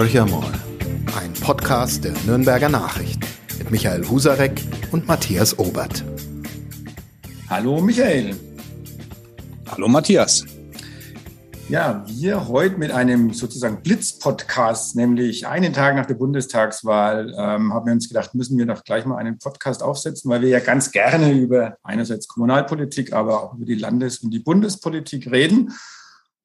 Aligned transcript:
Horcher 0.00 0.24
mal, 0.24 0.50
ein 1.20 1.30
Podcast 1.34 2.04
der 2.04 2.14
Nürnberger 2.24 2.70
Nachricht 2.70 3.20
mit 3.58 3.70
Michael 3.70 4.08
Husarek 4.08 4.58
und 4.92 5.06
Matthias 5.06 5.58
Obert. 5.58 6.02
Hallo 7.50 7.82
Michael. 7.82 8.34
Hallo 9.70 9.88
Matthias. 9.88 10.46
Ja, 11.68 12.02
wir 12.08 12.48
heute 12.48 12.78
mit 12.78 12.92
einem 12.92 13.34
sozusagen 13.34 13.82
Blitz-Podcast, 13.82 14.96
nämlich 14.96 15.46
einen 15.46 15.74
Tag 15.74 15.96
nach 15.96 16.06
der 16.06 16.14
Bundestagswahl, 16.14 17.34
ähm, 17.36 17.74
haben 17.74 17.84
wir 17.84 17.92
uns 17.92 18.08
gedacht, 18.08 18.34
müssen 18.34 18.56
wir 18.56 18.64
doch 18.64 18.84
gleich 18.84 19.04
mal 19.04 19.18
einen 19.18 19.38
Podcast 19.38 19.82
aufsetzen, 19.82 20.30
weil 20.30 20.40
wir 20.40 20.48
ja 20.48 20.60
ganz 20.60 20.92
gerne 20.92 21.30
über 21.30 21.76
einerseits 21.82 22.26
Kommunalpolitik, 22.26 23.12
aber 23.12 23.42
auch 23.42 23.54
über 23.54 23.66
die 23.66 23.74
Landes- 23.74 24.20
und 24.20 24.30
die 24.30 24.38
Bundespolitik 24.38 25.30
reden. 25.30 25.74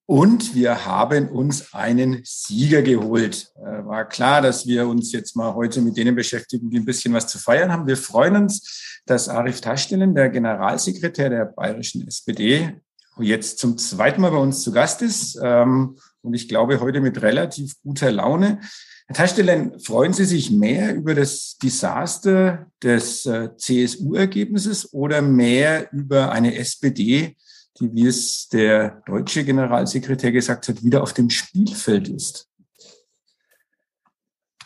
Und 0.08 0.54
wir 0.54 0.86
haben 0.86 1.30
uns 1.30 1.74
einen 1.74 2.22
Sieger 2.24 2.84
geholt. 2.84 3.52
Äh, 3.58 3.86
war 3.86 4.08
klar, 4.08 4.42
dass 4.42 4.68
wir 4.68 4.88
uns 4.88 5.12
jetzt 5.12 5.36
mal 5.36 5.56
heute 5.56 5.82
mit 5.82 5.98
denen 5.98 6.16
beschäftigen, 6.16 6.70
die 6.70 6.78
ein 6.78 6.86
bisschen 6.86 7.14
was 7.14 7.28
zu 7.28 7.40
feiern 7.40 7.72
haben. 7.72 7.88
Wir 7.88 7.98
freuen 7.98 8.36
uns, 8.36 9.02
dass 9.08 9.30
Arif 9.30 9.62
Taschdelen, 9.62 10.14
der 10.14 10.30
Generalsekretär 10.30 11.32
der 11.32 11.46
bayerischen 11.46 12.08
SPD, 12.08 12.76
jetzt 13.20 13.58
zum 13.58 13.78
zweiten 13.80 14.22
Mal 14.22 14.32
bei 14.32 14.38
uns 14.38 14.62
zu 14.62 14.72
Gast 14.72 15.02
ist. 15.02 15.40
Ähm, 15.42 15.98
und 16.22 16.34
ich 16.36 16.48
glaube, 16.48 16.80
heute 16.82 17.02
mit 17.02 17.22
relativ 17.24 17.74
guter 17.82 18.12
Laune. 18.12 18.60
Herr 19.08 19.16
Taschdelen, 19.16 19.80
freuen 19.80 20.14
Sie 20.14 20.26
sich 20.26 20.52
mehr 20.52 20.96
über 20.96 21.16
das 21.16 21.58
Desaster 21.62 22.68
des 22.84 23.26
äh, 23.26 23.50
CSU-Ergebnisses 23.56 24.94
oder 24.94 25.24
mehr 25.24 25.92
über 25.94 26.32
eine 26.32 26.56
SPD, 26.56 27.38
die, 27.80 27.94
wie 27.94 28.08
es 28.08 28.48
der 28.50 29.02
deutsche 29.06 29.44
Generalsekretär 29.44 30.32
gesagt 30.32 30.68
hat, 30.68 30.84
wieder 30.84 31.04
auf 31.04 31.14
dem 31.14 31.30
Spielfeld 31.30 32.08
ist? 32.08 32.50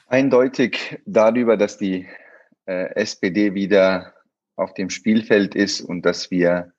Eindeutig 0.07 0.99
darüber, 1.05 1.57
dass 1.57 1.77
die 1.77 2.07
äh, 2.65 2.95
SPD 2.95 3.53
wieder 3.53 4.13
auf 4.55 4.73
dem 4.73 4.89
Spielfeld 4.89 5.55
ist 5.55 5.81
und 5.81 6.05
dass 6.05 6.31
wir 6.31 6.73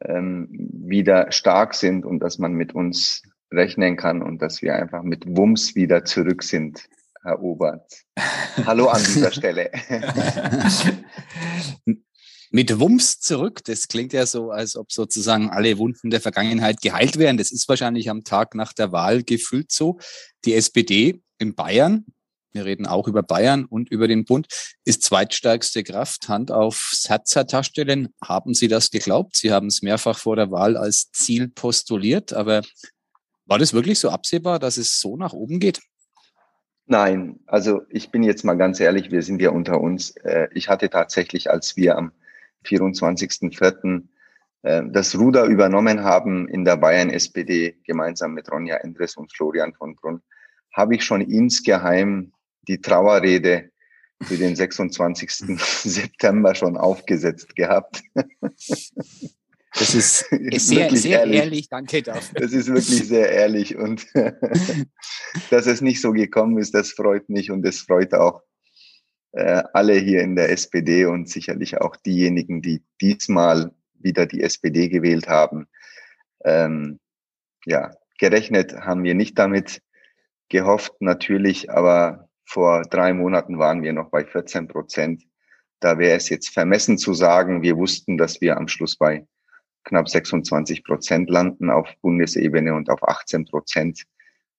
ähm, 0.00 0.48
wieder 0.50 1.30
stark 1.32 1.74
sind 1.74 2.04
und 2.04 2.20
dass 2.20 2.38
man 2.38 2.52
mit 2.52 2.74
uns 2.74 3.22
rechnen 3.52 3.96
kann 3.96 4.22
und 4.22 4.40
dass 4.42 4.62
wir 4.62 4.74
einfach 4.74 5.02
mit 5.02 5.24
Wumms 5.26 5.74
wieder 5.74 6.04
zurück 6.04 6.42
sind, 6.42 6.88
Herr 7.22 7.40
Obert. 7.40 8.04
Hallo 8.64 8.88
an 8.88 9.02
dieser 9.02 9.30
Stelle. 9.32 9.70
mit 12.52 12.78
Wumms 12.78 13.18
zurück. 13.18 13.64
Das 13.64 13.88
klingt 13.88 14.12
ja 14.12 14.26
so, 14.26 14.50
als 14.50 14.76
ob 14.76 14.92
sozusagen 14.92 15.50
alle 15.50 15.78
Wunden 15.78 16.10
der 16.10 16.20
Vergangenheit 16.20 16.82
geheilt 16.82 17.18
wären. 17.18 17.38
Das 17.38 17.50
ist 17.50 17.68
wahrscheinlich 17.68 18.10
am 18.10 18.24
Tag 18.24 18.54
nach 18.54 18.74
der 18.74 18.92
Wahl 18.92 19.22
gefühlt 19.22 19.72
so. 19.72 19.98
Die 20.44 20.54
SPD 20.54 21.22
in 21.38 21.54
Bayern, 21.54 22.04
wir 22.52 22.66
reden 22.66 22.86
auch 22.86 23.08
über 23.08 23.22
Bayern 23.22 23.64
und 23.64 23.90
über 23.90 24.06
den 24.06 24.26
Bund, 24.26 24.48
ist 24.84 25.02
zweitstärkste 25.02 25.82
Kraft. 25.82 26.28
Hand 26.28 26.52
aufs 26.52 27.08
Herz, 27.08 27.34
Herr 27.34 27.46
Taschstellen. 27.46 28.14
Haben 28.22 28.52
Sie 28.52 28.68
das 28.68 28.90
geglaubt? 28.90 29.34
Sie 29.36 29.50
haben 29.50 29.68
es 29.68 29.80
mehrfach 29.80 30.18
vor 30.18 30.36
der 30.36 30.50
Wahl 30.50 30.76
als 30.76 31.10
Ziel 31.10 31.48
postuliert. 31.48 32.34
Aber 32.34 32.60
war 33.46 33.58
das 33.58 33.72
wirklich 33.72 33.98
so 33.98 34.10
absehbar, 34.10 34.58
dass 34.58 34.76
es 34.76 35.00
so 35.00 35.16
nach 35.16 35.32
oben 35.32 35.58
geht? 35.58 35.80
Nein, 36.84 37.40
also 37.46 37.80
ich 37.88 38.10
bin 38.10 38.22
jetzt 38.22 38.44
mal 38.44 38.58
ganz 38.58 38.78
ehrlich, 38.78 39.10
wir 39.10 39.22
sind 39.22 39.40
ja 39.40 39.48
unter 39.50 39.80
uns. 39.80 40.10
Äh, 40.16 40.48
ich 40.52 40.68
hatte 40.68 40.90
tatsächlich, 40.90 41.48
als 41.48 41.76
wir 41.76 41.96
am 41.96 42.12
24.04. 42.64 44.02
Äh, 44.62 44.82
das 44.90 45.18
Ruder 45.18 45.44
übernommen 45.44 46.02
haben 46.02 46.48
in 46.48 46.64
der 46.64 46.76
Bayern 46.76 47.10
SPD 47.10 47.76
gemeinsam 47.84 48.34
mit 48.34 48.50
Ronja 48.50 48.76
Endres 48.76 49.16
und 49.16 49.32
Florian 49.32 49.74
von 49.74 49.96
Brunn, 49.96 50.22
habe 50.72 50.94
ich 50.94 51.04
schon 51.04 51.20
insgeheim 51.20 52.32
die 52.68 52.80
Trauerrede 52.80 53.70
für 54.22 54.36
den 54.36 54.56
26. 54.56 55.30
September 55.82 56.54
schon 56.54 56.76
aufgesetzt 56.76 57.54
gehabt. 57.56 58.02
Das 59.74 59.94
ist, 59.94 60.22
ist 60.30 60.68
sehr, 60.68 60.90
sehr 60.94 61.20
ehrlich. 61.20 61.36
ehrlich. 61.40 61.68
Danke 61.70 62.02
dafür. 62.02 62.40
Das 62.40 62.52
ist 62.52 62.68
wirklich 62.68 63.08
sehr 63.08 63.30
ehrlich. 63.30 63.74
Und 63.74 64.06
dass 65.50 65.66
es 65.66 65.80
nicht 65.80 66.02
so 66.02 66.12
gekommen 66.12 66.58
ist, 66.58 66.74
das 66.74 66.90
freut 66.90 67.30
mich 67.30 67.50
und 67.50 67.64
es 67.64 67.80
freut 67.80 68.12
auch 68.12 68.42
äh, 69.32 69.62
alle 69.72 69.94
hier 69.94 70.22
in 70.22 70.36
der 70.36 70.50
SPD 70.50 71.06
und 71.06 71.28
sicherlich 71.28 71.80
auch 71.80 71.96
diejenigen, 71.96 72.62
die 72.62 72.82
diesmal 73.00 73.72
wieder 73.94 74.26
die 74.26 74.42
SPD 74.42 74.88
gewählt 74.88 75.28
haben. 75.28 75.68
Ähm, 76.44 77.00
ja, 77.64 77.92
gerechnet 78.18 78.74
haben 78.76 79.04
wir 79.04 79.14
nicht 79.14 79.38
damit, 79.38 79.82
gehofft 80.48 80.94
natürlich, 81.00 81.70
aber 81.70 82.28
vor 82.44 82.82
drei 82.82 83.14
Monaten 83.14 83.58
waren 83.58 83.82
wir 83.82 83.92
noch 83.92 84.10
bei 84.10 84.24
14 84.24 84.68
Prozent. 84.68 85.24
Da 85.80 85.98
wäre 85.98 86.16
es 86.16 86.28
jetzt 86.28 86.50
vermessen 86.50 86.98
zu 86.98 87.14
sagen, 87.14 87.62
wir 87.62 87.76
wussten, 87.76 88.18
dass 88.18 88.40
wir 88.40 88.56
am 88.56 88.68
Schluss 88.68 88.96
bei 88.96 89.26
knapp 89.84 90.08
26 90.08 90.84
Prozent 90.84 91.30
landen 91.30 91.70
auf 91.70 91.88
Bundesebene 92.02 92.74
und 92.74 92.90
auf 92.90 93.02
18 93.02 93.46
Prozent 93.46 94.02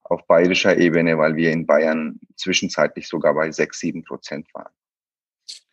auf 0.04 0.26
bayerischer 0.28 0.78
Ebene, 0.78 1.18
weil 1.18 1.36
wir 1.36 1.52
in 1.52 1.66
Bayern 1.66 2.20
zwischenzeitlich 2.36 3.08
sogar 3.08 3.34
bei 3.34 3.52
6, 3.52 3.80
7 3.80 4.04
Prozent 4.04 4.48
waren. 4.54 4.72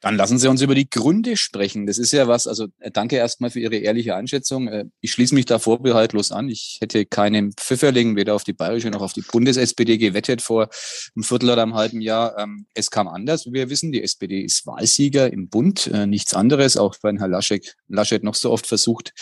Dann 0.00 0.16
lassen 0.16 0.38
Sie 0.38 0.48
uns 0.48 0.62
über 0.62 0.74
die 0.74 0.88
Gründe 0.88 1.36
sprechen. 1.36 1.86
Das 1.86 1.98
ist 1.98 2.12
ja 2.12 2.26
was, 2.26 2.46
also 2.46 2.68
äh, 2.78 2.90
danke 2.90 3.16
erstmal 3.16 3.50
für 3.50 3.60
Ihre 3.60 3.76
ehrliche 3.76 4.16
Einschätzung. 4.16 4.68
Äh, 4.68 4.86
ich 5.00 5.12
schließe 5.12 5.34
mich 5.34 5.44
da 5.44 5.58
vorbehaltlos 5.58 6.32
an. 6.32 6.48
Ich 6.48 6.78
hätte 6.80 7.04
keinen 7.04 7.52
Pfifferling 7.52 8.16
weder 8.16 8.34
auf 8.34 8.44
die 8.44 8.54
bayerische 8.54 8.90
noch 8.90 9.02
auf 9.02 9.12
die 9.12 9.20
Bundes-SPD 9.20 9.98
gewettet 9.98 10.40
vor 10.40 10.70
einem 11.14 11.22
Viertel 11.22 11.50
oder 11.50 11.62
einem 11.62 11.74
halben 11.74 12.00
Jahr. 12.00 12.38
Ähm, 12.38 12.66
es 12.72 12.90
kam 12.90 13.08
anders, 13.08 13.44
wie 13.44 13.52
wir 13.52 13.68
wissen. 13.68 13.92
Die 13.92 14.02
SPD 14.02 14.40
ist 14.40 14.66
Wahlsieger 14.66 15.30
im 15.30 15.48
Bund, 15.48 15.88
äh, 15.88 16.06
nichts 16.06 16.32
anderes, 16.32 16.78
auch 16.78 16.96
wenn 17.02 17.18
Herr 17.18 17.28
Laschet, 17.28 17.76
Laschet 17.88 18.24
noch 18.24 18.34
so 18.34 18.50
oft 18.50 18.66
versucht, 18.66 19.12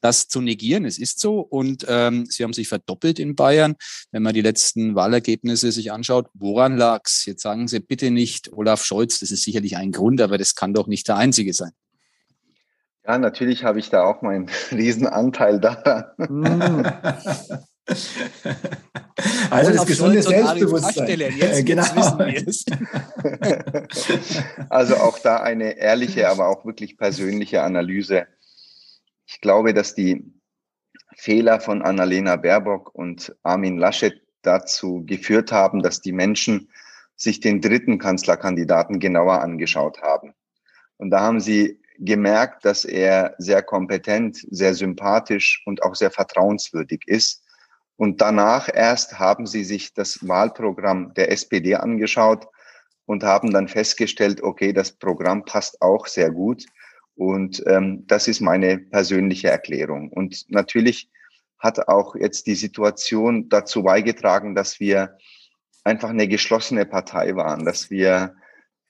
das 0.00 0.28
zu 0.28 0.40
negieren. 0.40 0.84
Es 0.84 0.98
ist 0.98 1.18
so. 1.18 1.40
Und 1.40 1.84
ähm, 1.88 2.26
Sie 2.26 2.44
haben 2.44 2.52
sich 2.52 2.68
verdoppelt 2.68 3.18
in 3.18 3.34
Bayern. 3.34 3.74
Wenn 4.12 4.22
man 4.22 4.34
die 4.34 4.42
letzten 4.42 4.94
Wahlergebnisse 4.94 5.72
sich 5.72 5.90
anschaut, 5.90 6.28
woran 6.34 6.76
lag's? 6.76 7.24
Jetzt 7.26 7.42
sagen 7.42 7.66
Sie 7.66 7.80
bitte 7.80 8.12
nicht 8.12 8.52
Olaf 8.52 8.84
Scholz, 8.84 9.18
das 9.18 9.32
ist 9.32 9.42
sicherlich 9.42 9.76
ein 9.76 9.90
Grund, 9.90 10.20
aber 10.28 10.38
das 10.38 10.54
kann 10.54 10.74
doch 10.74 10.86
nicht 10.86 11.08
der 11.08 11.16
einzige 11.16 11.52
sein. 11.52 11.72
Ja, 13.06 13.18
natürlich 13.18 13.64
habe 13.64 13.78
ich 13.78 13.88
da 13.88 14.04
auch 14.04 14.22
meinen 14.22 14.48
Riesenanteil 14.70 15.60
daran. 15.60 16.04
Mm. 16.28 16.84
Also 19.50 19.72
das 19.72 19.86
gesunde 19.86 20.22
Selbstbewusstsein. 20.22 21.18
Jetzt 21.18 21.64
genau. 21.64 21.84
also 24.68 24.96
auch 24.96 25.18
da 25.20 25.38
eine 25.38 25.78
ehrliche, 25.78 26.28
aber 26.28 26.48
auch 26.48 26.66
wirklich 26.66 26.98
persönliche 26.98 27.62
Analyse. 27.62 28.26
Ich 29.26 29.40
glaube, 29.40 29.72
dass 29.72 29.94
die 29.94 30.34
Fehler 31.16 31.60
von 31.60 31.80
Annalena 31.82 32.36
Baerbock 32.36 32.94
und 32.94 33.34
Armin 33.42 33.78
Laschet 33.78 34.20
dazu 34.42 35.02
geführt 35.06 35.50
haben, 35.50 35.82
dass 35.82 36.02
die 36.02 36.12
Menschen 36.12 36.68
sich 37.18 37.40
den 37.40 37.60
dritten 37.60 37.98
Kanzlerkandidaten 37.98 39.00
genauer 39.00 39.42
angeschaut 39.42 40.00
haben. 40.00 40.32
Und 40.96 41.10
da 41.10 41.20
haben 41.20 41.40
sie 41.40 41.80
gemerkt, 41.98 42.64
dass 42.64 42.84
er 42.84 43.34
sehr 43.38 43.62
kompetent, 43.62 44.38
sehr 44.50 44.74
sympathisch 44.74 45.62
und 45.66 45.82
auch 45.82 45.96
sehr 45.96 46.12
vertrauenswürdig 46.12 47.02
ist. 47.06 47.44
Und 47.96 48.20
danach 48.20 48.68
erst 48.72 49.18
haben 49.18 49.46
sie 49.46 49.64
sich 49.64 49.92
das 49.92 50.26
Wahlprogramm 50.26 51.12
der 51.14 51.32
SPD 51.32 51.74
angeschaut 51.74 52.46
und 53.04 53.24
haben 53.24 53.52
dann 53.52 53.66
festgestellt, 53.66 54.42
okay, 54.42 54.72
das 54.72 54.92
Programm 54.92 55.44
passt 55.44 55.82
auch 55.82 56.06
sehr 56.06 56.30
gut. 56.30 56.66
Und 57.16 57.64
ähm, 57.66 58.04
das 58.06 58.28
ist 58.28 58.40
meine 58.40 58.78
persönliche 58.78 59.48
Erklärung. 59.48 60.12
Und 60.12 60.44
natürlich 60.50 61.10
hat 61.58 61.88
auch 61.88 62.14
jetzt 62.14 62.46
die 62.46 62.54
Situation 62.54 63.48
dazu 63.48 63.82
beigetragen, 63.82 64.54
dass 64.54 64.78
wir 64.78 65.18
einfach 65.88 66.10
eine 66.10 66.28
geschlossene 66.28 66.84
Partei 66.84 67.34
waren, 67.34 67.64
dass 67.64 67.90
wir 67.90 68.36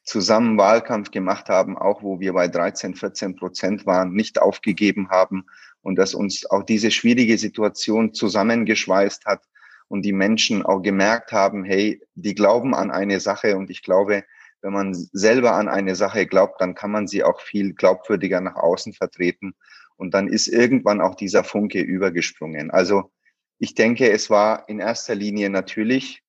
zusammen 0.02 0.58
Wahlkampf 0.58 1.10
gemacht 1.10 1.48
haben, 1.48 1.78
auch 1.78 2.02
wo 2.02 2.18
wir 2.18 2.32
bei 2.32 2.48
13, 2.48 2.94
14 2.94 3.36
Prozent 3.36 3.86
waren, 3.86 4.12
nicht 4.12 4.40
aufgegeben 4.40 5.10
haben 5.10 5.46
und 5.82 5.96
dass 5.96 6.14
uns 6.14 6.50
auch 6.50 6.64
diese 6.64 6.90
schwierige 6.90 7.38
Situation 7.38 8.14
zusammengeschweißt 8.14 9.26
hat 9.26 9.42
und 9.86 10.02
die 10.02 10.12
Menschen 10.12 10.64
auch 10.64 10.80
gemerkt 10.80 11.30
haben, 11.32 11.62
hey, 11.64 12.02
die 12.14 12.34
glauben 12.34 12.74
an 12.74 12.90
eine 12.90 13.20
Sache 13.20 13.56
und 13.56 13.70
ich 13.70 13.82
glaube, 13.82 14.24
wenn 14.60 14.72
man 14.72 14.92
selber 14.94 15.52
an 15.52 15.68
eine 15.68 15.94
Sache 15.94 16.26
glaubt, 16.26 16.60
dann 16.60 16.74
kann 16.74 16.90
man 16.90 17.06
sie 17.06 17.22
auch 17.22 17.40
viel 17.40 17.74
glaubwürdiger 17.74 18.40
nach 18.40 18.56
außen 18.56 18.92
vertreten 18.92 19.54
und 19.96 20.14
dann 20.14 20.26
ist 20.26 20.48
irgendwann 20.48 21.00
auch 21.00 21.14
dieser 21.14 21.44
Funke 21.44 21.80
übergesprungen. 21.80 22.72
Also 22.72 23.12
ich 23.58 23.74
denke, 23.74 24.10
es 24.10 24.30
war 24.30 24.68
in 24.68 24.80
erster 24.80 25.14
Linie 25.14 25.48
natürlich 25.48 26.22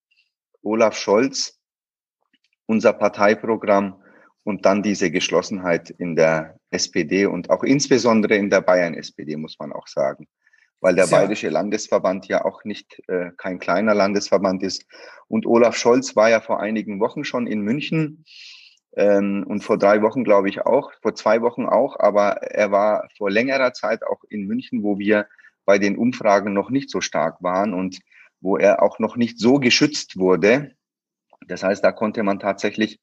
Olaf 0.62 0.96
Scholz, 0.96 1.60
unser 2.66 2.94
Parteiprogramm 2.94 4.02
und 4.44 4.66
dann 4.66 4.84
diese 4.84 5.12
Geschlossenheit 5.12 5.90
in 5.90 6.16
der 6.16 6.58
SPD 6.72 7.26
und 7.26 7.50
auch 7.50 7.64
insbesondere 7.64 8.36
in 8.36 8.50
der 8.50 8.62
Bayern-SPD, 8.62 9.38
muss 9.38 9.58
man 9.60 9.72
auch 9.72 9.88
sagen. 9.88 10.28
weil 10.82 10.96
der 10.96 11.08
Bayerische 11.08 11.50
Landesverband 11.50 12.28
ja 12.30 12.46
auch 12.46 12.64
nicht 12.64 13.02
äh, 13.10 13.32
kein 13.36 13.60
kleiner 13.60 13.94
Landesverband 13.94 14.64
ist. 14.64 14.86
Und 15.28 15.46
Olaf 15.46 15.76
Scholz 15.76 16.16
war 16.16 16.30
ja 16.30 16.40
vor 16.40 16.62
einigen 16.62 17.02
Wochen 17.02 17.26
schon 17.26 17.48
in 17.48 17.60
München 17.60 18.24
ähm, 18.96 19.44
und 19.46 19.62
vor 19.62 19.78
drei 19.78 20.02
Wochen, 20.02 20.24
glaube 20.24 20.48
ich, 20.48 20.62
auch, 20.62 20.94
vor 21.02 21.16
zwei 21.16 21.42
Wochen 21.42 21.66
auch, 21.66 22.00
aber 22.00 22.44
er 22.44 22.72
war 22.72 23.10
vor 23.18 23.30
längerer 23.30 23.74
Zeit 23.74 24.04
auch 24.04 24.24
in 24.30 24.46
München, 24.48 24.82
wo 24.84 24.98
wir 24.98 25.28
bei 25.66 25.80
den 25.80 25.98
Umfragen 25.98 26.54
noch 26.54 26.70
nicht 26.70 26.90
so 26.90 27.02
stark 27.02 27.44
waren 27.44 27.74
und 27.74 28.00
wo 28.42 28.58
er 28.58 28.82
auch 28.82 29.00
noch 29.00 29.16
nicht 29.16 29.40
so 29.40 29.60
geschützt 29.60 30.18
wurde. 30.18 30.72
Das 31.48 31.64
heißt, 31.64 31.84
da 31.84 31.92
konnte 31.92 32.24
man 32.24 32.40
tatsächlich 32.40 33.00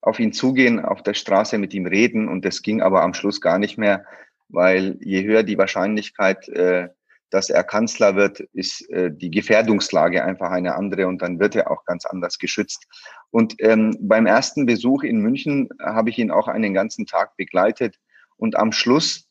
auf 0.00 0.18
ihn 0.18 0.32
zugehen, 0.32 0.84
auf 0.84 1.02
der 1.02 1.14
Straße 1.14 1.58
mit 1.58 1.74
ihm 1.74 1.86
reden 1.86 2.28
und 2.28 2.44
das 2.44 2.62
ging 2.62 2.82
aber 2.82 3.02
am 3.02 3.14
Schluss 3.14 3.40
gar 3.40 3.58
nicht 3.58 3.78
mehr, 3.78 4.04
weil 4.48 4.98
je 5.00 5.24
höher 5.24 5.42
die 5.44 5.58
Wahrscheinlichkeit, 5.58 6.48
äh, 6.48 6.88
dass 7.30 7.48
er 7.48 7.64
Kanzler 7.64 8.14
wird, 8.14 8.40
ist 8.52 8.88
äh, 8.90 9.10
die 9.10 9.30
Gefährdungslage 9.30 10.22
einfach 10.24 10.50
eine 10.50 10.74
andere 10.74 11.06
und 11.06 11.22
dann 11.22 11.38
wird 11.38 11.56
er 11.56 11.70
auch 11.70 11.84
ganz 11.84 12.04
anders 12.04 12.38
geschützt. 12.38 12.86
Und 13.30 13.54
ähm, 13.60 13.96
beim 14.00 14.26
ersten 14.26 14.66
Besuch 14.66 15.02
in 15.02 15.20
München 15.20 15.70
habe 15.80 16.10
ich 16.10 16.18
ihn 16.18 16.30
auch 16.30 16.48
einen 16.48 16.74
ganzen 16.74 17.06
Tag 17.06 17.36
begleitet 17.36 17.96
und 18.36 18.56
am 18.56 18.72
Schluss 18.72 19.28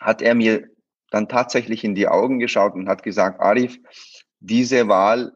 hat 0.00 0.20
er 0.20 0.34
mir 0.34 0.68
dann 1.10 1.28
tatsächlich 1.28 1.84
in 1.84 1.94
die 1.94 2.08
Augen 2.08 2.38
geschaut 2.38 2.74
und 2.74 2.88
hat 2.88 3.02
gesagt, 3.02 3.40
Arif, 3.40 3.78
diese 4.40 4.88
Wahl 4.88 5.32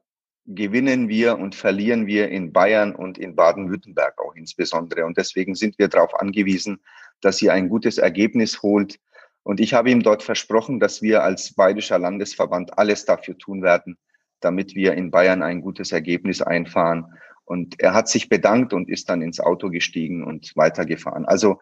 gewinnen 0.47 1.09
wir 1.09 1.39
und 1.39 1.55
verlieren 1.55 2.07
wir 2.07 2.29
in 2.29 2.53
Bayern 2.53 2.95
und 2.95 3.19
in 3.19 3.37
Baden-Württemberg 3.37 4.21
auch 4.21 4.35
insbesondere. 4.35 5.05
Und 5.07 5.17
deswegen 5.17 5.55
sind 5.55 5.79
wir 5.79 5.89
darauf 5.89 6.19
angewiesen, 6.19 6.81
dass 7.21 7.41
ihr 7.43 7.53
ein 7.53 7.69
gutes 7.69 7.99
Ergebnis 7.99 8.63
holt. 8.63 8.99
Und 9.45 9.61
ich 9.61 9.75
habe 9.75 9.91
ihm 9.91 10.03
dort 10.03 10.23
versprochen, 10.23 10.81
dass 10.81 11.03
wir 11.03 11.23
als 11.23 11.55
Bayerischer 11.55 11.99
Landesverband 11.99 12.79
alles 12.79 13.05
dafür 13.05 13.39
tun 13.39 13.63
werden, 13.63 13.99
damit 14.41 14.75
wir 14.75 14.95
in 14.95 15.11
Bayern 15.11 15.43
ein 15.43 15.61
gutes 15.61 15.93
Ergebnis 15.93 16.43
einfahren. 16.43 17.07
Und 17.45 17.81
er 17.81 17.95
hat 17.95 18.09
sich 18.09 18.29
bedankt 18.29 18.73
und 18.73 18.89
ist 18.89 19.09
dann 19.09 19.23
ins 19.23 19.41
Auto 19.41 19.71
gestiegen 19.71 20.25
und 20.25 20.53
weitergefahren. 20.57 21.25
Also 21.25 21.61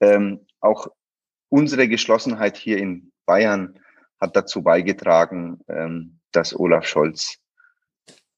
ähm, 0.00 0.46
auch 0.60 0.88
unsere 1.48 1.88
Geschlossenheit 1.88 2.56
hier 2.56 2.78
in 2.78 3.12
Bayern 3.26 3.78
hat 4.20 4.36
dazu 4.36 4.62
beigetragen, 4.62 5.60
ähm, 5.68 6.17
dass 6.32 6.58
Olaf 6.58 6.86
Scholz 6.86 7.38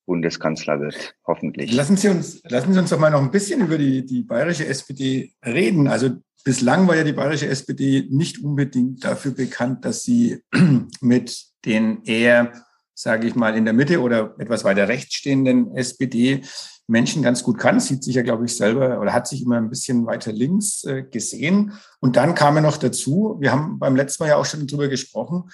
Bundeskanzler 0.06 0.80
wird, 0.80 1.14
hoffentlich. 1.24 1.72
Lassen 1.72 1.96
Sie 1.96 2.08
uns, 2.08 2.42
lassen 2.42 2.72
Sie 2.72 2.80
uns 2.80 2.90
doch 2.90 2.98
mal 2.98 3.10
noch 3.10 3.22
ein 3.22 3.30
bisschen 3.30 3.60
über 3.60 3.78
die, 3.78 4.04
die 4.04 4.22
bayerische 4.22 4.66
SPD 4.66 5.32
reden. 5.44 5.86
Also 5.86 6.10
bislang 6.44 6.88
war 6.88 6.96
ja 6.96 7.04
die 7.04 7.12
bayerische 7.12 7.46
SPD 7.46 8.08
nicht 8.10 8.42
unbedingt 8.42 9.04
dafür 9.04 9.32
bekannt, 9.32 9.84
dass 9.84 10.02
sie 10.02 10.42
mit 11.00 11.44
den 11.64 12.02
eher, 12.02 12.52
sage 12.92 13.28
ich 13.28 13.36
mal, 13.36 13.56
in 13.56 13.64
der 13.64 13.74
Mitte 13.74 14.00
oder 14.00 14.34
etwas 14.38 14.64
weiter 14.64 14.88
rechts 14.88 15.14
stehenden 15.14 15.76
SPD 15.76 16.42
Menschen 16.88 17.22
ganz 17.22 17.44
gut 17.44 17.58
kann, 17.58 17.78
sieht 17.78 18.02
sich 18.02 18.16
ja, 18.16 18.22
glaube 18.22 18.46
ich, 18.46 18.56
selber 18.56 19.00
oder 19.00 19.12
hat 19.12 19.28
sich 19.28 19.42
immer 19.42 19.58
ein 19.58 19.70
bisschen 19.70 20.06
weiter 20.06 20.32
links 20.32 20.82
äh, 20.82 21.04
gesehen. 21.04 21.72
Und 22.00 22.16
dann 22.16 22.34
kam 22.34 22.56
er 22.56 22.62
noch 22.62 22.78
dazu, 22.78 23.36
wir 23.38 23.52
haben 23.52 23.78
beim 23.78 23.94
letzten 23.94 24.24
Mal 24.24 24.30
ja 24.30 24.36
auch 24.36 24.44
schon 24.44 24.66
drüber 24.66 24.88
gesprochen, 24.88 25.44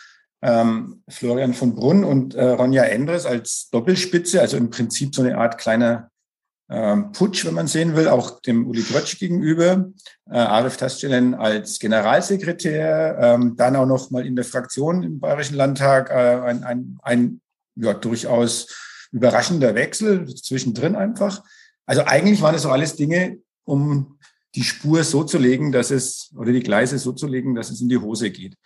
ähm, 0.43 1.03
Florian 1.09 1.55
von 1.55 1.75
Brunn 1.75 2.05
und 2.05 2.35
äh, 2.35 2.45
Ronja 2.45 2.85
Endres 2.85 3.27
als 3.27 3.69
Doppelspitze, 3.71 4.41
also 4.41 4.57
im 4.57 4.71
Prinzip 4.71 5.15
so 5.15 5.23
eine 5.23 5.39
Art 5.39 5.59
kleiner 5.59 6.11
ähm, 6.69 7.13
Putsch, 7.13 7.45
wenn 7.45 7.55
man 7.55 7.69
sehen 7.69 7.95
will, 7.95 8.09
auch 8.09 8.41
dem 8.41 8.67
Uli 8.67 8.83
Grötsch 8.83 9.19
gegenüber, 9.19 9.89
äh, 10.29 10.37
Arif 10.37 10.77
Tastelen 10.77 11.35
als 11.35 11.79
Generalsekretär, 11.79 13.19
ähm, 13.21 13.57
dann 13.57 13.77
auch 13.77 13.87
noch 13.87 14.11
mal 14.11 14.27
in 14.27 14.35
der 14.35 14.45
Fraktion 14.45 15.03
im 15.05 15.21
Bayerischen 15.21 15.57
Landtag 15.57 16.11
äh, 16.11 16.15
ein, 16.15 16.65
ein, 16.65 16.99
ein 17.03 17.41
ja, 17.77 17.95
durchaus 17.95 18.67
überraschender 19.13 19.75
Wechsel 19.75 20.27
zwischendrin 20.35 20.97
einfach. 20.97 21.45
Also 21.87 22.03
eigentlich 22.05 22.43
waren 22.43 22.57
es 22.57 22.63
so 22.63 22.71
alles 22.71 22.97
Dinge, 22.97 23.39
um 23.65 24.19
die 24.57 24.65
Spur 24.65 25.05
so 25.05 25.23
zu 25.23 25.39
legen, 25.39 25.71
dass 25.71 25.91
es, 25.91 26.33
oder 26.37 26.51
die 26.51 26.63
Gleise 26.63 26.99
so 26.99 27.13
zu 27.13 27.29
legen, 27.29 27.55
dass 27.55 27.71
es 27.71 27.81
in 27.81 27.89
die 27.89 27.99
Hose 27.99 28.31
geht. 28.31 28.57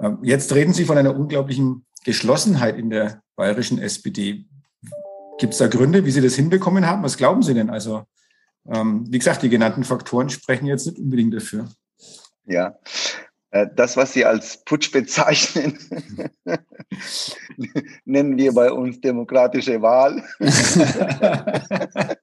Ähm, 0.00 0.18
jetzt 0.22 0.54
reden 0.54 0.72
Sie 0.72 0.84
von 0.84 0.98
einer 0.98 1.16
unglaublichen 1.16 1.86
Geschlossenheit 2.04 2.76
in 2.76 2.90
der 2.90 3.22
bayerischen 3.36 3.78
SPD. 3.78 4.44
Gibt 5.38 5.52
es 5.52 5.58
da 5.58 5.68
Gründe, 5.68 6.04
wie 6.04 6.10
Sie 6.10 6.20
das 6.20 6.34
hinbekommen 6.34 6.86
haben? 6.86 7.02
Was 7.02 7.16
glauben 7.16 7.42
Sie 7.42 7.54
denn? 7.54 7.70
Also, 7.70 8.04
ähm, 8.66 9.06
wie 9.10 9.18
gesagt, 9.18 9.42
die 9.42 9.48
genannten 9.48 9.84
Faktoren 9.84 10.28
sprechen 10.28 10.66
jetzt 10.66 10.86
nicht 10.86 10.98
unbedingt 10.98 11.34
dafür. 11.34 11.68
Ja, 12.44 12.78
äh, 13.50 13.66
das, 13.74 13.96
was 13.96 14.12
Sie 14.12 14.24
als 14.24 14.62
Putsch 14.64 14.92
bezeichnen, 14.92 15.78
nennen 18.04 18.36
wir 18.36 18.52
bei 18.52 18.70
uns 18.70 19.00
demokratische 19.00 19.80
Wahl. 19.80 20.22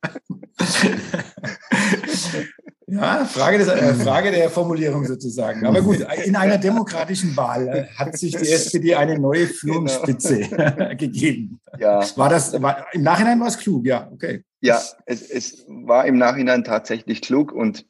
Ja, 2.90 3.26
Frage, 3.26 3.58
des, 3.58 3.68
äh, 3.68 3.94
Frage 3.96 4.32
der 4.32 4.50
Formulierung 4.50 5.04
sozusagen. 5.04 5.66
Aber 5.66 5.82
gut, 5.82 6.00
in 6.26 6.38
einer 6.38 6.58
demokratischen 6.58 7.36
Wahl 7.36 7.68
äh, 7.68 7.86
hat 7.98 8.18
sich 8.18 8.32
die 8.32 8.50
SPD 8.50 8.96
eine 8.96 9.20
neue 9.20 9.46
Führungsspitze 9.46 10.40
genau. 10.40 10.96
gegeben. 10.98 11.60
Ja. 11.80 12.00
War 12.16 12.30
das, 12.30 12.60
war, 12.62 12.88
im 12.94 13.04
Nachhinein 13.04 13.42
war 13.42 13.48
es 13.48 13.58
klug, 13.58 13.86
ja, 13.86 14.10
okay. 14.14 14.44
Ja, 14.62 14.82
es, 15.06 15.22
es 15.30 15.66
war 15.68 16.06
im 16.06 16.18
Nachhinein 16.18 16.64
tatsächlich 16.64 17.22
klug 17.22 17.52
und 17.52 17.86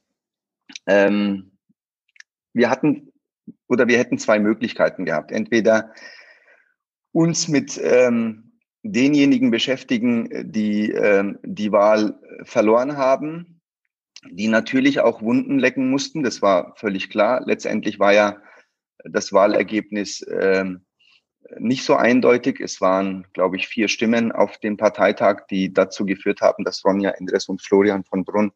ähm, 0.87 1.51
wir 2.53 2.71
hatten 2.71 3.13
oder 3.67 3.87
wir 3.87 3.99
hätten 3.99 4.17
zwei 4.17 4.39
Möglichkeiten 4.39 5.05
gehabt. 5.05 5.31
Entweder 5.31 5.93
uns 7.11 7.47
mit 7.47 7.79
ähm, 7.83 8.59
denjenigen 8.81 9.51
beschäftigen, 9.51 10.51
die 10.51 10.91
ähm, 10.91 11.37
die 11.43 11.71
Wahl 11.71 12.19
verloren 12.43 12.97
haben 12.97 13.56
die 14.29 14.47
natürlich 14.47 14.99
auch 14.99 15.21
Wunden 15.21 15.59
lecken 15.59 15.89
mussten. 15.89 16.23
Das 16.23 16.41
war 16.41 16.75
völlig 16.75 17.09
klar. 17.09 17.41
Letztendlich 17.45 17.99
war 17.99 18.13
ja 18.13 18.41
das 19.03 19.31
Wahlergebnis 19.31 20.25
ähm, 20.29 20.85
nicht 21.59 21.83
so 21.83 21.95
eindeutig. 21.95 22.59
Es 22.59 22.81
waren, 22.81 23.25
glaube 23.33 23.57
ich, 23.57 23.67
vier 23.67 23.87
Stimmen 23.87 24.31
auf 24.31 24.57
dem 24.57 24.77
Parteitag, 24.77 25.47
die 25.49 25.73
dazu 25.73 26.05
geführt 26.05 26.41
haben, 26.41 26.63
dass 26.63 26.83
Ronja 26.83 27.11
Endres 27.11 27.47
und 27.47 27.61
Florian 27.61 28.03
von 28.03 28.25
Brunn 28.25 28.51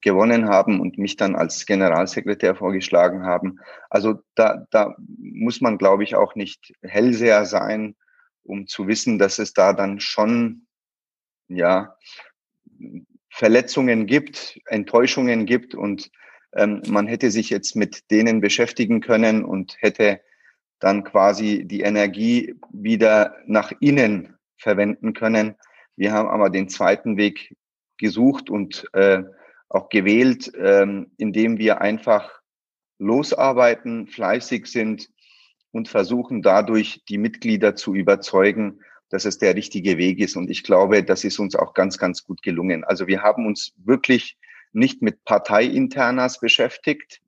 gewonnen 0.00 0.48
haben 0.48 0.80
und 0.80 0.98
mich 0.98 1.16
dann 1.16 1.34
als 1.34 1.66
Generalsekretär 1.66 2.54
vorgeschlagen 2.54 3.24
haben. 3.24 3.58
Also 3.90 4.22
da, 4.34 4.66
da 4.70 4.94
muss 4.98 5.60
man, 5.60 5.78
glaube 5.78 6.04
ich, 6.04 6.14
auch 6.14 6.34
nicht 6.34 6.72
Hellseher 6.82 7.44
sein, 7.44 7.96
um 8.44 8.66
zu 8.66 8.86
wissen, 8.86 9.18
dass 9.18 9.38
es 9.38 9.52
da 9.52 9.72
dann 9.72 9.98
schon, 10.00 10.66
ja, 11.48 11.96
Verletzungen 13.38 14.06
gibt, 14.06 14.58
Enttäuschungen 14.66 15.46
gibt 15.46 15.76
und 15.76 16.10
ähm, 16.56 16.82
man 16.88 17.06
hätte 17.06 17.30
sich 17.30 17.50
jetzt 17.50 17.76
mit 17.76 18.10
denen 18.10 18.40
beschäftigen 18.40 19.00
können 19.00 19.44
und 19.44 19.76
hätte 19.78 20.20
dann 20.80 21.04
quasi 21.04 21.64
die 21.64 21.82
Energie 21.82 22.56
wieder 22.72 23.36
nach 23.46 23.72
innen 23.78 24.36
verwenden 24.56 25.12
können. 25.12 25.54
Wir 25.94 26.12
haben 26.12 26.28
aber 26.28 26.50
den 26.50 26.68
zweiten 26.68 27.16
Weg 27.16 27.56
gesucht 27.96 28.50
und 28.50 28.86
äh, 28.92 29.22
auch 29.68 29.88
gewählt, 29.88 30.50
ähm, 30.58 31.12
indem 31.16 31.58
wir 31.58 31.80
einfach 31.80 32.40
losarbeiten, 32.98 34.08
fleißig 34.08 34.66
sind 34.66 35.10
und 35.70 35.88
versuchen 35.88 36.42
dadurch 36.42 37.04
die 37.08 37.18
Mitglieder 37.18 37.76
zu 37.76 37.94
überzeugen, 37.94 38.80
dass 39.10 39.24
es 39.24 39.38
der 39.38 39.54
richtige 39.54 39.96
Weg 39.96 40.18
ist. 40.18 40.36
Und 40.36 40.50
ich 40.50 40.62
glaube, 40.62 41.02
das 41.02 41.24
ist 41.24 41.38
uns 41.38 41.54
auch 41.54 41.74
ganz, 41.74 41.98
ganz 41.98 42.24
gut 42.24 42.42
gelungen. 42.42 42.84
Also 42.84 43.06
wir 43.06 43.22
haben 43.22 43.46
uns 43.46 43.72
wirklich 43.76 44.36
nicht 44.72 45.02
mit 45.02 45.24
Parteiinternas 45.24 46.40
beschäftigt, 46.40 47.20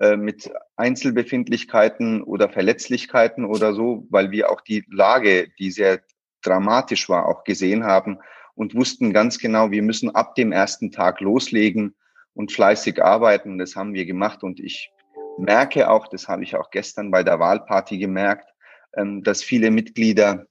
äh, 0.00 0.16
mit 0.16 0.50
Einzelbefindlichkeiten 0.76 2.22
oder 2.22 2.48
Verletzlichkeiten 2.48 3.44
oder 3.44 3.74
so, 3.74 4.06
weil 4.10 4.30
wir 4.30 4.50
auch 4.50 4.60
die 4.60 4.84
Lage, 4.90 5.48
die 5.58 5.70
sehr 5.70 6.00
dramatisch 6.42 7.08
war, 7.08 7.26
auch 7.26 7.44
gesehen 7.44 7.84
haben 7.84 8.18
und 8.54 8.74
wussten 8.74 9.12
ganz 9.12 9.38
genau, 9.38 9.70
wir 9.70 9.82
müssen 9.82 10.14
ab 10.14 10.34
dem 10.34 10.52
ersten 10.52 10.90
Tag 10.90 11.20
loslegen 11.20 11.94
und 12.34 12.52
fleißig 12.52 13.02
arbeiten. 13.02 13.58
Das 13.58 13.76
haben 13.76 13.94
wir 13.94 14.04
gemacht 14.04 14.42
und 14.42 14.60
ich 14.60 14.90
merke 15.38 15.88
auch, 15.90 16.06
das 16.08 16.28
habe 16.28 16.42
ich 16.44 16.56
auch 16.56 16.70
gestern 16.70 17.10
bei 17.10 17.22
der 17.22 17.38
Wahlparty 17.38 17.98
gemerkt, 17.98 18.52
ähm, 18.96 19.22
dass 19.22 19.42
viele 19.42 19.70
Mitglieder 19.70 20.46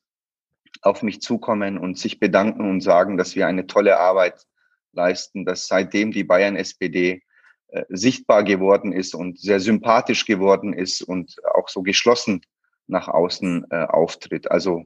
auf 0.84 1.02
mich 1.02 1.22
zukommen 1.22 1.78
und 1.78 1.98
sich 1.98 2.20
bedanken 2.20 2.70
und 2.70 2.82
sagen, 2.82 3.18
dass 3.18 3.36
wir 3.36 3.48
eine 3.48 3.68
tolle 3.68 4.00
Arbeit 4.00 4.46
leisten, 4.92 5.46
dass 5.46 5.68
seitdem 5.68 6.12
die 6.12 6.24
Bayern 6.24 6.56
SPD 6.56 7.24
äh, 7.70 7.86
sichtbar 7.90 8.44
geworden 8.44 8.92
ist 8.92 9.16
und 9.16 9.40
sehr 9.40 9.60
sympathisch 9.60 10.26
geworden 10.26 10.74
ist 10.74 11.02
und 11.02 11.36
auch 11.56 11.70
so 11.70 11.82
geschlossen 11.82 12.42
nach 12.88 13.08
außen 13.08 13.66
äh, 13.72 13.86
auftritt. 13.86 14.52
Also 14.52 14.86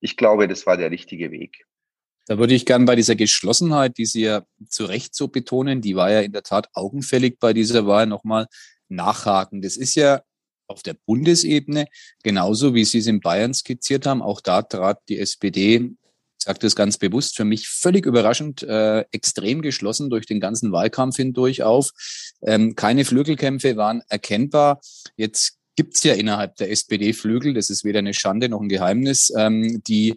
ich 0.00 0.16
glaube, 0.16 0.46
das 0.46 0.66
war 0.66 0.76
der 0.76 0.90
richtige 0.90 1.30
Weg. 1.30 1.66
Da 2.26 2.38
würde 2.38 2.54
ich 2.54 2.66
gern 2.66 2.84
bei 2.84 2.96
dieser 2.96 3.16
Geschlossenheit, 3.16 3.98
die 3.98 4.06
Sie 4.06 4.22
ja 4.22 4.44
zu 4.68 4.84
Recht 4.84 5.14
so 5.14 5.28
betonen, 5.28 5.80
die 5.80 5.96
war 5.96 6.10
ja 6.10 6.20
in 6.20 6.32
der 6.32 6.42
Tat 6.42 6.68
augenfällig 6.72 7.38
bei 7.38 7.52
dieser 7.52 7.86
Wahl 7.86 8.06
nochmal 8.06 8.46
nachhaken. 8.88 9.62
Das 9.62 9.76
ist 9.76 9.94
ja 9.94 10.22
auf 10.66 10.82
der 10.82 10.94
Bundesebene, 11.06 11.86
genauso 12.22 12.74
wie 12.74 12.84
Sie 12.84 12.98
es 12.98 13.06
in 13.06 13.20
Bayern 13.20 13.54
skizziert 13.54 14.06
haben. 14.06 14.22
Auch 14.22 14.40
da 14.40 14.62
trat 14.62 15.00
die 15.08 15.18
SPD, 15.18 15.76
ich 15.76 16.44
sage 16.44 16.58
das 16.58 16.76
ganz 16.76 16.98
bewusst, 16.98 17.36
für 17.36 17.44
mich 17.44 17.68
völlig 17.68 18.06
überraschend, 18.06 18.62
äh, 18.62 19.04
extrem 19.12 19.62
geschlossen 19.62 20.10
durch 20.10 20.26
den 20.26 20.40
ganzen 20.40 20.72
Wahlkampf 20.72 21.16
hindurch 21.16 21.62
auf. 21.62 21.90
Ähm, 22.42 22.74
keine 22.74 23.04
Flügelkämpfe 23.04 23.76
waren 23.76 24.02
erkennbar. 24.08 24.80
Jetzt 25.16 25.58
gibt's 25.76 26.02
ja 26.04 26.14
innerhalb 26.14 26.56
der 26.56 26.70
SPD-Flügel, 26.70 27.54
das 27.54 27.70
ist 27.70 27.84
weder 27.84 28.00
eine 28.00 28.14
Schande 28.14 28.48
noch 28.48 28.60
ein 28.60 28.68
Geheimnis, 28.68 29.32
ähm, 29.36 29.82
die, 29.84 30.14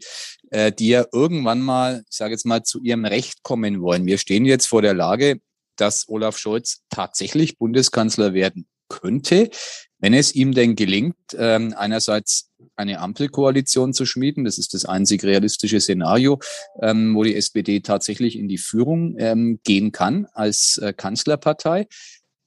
äh, 0.52 0.72
die 0.72 0.90
ja 0.90 1.06
irgendwann 1.12 1.62
mal, 1.62 2.04
ich 2.10 2.18
sage 2.18 2.34
jetzt 2.34 2.46
mal, 2.46 2.64
zu 2.64 2.82
ihrem 2.82 3.06
Recht 3.06 3.44
kommen 3.44 3.82
wollen. 3.82 4.06
Wir 4.06 4.18
stehen 4.18 4.46
jetzt 4.46 4.68
vor 4.68 4.82
der 4.82 4.94
Lage, 4.94 5.40
dass 5.76 6.10
Olaf 6.10 6.38
Scholz 6.38 6.82
tatsächlich 6.90 7.58
Bundeskanzler 7.58 8.34
werden 8.34 8.68
könnte, 8.90 9.50
wenn 10.00 10.14
es 10.14 10.34
ihm 10.36 10.54
denn 10.54 10.76
gelingt, 10.76 11.16
ähm, 11.38 11.74
einerseits 11.76 12.52
eine 12.76 13.00
Ampelkoalition 13.00 13.94
zu 13.94 14.06
schmieden, 14.06 14.46
das 14.46 14.58
ist 14.58 14.74
das 14.74 14.86
einzig 14.86 15.24
realistische 15.24 15.80
Szenario, 15.80 16.40
ähm, 16.82 17.16
wo 17.16 17.24
die 17.24 17.36
SPD 17.36 17.80
tatsächlich 17.80 18.38
in 18.38 18.48
die 18.48 18.60
Führung 18.60 19.16
ähm, 19.18 19.60
gehen 19.64 19.92
kann 19.92 20.28
als 20.34 20.78
äh, 20.78 20.94
Kanzlerpartei, 20.94 21.88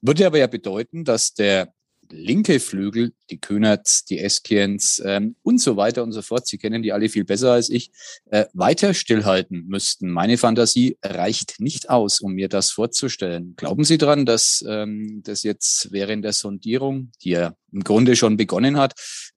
würde 0.00 0.26
aber 0.26 0.38
ja 0.38 0.46
bedeuten, 0.46 1.04
dass 1.04 1.34
der 1.34 1.72
linke 2.12 2.60
Flügel, 2.60 3.12
die 3.30 3.40
Kühnerts, 3.40 4.04
die 4.04 4.18
Eskiens 4.18 5.02
ähm, 5.04 5.36
und 5.42 5.60
so 5.60 5.76
weiter 5.76 6.02
und 6.02 6.12
so 6.12 6.22
fort, 6.22 6.46
Sie 6.46 6.58
kennen 6.58 6.82
die 6.82 6.92
alle 6.92 7.08
viel 7.08 7.24
besser 7.24 7.52
als 7.52 7.70
ich, 7.70 7.90
äh, 8.30 8.46
weiter 8.52 8.94
stillhalten 8.94 9.66
müssten. 9.66 10.10
Meine 10.10 10.38
Fantasie 10.38 10.98
reicht 11.02 11.60
nicht 11.60 11.90
aus, 11.90 12.20
um 12.20 12.32
mir 12.32 12.48
das 12.48 12.70
vorzustellen. 12.70 13.54
Glauben 13.56 13.84
Sie 13.84 13.98
dran, 13.98 14.26
dass 14.26 14.64
ähm, 14.68 15.22
das 15.24 15.42
jetzt 15.42 15.92
während 15.92 16.24
der 16.24 16.32
Sondierung, 16.32 17.12
die 17.22 17.30
ja 17.30 17.54
im 17.72 17.84
Grunde 17.84 18.16
schon 18.16 18.36
begonnen 18.36 18.76
hat, 18.78 18.94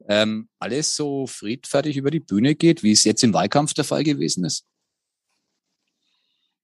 ähm, 0.08 0.50
alles 0.60 0.96
so 0.96 1.28
friedfertig 1.28 1.98
über 1.98 2.12
die 2.12 2.20
Bühne 2.20 2.56
geht, 2.56 2.84
wie 2.84 2.92
es 2.92 3.04
jetzt 3.04 3.24
im 3.24 3.34
Wahlkampf 3.34 3.74
der 3.74 3.84
Fall 3.84 4.04
gewesen 4.04 4.46
ist? 4.46 4.66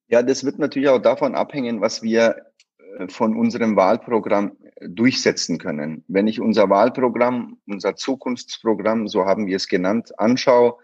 Ja, 0.08 0.24
das 0.24 0.44
wird 0.44 0.58
natürlich 0.58 0.90
auch 0.90 1.02
davon 1.02 1.36
abhängen, 1.36 1.82
was 1.82 2.02
wir 2.02 2.36
äh, 2.98 3.08
von 3.08 3.38
unserem 3.38 3.76
Wahlprogramm 3.76 4.58
durchsetzen 4.82 5.58
können. 5.58 6.04
Wenn 6.08 6.28
ich 6.28 6.40
unser 6.40 6.70
Wahlprogramm, 6.70 7.58
unser 7.68 7.96
Zukunftsprogramm, 7.96 9.08
so 9.08 9.26
haben 9.26 9.48
wir 9.48 9.58
es 9.58 9.68
genannt, 9.68 10.18
anschaue, 10.20 10.78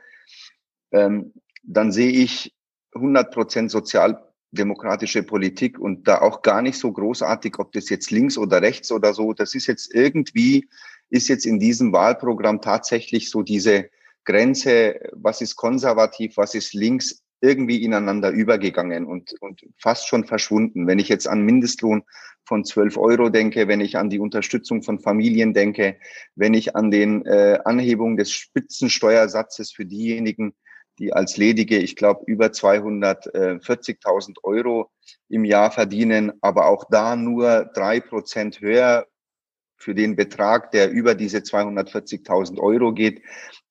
ähm, 0.92 1.34
dann 1.64 1.92
sehe 1.92 2.12
ich 2.12 2.56
100 2.94 3.34
Prozent 3.34 3.72
sozialdemokratische 3.72 5.24
Politik 5.24 5.80
und 5.80 6.08
da 6.08 6.22
auch 6.22 6.42
gar 6.42 6.62
nicht 6.62 6.78
so 6.78 6.92
großartig, 6.92 7.58
ob 7.60 7.72
das 7.72 7.90
jetzt 7.90 8.12
links 8.12 8.38
oder 8.38 8.62
rechts 8.62 8.92
oder 8.92 9.14
so, 9.14 9.34
das 9.34 9.56
ist 9.56 9.68
jetzt 9.68 9.94
irgendwie, 9.94 10.70
ist 11.10 11.28
jetzt 11.28 11.46
in 11.46 11.60
diesem 11.60 11.92
Wahlprogramm 11.94 12.62
tatsächlich 12.62 13.30
so 13.30 13.42
diese 13.42 13.90
Grenze, 14.24 15.00
was 15.14 15.42
ist 15.42 15.56
konservativ, 15.56 16.38
was 16.38 16.56
ist 16.56 16.74
links, 16.74 17.25
irgendwie 17.42 17.84
ineinander 17.84 18.30
übergegangen 18.32 19.06
und, 19.06 19.36
und 19.42 19.66
fast 19.78 20.08
schon 20.08 20.26
verschwunden. 20.26 20.88
Wenn 20.88 21.00
ich 21.00 21.10
jetzt 21.10 21.28
an 21.28 21.44
Mindestlohn 21.44 22.04
von 22.46 22.64
12 22.64 22.98
Euro 22.98 23.30
denke, 23.30 23.68
wenn 23.68 23.82
ich 23.82 23.98
an 23.98 24.10
die 24.10 24.20
Unterstützung 24.20 24.84
von 24.84 25.00
Familien 25.00 25.54
denke, 25.54 25.98
wenn 26.36 26.54
ich 26.54 26.76
an 26.76 26.92
den 26.92 27.26
äh, 27.26 27.60
Anhebung 27.66 28.18
des 28.18 28.32
Spitzensteuersatzes 28.32 29.72
für 29.72 29.86
diejenigen, 29.86 30.54
die 31.00 31.12
als 31.14 31.38
Ledige, 31.38 31.78
ich 31.78 31.96
glaube, 31.96 32.24
über 32.26 32.48
240.000 32.48 34.38
Euro 34.44 34.92
im 35.28 35.44
Jahr 35.44 35.72
verdienen, 35.72 36.32
aber 36.42 36.68
auch 36.68 36.86
da 36.90 37.16
nur 37.16 37.70
drei 37.74 38.00
Prozent 38.00 38.62
höher 38.62 39.06
für 39.78 39.94
den 39.94 40.16
Betrag, 40.16 40.72
der 40.72 40.90
über 40.90 41.16
diese 41.16 41.40
240.000 41.40 42.60
Euro 42.60 42.94
geht, 42.94 43.22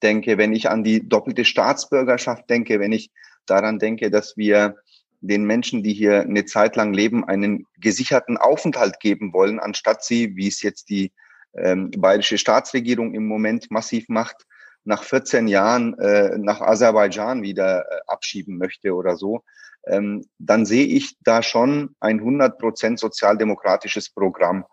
denke, 0.03 0.37
wenn 0.37 0.53
ich 0.53 0.69
an 0.69 0.85
die 0.85 1.09
doppelte 1.09 1.47
Staatsbürgerschaft 1.47 2.49
denke, 2.51 2.79
wenn 2.79 2.93
ich 2.93 3.11
daran 3.47 3.79
denke, 3.79 4.11
dass 4.11 4.37
wir 4.37 4.77
den 5.21 5.45
Menschen, 5.45 5.83
die 5.83 5.95
hier 5.95 6.21
eine 6.21 6.45
Zeit 6.45 6.77
lang 6.77 6.93
leben, 6.93 7.25
einen 7.25 7.67
gesicherten 7.81 8.37
Aufenthalt 8.37 9.01
geben 9.01 9.33
wollen, 9.33 9.59
anstatt 9.59 10.05
sie, 10.05 10.37
wie 10.37 10.49
es 10.49 10.63
jetzt 10.63 10.91
die 10.91 11.13
ähm, 11.57 11.91
bayerische 11.93 12.37
Staatsregierung 12.37 13.15
im 13.15 13.27
Moment 13.27 13.71
massiv 13.71 14.09
macht, 14.09 14.45
nach 14.85 15.03
14 15.03 15.49
Jahren 15.49 15.99
äh, 15.99 16.37
nach 16.37 16.61
Aserbaidschan 16.61 17.43
wieder 17.43 17.81
äh, 17.81 18.01
abschieben 18.07 18.59
möchte 18.59 18.95
oder 18.95 19.17
so, 19.17 19.43
ähm, 19.87 20.27
dann 20.39 20.67
sehe 20.67 20.87
ich 20.87 21.17
da 21.23 21.43
schon 21.43 21.95
ein 22.01 22.19
100 22.19 22.59
Prozent 22.59 22.99
sozialdemokratisches 22.99 24.11
Programm. 24.11 24.65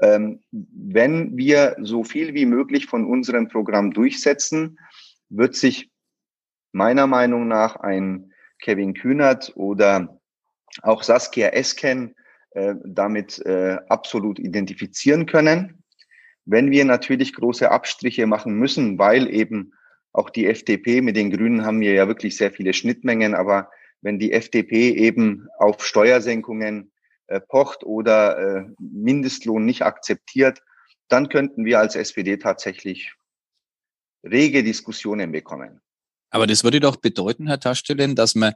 Ähm, 0.00 0.42
wenn 0.50 1.36
wir 1.36 1.76
so 1.80 2.02
viel 2.02 2.34
wie 2.34 2.46
möglich 2.46 2.86
von 2.86 3.06
unserem 3.06 3.48
Programm 3.48 3.92
durchsetzen, 3.92 4.78
wird 5.28 5.54
sich 5.54 5.90
meiner 6.74 7.06
Meinung 7.06 7.48
nach 7.48 7.76
ein 7.76 8.32
Kevin 8.60 8.94
Kühnert 8.94 9.52
oder 9.54 10.20
auch 10.82 11.02
Saskia 11.02 11.48
Esken 11.48 12.14
äh, 12.50 12.74
damit 12.84 13.38
äh, 13.46 13.78
absolut 13.88 14.38
identifizieren 14.38 15.26
können. 15.26 15.82
Wenn 16.44 16.70
wir 16.70 16.84
natürlich 16.84 17.32
große 17.32 17.70
Abstriche 17.70 18.26
machen 18.26 18.54
müssen, 18.54 18.98
weil 18.98 19.32
eben 19.32 19.72
auch 20.12 20.30
die 20.30 20.46
FDP 20.46 21.00
mit 21.00 21.16
den 21.16 21.30
Grünen 21.30 21.64
haben 21.64 21.80
wir 21.80 21.92
ja 21.92 22.08
wirklich 22.08 22.36
sehr 22.36 22.50
viele 22.50 22.72
Schnittmengen, 22.72 23.34
aber 23.34 23.70
wenn 24.02 24.18
die 24.18 24.32
FDP 24.32 24.90
eben 24.90 25.48
auf 25.58 25.84
Steuersenkungen 25.84 26.92
äh, 27.28 27.40
pocht 27.40 27.84
oder 27.84 28.38
äh, 28.38 28.64
Mindestlohn 28.78 29.64
nicht 29.64 29.82
akzeptiert, 29.82 30.60
dann 31.08 31.28
könnten 31.28 31.64
wir 31.64 31.78
als 31.78 31.96
SPD 31.96 32.36
tatsächlich 32.36 33.14
rege 34.24 34.62
Diskussionen 34.62 35.32
bekommen. 35.32 35.80
Aber 36.34 36.48
das 36.48 36.64
würde 36.64 36.80
doch 36.80 36.96
bedeuten, 36.96 37.46
Herr 37.46 37.60
Taschstellen, 37.60 38.16
dass 38.16 38.34
man 38.34 38.54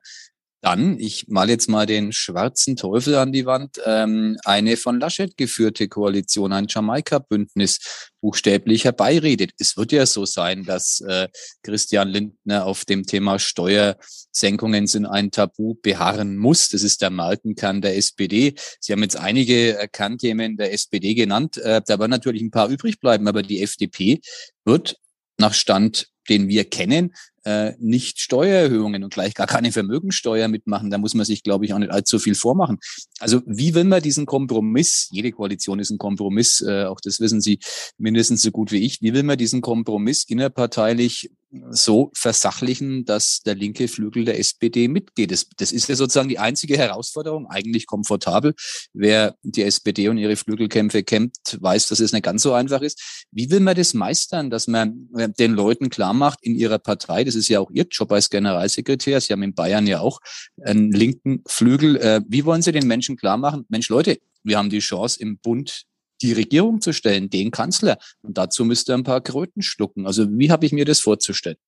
dann, 0.61 0.99
ich 0.99 1.29
mal 1.29 1.49
jetzt 1.49 1.69
mal 1.69 1.87
den 1.87 2.13
schwarzen 2.13 2.75
Teufel 2.75 3.15
an 3.15 3.31
die 3.31 3.47
Wand, 3.47 3.81
ähm, 3.85 4.37
eine 4.45 4.77
von 4.77 4.99
Laschet 4.99 5.37
geführte 5.37 5.87
Koalition, 5.87 6.53
ein 6.53 6.67
Jamaika-Bündnis 6.69 8.11
buchstäblich 8.21 8.85
herbeiredet. 8.85 9.53
Es 9.61 9.77
wird 9.77 9.93
ja 9.93 10.07
so 10.07 10.27
sein, 10.27 10.65
dass 10.65 11.01
äh, 11.03 11.29
Christian 11.63 12.09
Lindner 12.09 12.67
auf 12.67 12.85
dem 12.85 13.07
Thema 13.07 13.39
Steuersenkungen 13.39 14.89
sind 14.89 15.07
ein 15.07 15.31
Tabu 15.31 15.77
beharren 15.81 16.37
muss. 16.37 16.71
Das 16.71 16.83
ist 16.83 17.01
der 17.01 17.11
Maltenkern 17.11 17.81
der 17.81 17.97
SPD. 17.97 18.55
Sie 18.81 18.93
haben 18.93 19.05
jetzt 19.05 19.17
einige 19.17 19.89
Kernthemen 19.93 20.57
der 20.57 20.73
SPD 20.73 21.15
genannt. 21.15 21.59
Äh, 21.59 21.81
da 21.87 22.01
werden 22.01 22.11
natürlich 22.11 22.43
ein 22.43 22.51
paar 22.51 22.71
übrig 22.71 22.99
bleiben, 22.99 23.29
aber 23.29 23.45
die 23.45 23.63
FDP 23.63 24.21
wird 24.65 24.97
nach 25.39 25.55
Stand 25.55 26.09
den 26.29 26.49
wir 26.49 26.65
kennen, 26.65 27.13
äh, 27.45 27.73
nicht 27.79 28.21
Steuererhöhungen 28.21 29.05
und 29.05 29.15
gleich 29.15 29.35
gar 29.35 29.47
keine 29.47 29.73
Vermögensteuer 29.73 30.49
mitmachen. 30.49 30.91
Da 30.91 30.99
muss 30.99 31.15
man 31.15 31.25
sich, 31.25 31.43
glaube 31.43 31.65
ich, 31.65 31.73
auch 31.73 31.79
nicht 31.79 31.93
allzu 31.93 32.19
viel 32.19 32.35
vormachen. 32.35 32.79
Also 33.21 33.41
wie 33.47 33.75
will 33.75 33.85
man 33.85 34.03
diesen 34.03 34.27
Kompromiss, 34.27 35.09
jede 35.11 35.33
Koalition 35.33 35.79
ist 35.79 35.91
ein 35.91 35.99
Kompromiss, 35.99 36.61
äh, 36.61 36.85
auch 36.85 37.01
das 37.01 37.21
wissen 37.21 37.41
Sie 37.41 37.59
mindestens 37.97 38.43
so 38.43 38.51
gut 38.51 38.71
wie 38.71 38.85
ich, 38.85 39.01
wie 39.01 39.15
will 39.15 39.23
man 39.23 39.39
diesen 39.39 39.63
Kompromiss 39.63 40.25
innerparteilich 40.25 41.31
so 41.71 42.11
versachlichen, 42.15 43.05
dass 43.05 43.41
der 43.41 43.55
linke 43.55 43.89
Flügel 43.89 44.25
der 44.25 44.39
SPD 44.39 44.89
mitgeht. 44.89 45.31
Das, 45.31 45.49
das 45.57 45.73
ist 45.73 45.89
ja 45.89 45.97
sozusagen 45.97 46.29
die 46.29 46.39
einzige 46.39 46.77
Herausforderung, 46.77 47.47
eigentlich 47.47 47.87
komfortabel. 47.87 48.55
Wer 48.93 49.35
die 49.43 49.63
SPD 49.63 50.09
und 50.09 50.19
ihre 50.19 50.37
Flügelkämpfe 50.37 51.03
kämpft, 51.03 51.59
weiß, 51.61 51.89
dass 51.89 52.01
es 52.01 52.13
nicht 52.13 52.25
ganz 52.25 52.43
so 52.43 52.53
einfach 52.53 52.83
ist. 52.83 53.27
Wie 53.31 53.51
will 53.51 53.61
man 53.61 53.77
das 53.77 53.95
meistern, 53.95 54.51
dass 54.51 54.67
man 54.67 55.09
äh, 55.17 55.29
den 55.31 55.53
Leuten 55.53 55.89
klar 55.89 56.13
macht 56.19 56.41
in 56.43 56.55
ihrer 56.55 56.79
Partei, 56.79 57.25
das 57.25 57.35
ist 57.35 57.49
ja 57.49 57.61
auch 57.61 57.71
ihr 57.71 57.87
Job 57.91 58.13
als 58.13 58.29
Generalsekretär, 58.29 59.21
Sie 59.21 59.33
haben 59.33 59.43
in 59.43 59.55
Bayern 59.55 59.87
ja 59.87 60.01
auch 60.01 60.21
einen 60.63 60.93
linken 60.93 61.43
Flügel. 61.47 61.97
Äh, 61.97 62.21
wie 62.29 62.45
wollen 62.45 62.63
Sie 62.63 62.73
den 62.73 62.87
Menschen 62.87 63.17
klar 63.17 63.37
machen, 63.37 63.65
Mensch 63.69 63.89
Leute, 63.89 64.19
wir 64.43 64.59
haben 64.59 64.71
die 64.71 64.81
Chance 64.81 65.21
im 65.21 65.39
Bund 65.39 65.85
die 66.21 66.33
Regierung 66.33 66.81
zu 66.81 66.93
stellen, 66.93 67.31
den 67.31 67.51
Kanzler. 67.51 67.99
Und 68.23 68.39
dazu 68.39 68.65
müsste 68.65 68.93
er 68.93 68.99
ein 68.99 69.05
paar 69.05 69.21
Kröten 69.21 69.63
schlucken. 69.63 70.07
Also 70.07 70.27
wie 70.31 70.51
habe 70.51 70.67
ich 70.67 70.73
mir 70.73 70.85
das 70.85 71.01
vorzustellen? 71.01 71.59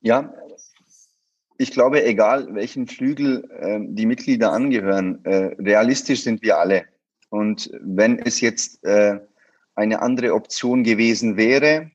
Ja, 0.00 0.32
ich 1.58 1.70
glaube, 1.70 2.04
egal 2.04 2.54
welchen 2.54 2.86
Flügel 2.86 3.48
äh, 3.58 3.78
die 3.80 4.06
Mitglieder 4.06 4.52
angehören, 4.52 5.24
äh, 5.24 5.54
realistisch 5.58 6.22
sind 6.22 6.42
wir 6.42 6.58
alle. 6.58 6.84
Und 7.30 7.70
wenn 7.80 8.18
es 8.18 8.40
jetzt 8.40 8.84
äh, 8.84 9.18
eine 9.74 10.02
andere 10.02 10.34
Option 10.34 10.84
gewesen 10.84 11.36
wäre 11.36 11.90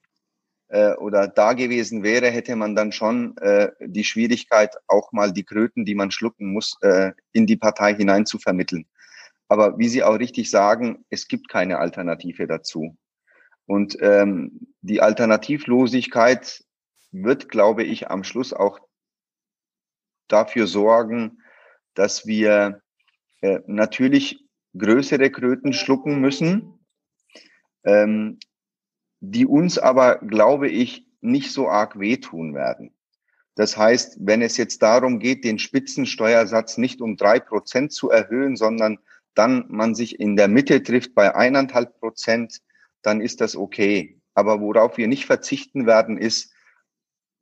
äh, 0.71 0.93
oder 0.93 1.27
da 1.27 1.53
gewesen 1.53 2.01
wäre, 2.01 2.29
hätte 2.29 2.55
man 2.55 2.75
dann 2.75 2.93
schon 2.93 3.35
äh, 3.37 3.71
die 3.81 4.05
Schwierigkeit, 4.05 4.75
auch 4.87 5.11
mal 5.11 5.33
die 5.33 5.43
Kröten, 5.43 5.85
die 5.85 5.95
man 5.95 6.11
schlucken 6.11 6.53
muss, 6.53 6.77
äh, 6.81 7.11
in 7.33 7.45
die 7.45 7.57
Partei 7.57 7.93
hinein 7.93 8.25
zu 8.25 8.39
vermitteln. 8.39 8.85
Aber 9.49 9.77
wie 9.77 9.89
Sie 9.89 10.01
auch 10.01 10.17
richtig 10.17 10.49
sagen, 10.49 11.03
es 11.09 11.27
gibt 11.27 11.49
keine 11.49 11.79
Alternative 11.79 12.47
dazu. 12.47 12.97
Und 13.65 13.97
ähm, 13.99 14.67
die 14.81 15.01
Alternativlosigkeit 15.01 16.63
wird, 17.11 17.49
glaube 17.49 17.83
ich, 17.83 18.09
am 18.09 18.23
Schluss 18.23 18.53
auch 18.53 18.79
dafür 20.29 20.67
sorgen, 20.67 21.39
dass 21.95 22.25
wir 22.25 22.81
äh, 23.41 23.59
natürlich 23.67 24.45
größere 24.77 25.29
Kröten 25.29 25.73
schlucken 25.73 26.21
müssen. 26.21 26.79
Ähm, 27.83 28.39
die 29.21 29.45
uns 29.45 29.77
aber, 29.77 30.17
glaube 30.17 30.67
ich, 30.67 31.05
nicht 31.21 31.51
so 31.51 31.69
arg 31.69 31.99
wehtun 31.99 32.53
werden. 32.53 32.93
Das 33.55 33.77
heißt, 33.77 34.17
wenn 34.21 34.41
es 34.41 34.57
jetzt 34.57 34.81
darum 34.81 35.19
geht, 35.19 35.43
den 35.43 35.59
Spitzensteuersatz 35.59 36.77
nicht 36.77 37.01
um 37.01 37.15
drei 37.15 37.39
Prozent 37.39 37.93
zu 37.93 38.09
erhöhen, 38.09 38.55
sondern 38.55 38.97
dann 39.35 39.65
man 39.69 39.95
sich 39.95 40.19
in 40.19 40.35
der 40.35 40.47
Mitte 40.47 40.83
trifft 40.83 41.13
bei 41.13 41.35
eineinhalb 41.35 41.99
Prozent, 41.99 42.61
dann 43.01 43.21
ist 43.21 43.39
das 43.39 43.55
okay. 43.55 44.19
Aber 44.33 44.59
worauf 44.61 44.97
wir 44.97 45.07
nicht 45.07 45.25
verzichten 45.25 45.85
werden, 45.85 46.17
ist 46.17 46.51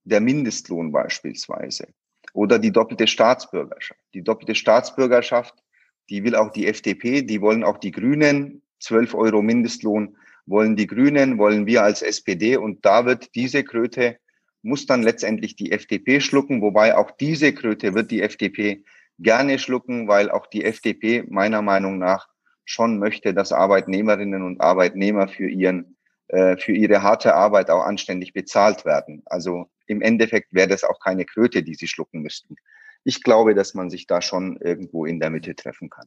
der 0.03 0.19
Mindestlohn 0.19 0.91
beispielsweise 0.91 1.88
oder 2.33 2.59
die 2.59 2.71
doppelte 2.71 3.07
Staatsbürgerschaft. 3.07 4.01
Die 4.13 4.24
doppelte 4.24 4.55
Staatsbürgerschaft, 4.55 5.55
die 6.09 6.24
will 6.24 6.36
auch 6.36 6.51
die 6.51 6.67
FDP, 6.67 7.21
die 7.21 7.41
wollen 7.41 7.63
auch 7.63 7.77
die 7.77 7.91
Grünen. 7.91 8.62
12 8.79 9.13
Euro 9.13 9.41
Mindestlohn 9.41 10.17
wollen 10.49 10.75
die 10.75 10.87
Grünen, 10.87 11.37
wollen 11.37 11.65
wir 11.65 11.83
als 11.83 12.01
SPD. 12.01 12.57
Und 12.57 12.85
da 12.85 13.05
wird 13.05 13.35
diese 13.35 13.63
Kröte, 13.63 14.17
muss 14.61 14.85
dann 14.85 15.03
letztendlich 15.03 15.55
die 15.55 15.71
FDP 15.71 16.19
schlucken, 16.19 16.61
wobei 16.61 16.97
auch 16.97 17.11
diese 17.11 17.53
Kröte 17.53 17.93
wird 17.93 18.11
die 18.11 18.21
FDP 18.21 18.83
gerne 19.19 19.59
schlucken, 19.59 20.07
weil 20.07 20.31
auch 20.31 20.47
die 20.47 20.65
FDP 20.65 21.23
meiner 21.27 21.61
Meinung 21.61 21.97
nach 21.97 22.27
schon 22.65 22.99
möchte, 22.99 23.33
dass 23.33 23.51
Arbeitnehmerinnen 23.51 24.43
und 24.43 24.61
Arbeitnehmer 24.61 25.27
für 25.27 25.49
ihren 25.49 25.97
äh, 26.29 26.57
für 26.57 26.73
ihre 26.73 27.01
harte 27.01 27.33
Arbeit 27.33 27.71
auch 27.71 27.83
anständig 27.83 28.33
bezahlt 28.33 28.85
werden. 28.85 29.23
Also 29.25 29.67
im 29.87 30.01
Endeffekt 30.01 30.53
wäre 30.53 30.67
das 30.67 30.83
auch 30.83 30.99
keine 30.99 31.25
Kröte, 31.25 31.63
die 31.63 31.73
sie 31.73 31.87
schlucken 31.87 32.21
müssten. 32.21 32.55
Ich 33.03 33.23
glaube, 33.23 33.55
dass 33.55 33.73
man 33.73 33.89
sich 33.89 34.05
da 34.05 34.21
schon 34.21 34.57
irgendwo 34.57 35.05
in 35.05 35.19
der 35.19 35.31
Mitte 35.31 35.55
treffen 35.55 35.89
kann. 35.89 36.05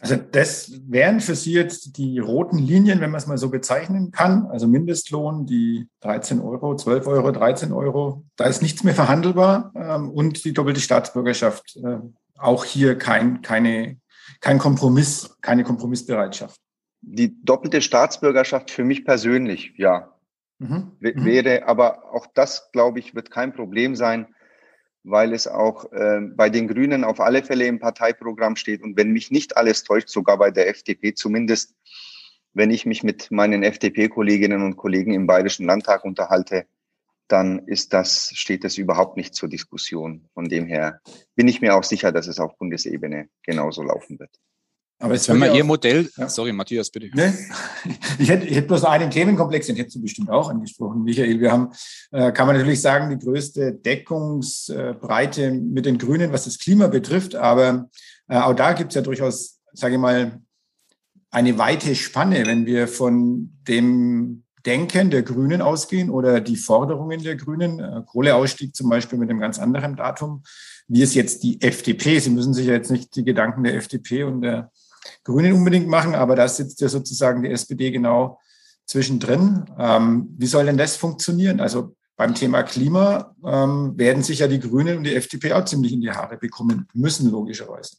Also 0.00 0.16
das 0.16 0.72
wären 0.86 1.20
für 1.20 1.34
Sie 1.34 1.52
jetzt 1.52 1.96
die 1.98 2.18
roten 2.18 2.58
Linien, 2.58 3.00
wenn 3.00 3.10
man 3.10 3.18
es 3.18 3.26
mal 3.26 3.38
so 3.38 3.50
bezeichnen 3.50 4.10
kann. 4.10 4.46
Also 4.46 4.66
Mindestlohn, 4.66 5.46
die 5.46 5.88
13 6.00 6.40
Euro, 6.40 6.76
12 6.76 7.06
Euro, 7.06 7.30
13 7.32 7.72
Euro. 7.72 8.24
Da 8.36 8.46
ist 8.46 8.62
nichts 8.62 8.84
mehr 8.84 8.94
verhandelbar. 8.94 9.72
Ähm, 9.74 10.10
und 10.10 10.44
die 10.44 10.52
doppelte 10.52 10.80
Staatsbürgerschaft. 10.80 11.76
Äh, 11.76 11.98
auch 12.36 12.64
hier 12.64 12.98
kein, 12.98 13.42
keine, 13.42 13.98
kein 14.40 14.58
Kompromiss, 14.58 15.36
keine 15.40 15.64
Kompromissbereitschaft. 15.64 16.60
Die 17.00 17.42
doppelte 17.44 17.80
Staatsbürgerschaft 17.80 18.70
für 18.70 18.84
mich 18.84 19.04
persönlich, 19.04 19.74
ja, 19.76 20.14
Mhm. 20.58 20.92
mhm. 21.00 21.24
Wäre, 21.24 21.66
aber 21.66 22.12
auch 22.12 22.26
das, 22.34 22.70
glaube 22.72 22.98
ich, 22.98 23.14
wird 23.14 23.30
kein 23.30 23.52
Problem 23.52 23.96
sein, 23.96 24.33
weil 25.04 25.32
es 25.34 25.46
auch 25.46 25.92
äh, 25.92 26.20
bei 26.22 26.48
den 26.48 26.66
Grünen 26.66 27.04
auf 27.04 27.20
alle 27.20 27.42
Fälle 27.42 27.66
im 27.66 27.78
Parteiprogramm 27.78 28.56
steht. 28.56 28.82
Und 28.82 28.96
wenn 28.96 29.12
mich 29.12 29.30
nicht 29.30 29.56
alles 29.56 29.84
täuscht, 29.84 30.08
sogar 30.08 30.38
bei 30.38 30.50
der 30.50 30.68
FDP 30.68 31.14
zumindest, 31.14 31.74
wenn 32.54 32.70
ich 32.70 32.86
mich 32.86 33.02
mit 33.02 33.30
meinen 33.30 33.62
FDP-Kolleginnen 33.62 34.62
und 34.62 34.76
Kollegen 34.76 35.12
im 35.12 35.26
Bayerischen 35.26 35.66
Landtag 35.66 36.04
unterhalte, 36.04 36.66
dann 37.28 37.66
ist 37.66 37.92
das, 37.92 38.30
steht 38.34 38.64
das 38.64 38.78
überhaupt 38.78 39.16
nicht 39.16 39.34
zur 39.34 39.48
Diskussion. 39.48 40.28
Von 40.34 40.48
dem 40.48 40.66
her 40.66 41.00
bin 41.34 41.48
ich 41.48 41.60
mir 41.60 41.74
auch 41.74 41.84
sicher, 41.84 42.12
dass 42.12 42.26
es 42.26 42.40
auf 42.40 42.56
Bundesebene 42.58 43.28
genauso 43.42 43.82
laufen 43.82 44.18
wird. 44.18 44.38
Aber 45.04 45.12
jetzt 45.12 45.28
Wenn 45.28 45.38
man 45.38 45.54
Ihr 45.54 45.64
Modell, 45.64 46.08
ja. 46.16 46.30
sorry, 46.30 46.50
Matthias, 46.50 46.88
bitte. 46.88 47.14
Ne? 47.14 47.34
Ich, 48.18 48.30
hätte, 48.30 48.46
ich 48.46 48.56
hätte 48.56 48.68
bloß 48.68 48.84
einen 48.84 49.10
Themenkomplex, 49.10 49.66
den 49.66 49.76
hättest 49.76 49.96
du 49.96 50.00
bestimmt 50.00 50.30
auch 50.30 50.48
angesprochen, 50.48 51.02
Michael. 51.02 51.40
Wir 51.40 51.52
haben, 51.52 51.72
äh, 52.10 52.32
kann 52.32 52.46
man 52.46 52.56
natürlich 52.56 52.80
sagen, 52.80 53.10
die 53.10 53.22
größte 53.22 53.74
Deckungsbreite 53.74 55.50
mit 55.50 55.84
den 55.84 55.98
Grünen, 55.98 56.32
was 56.32 56.44
das 56.44 56.58
Klima 56.58 56.86
betrifft. 56.86 57.34
Aber 57.34 57.90
äh, 58.28 58.38
auch 58.38 58.54
da 58.54 58.72
gibt 58.72 58.92
es 58.92 58.94
ja 58.94 59.02
durchaus, 59.02 59.60
sage 59.74 59.96
ich 59.96 60.00
mal, 60.00 60.40
eine 61.30 61.58
weite 61.58 61.94
Spanne, 61.94 62.46
wenn 62.46 62.64
wir 62.64 62.88
von 62.88 63.52
dem 63.68 64.44
Denken 64.64 65.10
der 65.10 65.22
Grünen 65.22 65.60
ausgehen 65.60 66.08
oder 66.08 66.40
die 66.40 66.56
Forderungen 66.56 67.22
der 67.22 67.36
Grünen, 67.36 67.78
äh, 67.78 68.00
Kohleausstieg 68.06 68.74
zum 68.74 68.88
Beispiel 68.88 69.18
mit 69.18 69.28
einem 69.28 69.40
ganz 69.40 69.58
anderen 69.58 69.96
Datum, 69.96 70.44
wie 70.88 71.02
es 71.02 71.14
jetzt 71.14 71.42
die 71.42 71.60
FDP, 71.60 72.20
Sie 72.20 72.30
müssen 72.30 72.54
sich 72.54 72.66
ja 72.66 72.72
jetzt 72.72 72.90
nicht 72.90 73.14
die 73.16 73.24
Gedanken 73.24 73.64
der 73.64 73.74
FDP 73.74 74.24
und 74.24 74.40
der 74.40 74.70
Grünen 75.22 75.52
unbedingt 75.52 75.88
machen, 75.88 76.14
aber 76.14 76.36
da 76.36 76.48
sitzt 76.48 76.80
ja 76.80 76.88
sozusagen 76.88 77.42
die 77.42 77.50
SPD 77.50 77.90
genau 77.90 78.38
zwischendrin. 78.86 79.64
Ähm, 79.78 80.34
wie 80.38 80.46
soll 80.46 80.66
denn 80.66 80.76
das 80.76 80.96
funktionieren? 80.96 81.60
Also 81.60 81.94
beim 82.16 82.34
Thema 82.34 82.62
Klima 82.62 83.34
ähm, 83.44 83.94
werden 83.96 84.22
sich 84.22 84.40
ja 84.40 84.48
die 84.48 84.60
Grünen 84.60 84.98
und 84.98 85.04
die 85.04 85.14
FDP 85.14 85.52
auch 85.52 85.64
ziemlich 85.64 85.92
in 85.92 86.00
die 86.00 86.10
Haare 86.10 86.36
bekommen 86.36 86.86
müssen, 86.94 87.30
logischerweise. 87.30 87.96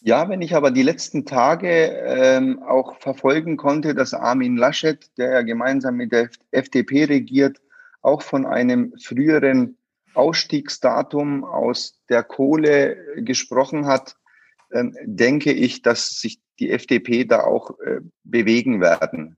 Ja, 0.00 0.28
wenn 0.28 0.42
ich 0.42 0.54
aber 0.54 0.70
die 0.70 0.82
letzten 0.82 1.24
Tage 1.24 1.68
ähm, 1.70 2.62
auch 2.62 2.98
verfolgen 2.98 3.56
konnte, 3.56 3.94
dass 3.94 4.12
Armin 4.12 4.56
Laschet, 4.56 5.10
der 5.16 5.32
ja 5.32 5.42
gemeinsam 5.42 5.96
mit 5.96 6.12
der 6.12 6.28
FDP 6.50 7.04
regiert, 7.04 7.62
auch 8.02 8.20
von 8.20 8.44
einem 8.44 8.92
früheren 9.02 9.78
Ausstiegsdatum 10.12 11.44
aus 11.44 12.00
der 12.08 12.22
Kohle 12.22 12.98
gesprochen 13.16 13.86
hat, 13.86 14.16
denke 14.70 15.52
ich, 15.52 15.82
dass 15.82 16.20
sich 16.20 16.40
die 16.58 16.70
FDP 16.70 17.24
da 17.24 17.44
auch 17.44 17.78
äh, 17.80 18.00
bewegen 18.22 18.80
werden. 18.80 19.36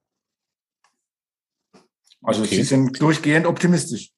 Also 2.22 2.42
okay. 2.42 2.56
Sie 2.56 2.62
sind 2.62 3.00
durchgehend 3.00 3.46
optimistisch. 3.46 4.10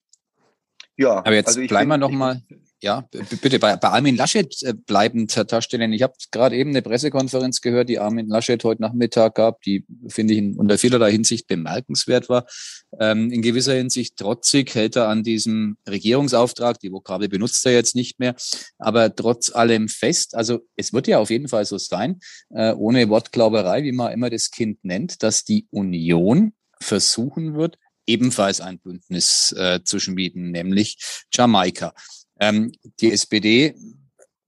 Ja. 0.97 1.18
Aber 1.18 1.35
jetzt 1.35 1.49
also 1.49 1.66
bleiben 1.66 1.88
wir 1.88 1.99
noch 1.99 2.11
mal. 2.11 2.42
Ja, 2.81 3.09
bitte 3.11 3.59
bei, 3.59 3.75
bei 3.75 3.88
Armin 3.88 4.14
Laschet 4.14 4.55
äh, 4.62 4.73
bleibend, 4.73 5.35
Herr 5.35 5.49
Taschstellen. 5.49 5.93
Ich 5.93 6.03
habe 6.03 6.12
gerade 6.31 6.55
eben 6.55 6.71
eine 6.71 6.81
Pressekonferenz 6.81 7.61
gehört, 7.61 7.88
die 7.88 7.99
Armin 7.99 8.29
Laschet 8.29 8.62
heute 8.62 8.83
Nachmittag 8.83 9.35
gab, 9.35 9.62
die, 9.62 9.85
finde 10.07 10.35
ich, 10.35 10.38
in, 10.38 10.57
unter 10.57 10.79
vielerlei 10.79 11.11
Hinsicht 11.11 11.49
bemerkenswert 11.49 12.29
war. 12.29 12.47
Ähm, 13.01 13.33
in 13.33 13.43
gewisser 13.43 13.75
Hinsicht 13.75 14.17
trotzig 14.17 14.77
hält 14.77 14.95
er 14.95 15.09
an 15.09 15.25
diesem 15.25 15.77
Regierungsauftrag, 15.88 16.79
die 16.79 16.93
Vokabel 16.93 17.29
benutzt 17.29 17.67
er 17.67 17.73
jetzt 17.73 17.97
nicht 17.97 18.21
mehr, 18.21 18.37
aber 18.79 19.12
trotz 19.12 19.51
allem 19.51 19.88
fest. 19.88 20.37
Also 20.37 20.61
es 20.77 20.93
wird 20.93 21.09
ja 21.09 21.19
auf 21.19 21.31
jeden 21.31 21.49
Fall 21.49 21.64
so 21.64 21.79
sein, 21.79 22.21
äh, 22.51 22.73
ohne 22.75 23.09
Wortglauberei, 23.09 23.83
wie 23.83 23.93
man 23.93 24.12
immer 24.12 24.31
das 24.31 24.53
Kind 24.53 24.85
nennt, 24.85 25.25
dass 25.25 25.43
die 25.43 25.67
Union 25.71 26.53
versuchen 26.81 27.57
wird, 27.57 27.77
ebenfalls 28.07 28.61
ein 28.61 28.79
Bündnis 28.79 29.53
äh, 29.59 29.81
zu 29.85 29.99
schmieden, 29.99 30.53
nämlich 30.53 30.97
Jamaika. 31.33 31.93
Ähm, 32.40 32.72
die 33.01 33.12
SPD 33.12 33.74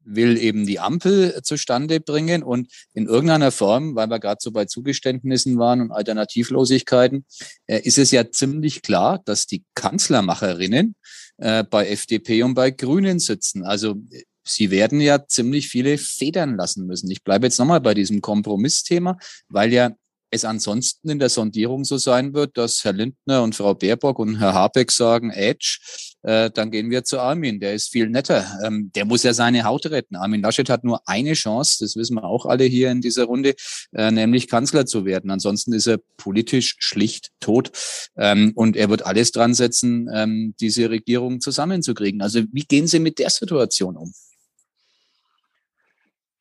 will 0.04 0.38
eben 0.38 0.66
die 0.66 0.80
Ampel 0.80 1.40
zustande 1.42 2.00
bringen 2.00 2.42
und 2.42 2.68
in 2.94 3.06
irgendeiner 3.06 3.52
Form, 3.52 3.94
weil 3.94 4.08
wir 4.08 4.18
gerade 4.18 4.38
so 4.40 4.50
bei 4.50 4.64
Zugeständnissen 4.64 5.58
waren 5.58 5.80
und 5.80 5.92
Alternativlosigkeiten, 5.92 7.24
äh, 7.66 7.80
ist 7.80 7.98
es 7.98 8.10
ja 8.10 8.30
ziemlich 8.30 8.82
klar, 8.82 9.20
dass 9.24 9.46
die 9.46 9.62
Kanzlermacherinnen 9.74 10.94
äh, 11.38 11.64
bei 11.64 11.88
FDP 11.88 12.42
und 12.42 12.54
bei 12.54 12.70
Grünen 12.70 13.18
sitzen. 13.18 13.64
Also 13.64 13.96
sie 14.44 14.70
werden 14.70 15.00
ja 15.00 15.26
ziemlich 15.26 15.68
viele 15.68 15.98
federn 15.98 16.56
lassen 16.56 16.86
müssen. 16.86 17.10
Ich 17.10 17.22
bleibe 17.22 17.46
jetzt 17.46 17.58
nochmal 17.58 17.80
bei 17.80 17.94
diesem 17.94 18.20
Kompromissthema, 18.20 19.18
weil 19.48 19.72
ja 19.72 19.92
es 20.30 20.44
ansonsten 20.44 21.10
in 21.10 21.18
der 21.18 21.28
Sondierung 21.28 21.84
so 21.84 21.98
sein 21.98 22.34
wird, 22.34 22.56
dass 22.56 22.84
Herr 22.84 22.92
Lindner 22.92 23.42
und 23.42 23.54
Frau 23.54 23.74
Baerbock 23.74 24.18
und 24.18 24.38
Herr 24.38 24.54
Habeck 24.54 24.92
sagen, 24.92 25.30
Edge, 25.30 25.78
äh, 26.22 26.50
dann 26.50 26.70
gehen 26.70 26.90
wir 26.90 27.04
zu 27.04 27.18
Armin, 27.18 27.60
der 27.60 27.74
ist 27.74 27.90
viel 27.90 28.08
netter. 28.08 28.44
Ähm, 28.64 28.92
der 28.94 29.04
muss 29.04 29.22
ja 29.22 29.32
seine 29.32 29.64
Haut 29.64 29.86
retten. 29.86 30.16
Armin 30.16 30.42
Laschet 30.42 30.68
hat 30.68 30.84
nur 30.84 31.00
eine 31.08 31.32
Chance, 31.32 31.78
das 31.80 31.96
wissen 31.96 32.14
wir 32.14 32.24
auch 32.24 32.46
alle 32.46 32.64
hier 32.64 32.90
in 32.90 33.00
dieser 33.00 33.24
Runde, 33.24 33.54
äh, 33.92 34.10
nämlich 34.10 34.48
Kanzler 34.48 34.86
zu 34.86 35.04
werden. 35.04 35.30
Ansonsten 35.30 35.72
ist 35.72 35.86
er 35.86 35.98
politisch 36.16 36.76
schlicht 36.78 37.30
tot. 37.40 37.72
Ähm, 38.16 38.52
und 38.54 38.76
er 38.76 38.90
wird 38.90 39.04
alles 39.06 39.32
dran 39.32 39.54
setzen, 39.54 40.08
ähm, 40.14 40.54
diese 40.60 40.90
Regierung 40.90 41.40
zusammenzukriegen. 41.40 42.22
Also 42.22 42.42
wie 42.52 42.64
gehen 42.64 42.86
Sie 42.86 43.00
mit 43.00 43.18
der 43.18 43.30
Situation 43.30 43.96
um? 43.96 44.12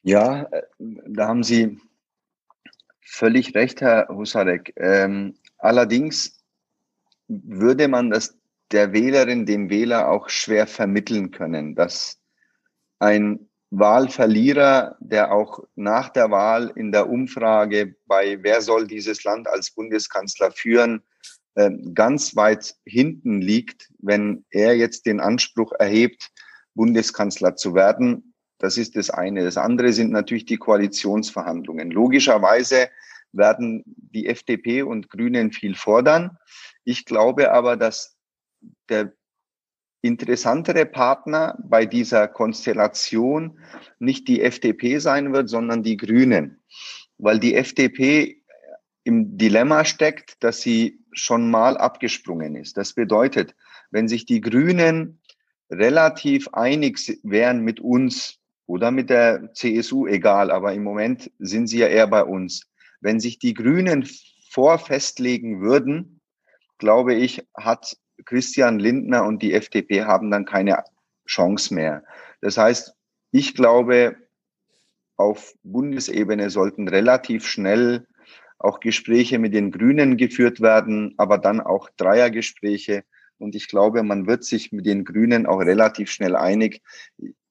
Ja, 0.03 0.43
äh, 0.43 0.61
da 1.07 1.27
haben 1.27 1.43
Sie 1.43 1.77
völlig 3.09 3.55
recht, 3.55 3.81
Herr 3.81 4.07
Husarek. 4.09 4.73
Ähm, 4.77 5.35
allerdings 5.57 6.39
würde 7.27 7.87
man 7.87 8.09
das 8.09 8.37
der 8.71 8.93
Wählerin, 8.93 9.45
dem 9.45 9.69
Wähler 9.69 10.09
auch 10.09 10.29
schwer 10.29 10.67
vermitteln 10.67 11.31
können, 11.31 11.75
dass 11.75 12.19
ein 12.99 13.49
Wahlverlierer, 13.71 14.95
der 14.99 15.31
auch 15.31 15.63
nach 15.75 16.09
der 16.09 16.31
Wahl 16.31 16.71
in 16.75 16.91
der 16.91 17.09
Umfrage 17.09 17.95
bei 18.05 18.37
wer 18.41 18.61
soll 18.61 18.87
dieses 18.87 19.23
Land 19.23 19.47
als 19.47 19.71
Bundeskanzler 19.71 20.51
führen, 20.51 21.01
ähm, 21.55 21.93
ganz 21.93 22.35
weit 22.35 22.75
hinten 22.85 23.41
liegt, 23.41 23.89
wenn 23.99 24.45
er 24.51 24.75
jetzt 24.75 25.05
den 25.05 25.19
Anspruch 25.19 25.71
erhebt, 25.73 26.31
Bundeskanzler 26.75 27.55
zu 27.55 27.73
werden, 27.73 28.33
das 28.59 28.77
ist 28.77 28.95
das 28.97 29.09
eine. 29.09 29.43
Das 29.43 29.57
andere 29.57 29.93
sind 29.93 30.11
natürlich 30.11 30.45
die 30.45 30.57
Koalitionsverhandlungen. 30.57 31.91
Logischerweise 31.91 32.89
werden 33.31 33.83
die 33.85 34.27
FDP 34.27 34.83
und 34.83 35.09
Grünen 35.09 35.51
viel 35.51 35.75
fordern. 35.75 36.37
Ich 36.83 37.05
glaube 37.05 37.51
aber, 37.51 37.77
dass 37.77 38.17
der 38.89 39.13
interessantere 40.01 40.85
Partner 40.85 41.57
bei 41.61 41.85
dieser 41.85 42.27
Konstellation 42.27 43.59
nicht 43.99 44.27
die 44.27 44.41
FDP 44.41 44.99
sein 44.99 45.33
wird, 45.33 45.49
sondern 45.49 45.83
die 45.83 45.97
Grünen, 45.97 46.61
weil 47.17 47.39
die 47.39 47.55
FDP 47.55 48.41
im 49.03 49.37
Dilemma 49.37 49.85
steckt, 49.85 50.43
dass 50.43 50.61
sie 50.61 50.99
schon 51.11 51.49
mal 51.49 51.77
abgesprungen 51.77 52.55
ist. 52.55 52.77
Das 52.77 52.93
bedeutet, 52.93 53.55
wenn 53.91 54.07
sich 54.07 54.25
die 54.25 54.41
Grünen 54.41 55.19
relativ 55.69 56.47
einig 56.49 57.19
wären 57.23 57.61
mit 57.61 57.79
uns 57.79 58.39
oder 58.65 58.91
mit 58.91 59.09
der 59.09 59.53
CSU, 59.53 60.07
egal, 60.07 60.51
aber 60.51 60.73
im 60.73 60.83
Moment 60.83 61.31
sind 61.39 61.67
sie 61.67 61.79
ja 61.79 61.87
eher 61.87 62.07
bei 62.07 62.23
uns. 62.23 62.69
Wenn 63.01 63.19
sich 63.19 63.39
die 63.39 63.53
Grünen 63.53 64.07
vorfestlegen 64.49 65.61
würden, 65.61 66.21
glaube 66.77 67.13
ich, 67.13 67.47
hat 67.55 67.97
Christian 68.25 68.79
Lindner 68.79 69.25
und 69.25 69.41
die 69.41 69.53
FDP 69.53 70.03
haben 70.03 70.31
dann 70.31 70.45
keine 70.45 70.83
Chance 71.27 71.73
mehr. 71.73 72.03
Das 72.41 72.57
heißt, 72.57 72.93
ich 73.31 73.53
glaube, 73.53 74.17
auf 75.17 75.53
Bundesebene 75.63 76.49
sollten 76.49 76.87
relativ 76.87 77.45
schnell 77.45 78.07
auch 78.57 78.79
Gespräche 78.79 79.39
mit 79.39 79.53
den 79.53 79.71
Grünen 79.71 80.17
geführt 80.17 80.61
werden, 80.61 81.13
aber 81.17 81.37
dann 81.37 81.61
auch 81.61 81.89
Dreiergespräche. 81.97 83.03
Und 83.37 83.55
ich 83.55 83.67
glaube, 83.67 84.03
man 84.03 84.27
wird 84.27 84.43
sich 84.43 84.71
mit 84.71 84.85
den 84.85 85.05
Grünen 85.05 85.45
auch 85.45 85.59
relativ 85.59 86.11
schnell 86.11 86.35
einig. 86.35 86.81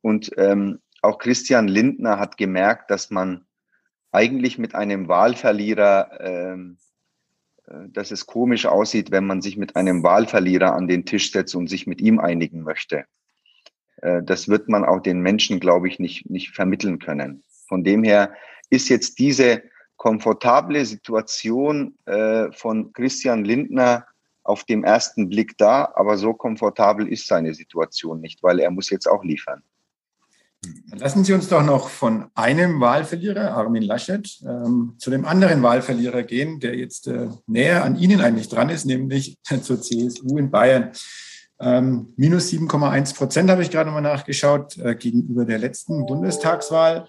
Und 0.03 0.31
ähm, 0.37 0.81
auch 1.01 1.19
Christian 1.19 1.69
Lindner 1.69 2.19
hat 2.19 2.37
gemerkt, 2.37 2.91
dass 2.91 3.11
man 3.11 3.47
eigentlich 4.13 4.59
mit 4.59 4.75
einem 4.75 5.09
Wahlverlierer, 5.09 6.21
ähm, 6.21 6.79
äh, 7.67 7.89
dass 7.89 8.11
es 8.11 8.27
komisch 8.27 8.67
aussieht, 8.67 9.11
wenn 9.11 9.27
man 9.27 9.43
sich 9.43 9.57
mit 9.57 9.77
einem 9.77 10.03
Wahlverlierer 10.03 10.75
an 10.75 10.89
den 10.89 11.05
Tisch 11.05 11.33
setzt 11.33 11.55
und 11.55 11.69
sich 11.69 11.87
mit 11.87 12.01
ihm 12.01 12.19
einigen 12.19 12.63
möchte. 12.63 13.05
Äh, 14.03 14.23
das 14.23 14.49
wird 14.49 14.69
man 14.69 14.85
auch 14.85 15.01
den 15.01 15.21
Menschen, 15.21 15.61
glaube 15.61 15.89
ich, 15.89 15.99
nicht, 15.99 16.29
nicht 16.31 16.51
vermitteln 16.55 16.99
können. 16.99 17.43
Von 17.67 17.85
dem 17.85 18.05
her 18.05 18.33
ist 18.71 18.89
jetzt 18.89 19.19
diese 19.19 19.63
komfortable 19.97 20.85
Situation 20.87 21.99
äh, 22.07 22.51
von 22.53 22.93
Christian 22.93 23.45
Lindner 23.45 24.07
auf 24.45 24.65
dem 24.65 24.85
ersten 24.85 25.29
Blick 25.29 25.59
da, 25.59 25.93
aber 25.95 26.17
so 26.17 26.33
komfortabel 26.33 27.07
ist 27.09 27.27
seine 27.27 27.53
Situation 27.53 28.21
nicht, 28.21 28.43
weil 28.43 28.61
er 28.61 28.71
muss 28.71 28.89
jetzt 28.89 29.07
auch 29.07 29.23
liefern. 29.23 29.63
Lassen 30.91 31.23
Sie 31.23 31.33
uns 31.33 31.49
doch 31.49 31.63
noch 31.63 31.89
von 31.89 32.27
einem 32.35 32.81
Wahlverlierer, 32.81 33.53
Armin 33.53 33.83
Laschet, 33.83 34.41
ähm, 34.45 34.95
zu 34.99 35.11
dem 35.11 35.25
anderen 35.25 35.63
Wahlverlierer 35.63 36.25
gehen, 36.25 36.59
der 36.59 36.75
jetzt 36.75 37.07
äh, 37.07 37.29
näher 37.47 37.85
an 37.85 37.97
Ihnen 37.97 38.21
eigentlich 38.21 38.49
dran 38.49 38.69
ist, 38.69 38.85
nämlich 38.85 39.39
zur 39.63 39.81
CSU 39.81 40.37
in 40.37 40.51
Bayern. 40.51 40.91
Ähm, 41.61 42.13
minus 42.17 42.51
7,1 42.51 43.15
Prozent 43.17 43.51
habe 43.51 43.63
ich 43.63 43.71
gerade 43.71 43.91
mal 43.91 44.01
nachgeschaut 44.01 44.77
äh, 44.79 44.95
gegenüber 44.97 45.45
der 45.45 45.59
letzten 45.59 46.07
Bundestagswahl. 46.07 47.07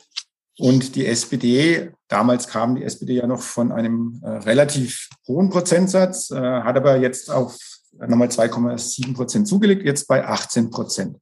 Und 0.59 0.95
die 0.95 1.07
SPD, 1.07 1.91
damals 2.07 2.47
kam 2.47 2.75
die 2.75 2.83
SPD 2.83 3.15
ja 3.15 3.27
noch 3.27 3.41
von 3.41 3.71
einem 3.71 4.21
äh, 4.23 4.29
relativ 4.29 5.07
hohen 5.27 5.49
Prozentsatz, 5.49 6.31
äh, 6.31 6.35
hat 6.35 6.75
aber 6.75 6.97
jetzt 6.97 7.31
auf 7.31 7.57
nochmal 7.97 8.27
2,7 8.27 9.15
Prozent 9.15 9.47
zugelegt, 9.47 9.83
jetzt 9.85 10.07
bei 10.07 10.25
18 10.25 10.69
Prozent. 10.69 11.17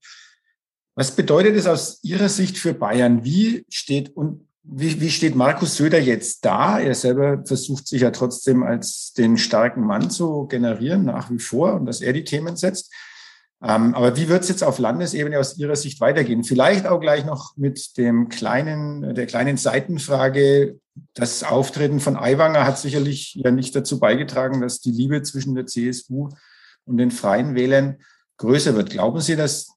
Was 0.97 1.11
bedeutet 1.11 1.55
es 1.55 1.67
aus 1.67 1.99
Ihrer 2.01 2.27
Sicht 2.27 2.57
für 2.57 2.73
Bayern? 2.73 3.23
Wie 3.23 3.67
steht 3.69 4.17
und 4.17 4.47
wie, 4.63 4.99
wie 4.99 5.11
steht 5.11 5.35
Markus 5.35 5.75
Söder 5.75 5.99
jetzt 5.99 6.43
da? 6.43 6.79
Er 6.79 6.95
selber 6.95 7.43
versucht 7.45 7.87
sich 7.87 8.01
ja 8.01 8.09
trotzdem 8.09 8.63
als 8.63 9.13
den 9.13 9.37
starken 9.37 9.85
Mann 9.85 10.09
zu 10.09 10.47
generieren, 10.47 11.05
nach 11.05 11.29
wie 11.29 11.37
vor, 11.37 11.75
und 11.75 11.85
dass 11.85 12.01
er 12.01 12.13
die 12.13 12.23
Themen 12.23 12.55
setzt. 12.55 12.91
Ähm, 13.61 13.93
aber 13.93 14.17
wie 14.17 14.27
wird 14.27 14.41
es 14.41 14.49
jetzt 14.49 14.63
auf 14.63 14.79
Landesebene 14.79 15.37
aus 15.37 15.59
Ihrer 15.59 15.75
Sicht 15.75 16.01
weitergehen? 16.01 16.43
Vielleicht 16.43 16.87
auch 16.87 16.99
gleich 16.99 17.25
noch 17.25 17.55
mit 17.57 17.95
dem 17.99 18.27
kleinen, 18.27 19.13
der 19.13 19.27
kleinen 19.27 19.57
Seitenfrage. 19.57 20.79
Das 21.13 21.43
Auftreten 21.43 21.99
von 21.99 22.17
Aiwanger 22.17 22.65
hat 22.65 22.79
sicherlich 22.79 23.35
ja 23.35 23.51
nicht 23.51 23.75
dazu 23.75 23.99
beigetragen, 23.99 24.61
dass 24.61 24.79
die 24.79 24.91
Liebe 24.91 25.21
zwischen 25.21 25.53
der 25.53 25.67
CSU 25.67 26.29
und 26.85 26.97
den 26.97 27.11
Freien 27.11 27.53
Wählern 27.53 27.97
größer 28.37 28.75
wird. 28.75 28.89
Glauben 28.89 29.21
Sie, 29.21 29.35
dass 29.35 29.76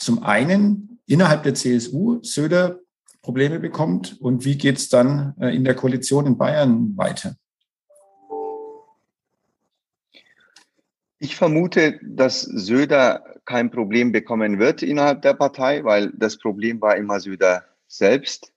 zum 0.00 0.22
einen 0.22 1.00
innerhalb 1.06 1.42
der 1.42 1.54
CSU 1.54 2.22
Söder 2.22 2.80
Probleme 3.22 3.60
bekommt 3.60 4.18
und 4.20 4.44
wie 4.44 4.56
geht 4.56 4.78
es 4.78 4.88
dann 4.88 5.34
äh, 5.38 5.54
in 5.54 5.62
der 5.62 5.74
Koalition 5.74 6.26
in 6.26 6.38
Bayern 6.38 6.96
weiter? 6.96 7.36
Ich 11.18 11.36
vermute, 11.36 12.00
dass 12.02 12.40
Söder 12.40 13.22
kein 13.44 13.70
Problem 13.70 14.10
bekommen 14.10 14.58
wird 14.58 14.82
innerhalb 14.82 15.20
der 15.20 15.34
Partei, 15.34 15.84
weil 15.84 16.10
das 16.16 16.38
Problem 16.38 16.80
war 16.80 16.96
immer 16.96 17.20
Söder 17.20 17.64
selbst. 17.86 18.54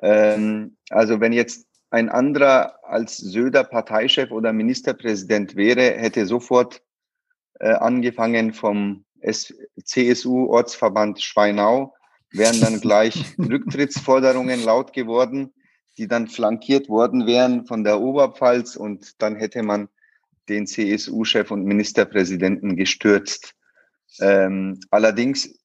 Ähm, 0.00 0.76
also 0.88 1.20
wenn 1.20 1.32
jetzt 1.32 1.66
ein 1.90 2.08
anderer 2.08 2.78
als 2.84 3.16
Söder 3.16 3.64
Parteichef 3.64 4.30
oder 4.30 4.52
Ministerpräsident 4.52 5.56
wäre, 5.56 5.82
hätte 5.82 6.26
sofort 6.26 6.80
äh, 7.58 7.72
angefangen 7.72 8.52
vom 8.52 9.04
CSU-Ortsverband 9.22 11.20
Schweinau, 11.22 11.94
wären 12.30 12.60
dann 12.60 12.80
gleich 12.80 13.24
Rücktrittsforderungen 13.38 14.62
laut 14.64 14.92
geworden, 14.92 15.52
die 15.98 16.08
dann 16.08 16.28
flankiert 16.28 16.88
worden 16.88 17.26
wären 17.26 17.66
von 17.66 17.84
der 17.84 18.00
Oberpfalz 18.00 18.76
und 18.76 19.20
dann 19.20 19.36
hätte 19.36 19.62
man 19.62 19.88
den 20.48 20.66
CSU-Chef 20.66 21.50
und 21.50 21.64
Ministerpräsidenten 21.64 22.76
gestürzt. 22.76 23.54
Ähm, 24.20 24.80
allerdings 24.90 25.58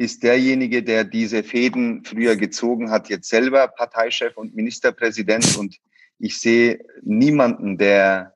ist 0.00 0.22
derjenige, 0.22 0.82
der 0.82 1.04
diese 1.04 1.42
Fäden 1.42 2.04
früher 2.04 2.36
gezogen 2.36 2.90
hat, 2.90 3.08
jetzt 3.08 3.28
selber 3.28 3.68
Parteichef 3.68 4.36
und 4.36 4.54
Ministerpräsident. 4.54 5.58
Und 5.58 5.76
ich 6.18 6.38
sehe 6.38 6.80
niemanden, 7.02 7.76
der 7.76 8.34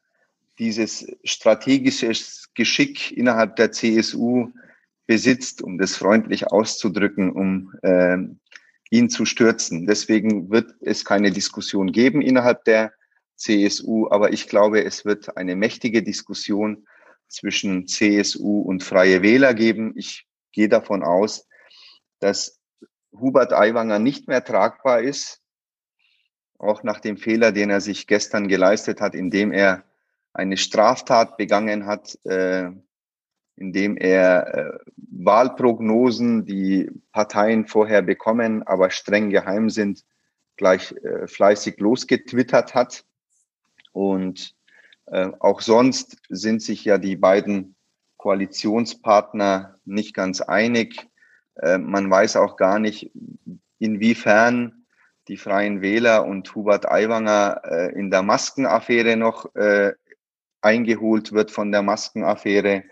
dieses 0.58 1.06
strategische 1.24 2.12
Geschick 2.54 3.12
innerhalb 3.12 3.56
der 3.56 3.72
CSU 3.72 4.50
besitzt, 5.06 5.62
um 5.62 5.78
das 5.78 5.96
freundlich 5.96 6.46
auszudrücken, 6.46 7.30
um 7.30 7.72
äh, 7.82 8.18
ihn 8.90 9.10
zu 9.10 9.24
stürzen. 9.24 9.86
Deswegen 9.86 10.50
wird 10.50 10.74
es 10.80 11.04
keine 11.04 11.30
Diskussion 11.30 11.92
geben 11.92 12.22
innerhalb 12.22 12.64
der 12.64 12.92
CSU, 13.36 14.08
aber 14.10 14.32
ich 14.32 14.48
glaube, 14.48 14.84
es 14.84 15.04
wird 15.04 15.36
eine 15.36 15.56
mächtige 15.56 16.02
Diskussion 16.02 16.86
zwischen 17.28 17.86
CSU 17.86 18.60
und 18.60 18.82
Freie 18.84 19.22
Wähler 19.22 19.54
geben. 19.54 19.92
Ich 19.96 20.26
gehe 20.52 20.68
davon 20.68 21.02
aus, 21.02 21.48
dass 22.20 22.60
Hubert 23.12 23.52
Aiwanger 23.52 23.98
nicht 23.98 24.28
mehr 24.28 24.44
tragbar 24.44 25.02
ist, 25.02 25.40
auch 26.58 26.82
nach 26.82 27.00
dem 27.00 27.16
Fehler, 27.16 27.52
den 27.52 27.70
er 27.70 27.80
sich 27.80 28.06
gestern 28.06 28.48
geleistet 28.48 29.00
hat, 29.00 29.14
indem 29.14 29.52
er 29.52 29.84
eine 30.34 30.56
Straftat 30.56 31.36
begangen 31.36 31.86
hat, 31.86 32.18
äh, 32.24 32.70
indem 33.56 33.96
er 33.96 34.54
äh, 34.54 34.78
Wahlprognosen, 34.96 36.44
die 36.44 36.90
Parteien 37.12 37.66
vorher 37.66 38.02
bekommen, 38.02 38.62
aber 38.64 38.90
streng 38.90 39.30
geheim 39.30 39.70
sind, 39.70 40.04
gleich 40.56 40.92
äh, 41.02 41.26
fleißig 41.28 41.78
losgetwittert 41.78 42.74
hat. 42.74 43.04
Und 43.92 44.56
äh, 45.06 45.30
auch 45.38 45.60
sonst 45.60 46.18
sind 46.28 46.62
sich 46.62 46.84
ja 46.84 46.98
die 46.98 47.16
beiden 47.16 47.76
Koalitionspartner 48.16 49.78
nicht 49.84 50.14
ganz 50.14 50.40
einig. 50.40 51.08
Äh, 51.56 51.78
man 51.78 52.10
weiß 52.10 52.36
auch 52.36 52.56
gar 52.56 52.80
nicht, 52.80 53.12
inwiefern 53.78 54.84
die 55.28 55.36
Freien 55.36 55.80
Wähler 55.80 56.26
und 56.26 56.54
Hubert 56.54 56.90
Aiwanger 56.90 57.62
äh, 57.64 57.92
in 57.98 58.10
der 58.10 58.22
Maskenaffäre 58.22 59.16
noch 59.16 59.54
äh, 59.54 59.92
eingeholt 60.64 61.32
wird 61.32 61.50
von 61.50 61.72
der 61.72 61.82
Maskenaffäre. 61.82 62.84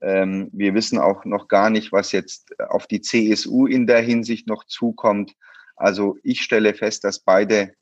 Ähm, 0.00 0.50
wir 0.52 0.74
wissen 0.74 0.98
auch 0.98 1.24
noch 1.24 1.48
gar 1.48 1.70
nicht, 1.70 1.92
was 1.92 2.12
jetzt 2.12 2.58
auf 2.60 2.86
die 2.86 3.00
CSU 3.00 3.66
in 3.66 3.86
der 3.86 4.00
Hinsicht 4.00 4.46
noch 4.46 4.64
zukommt. 4.64 5.34
Also 5.76 6.18
ich 6.22 6.42
stelle 6.42 6.74
fest, 6.74 7.04
dass 7.04 7.20
beide 7.20 7.74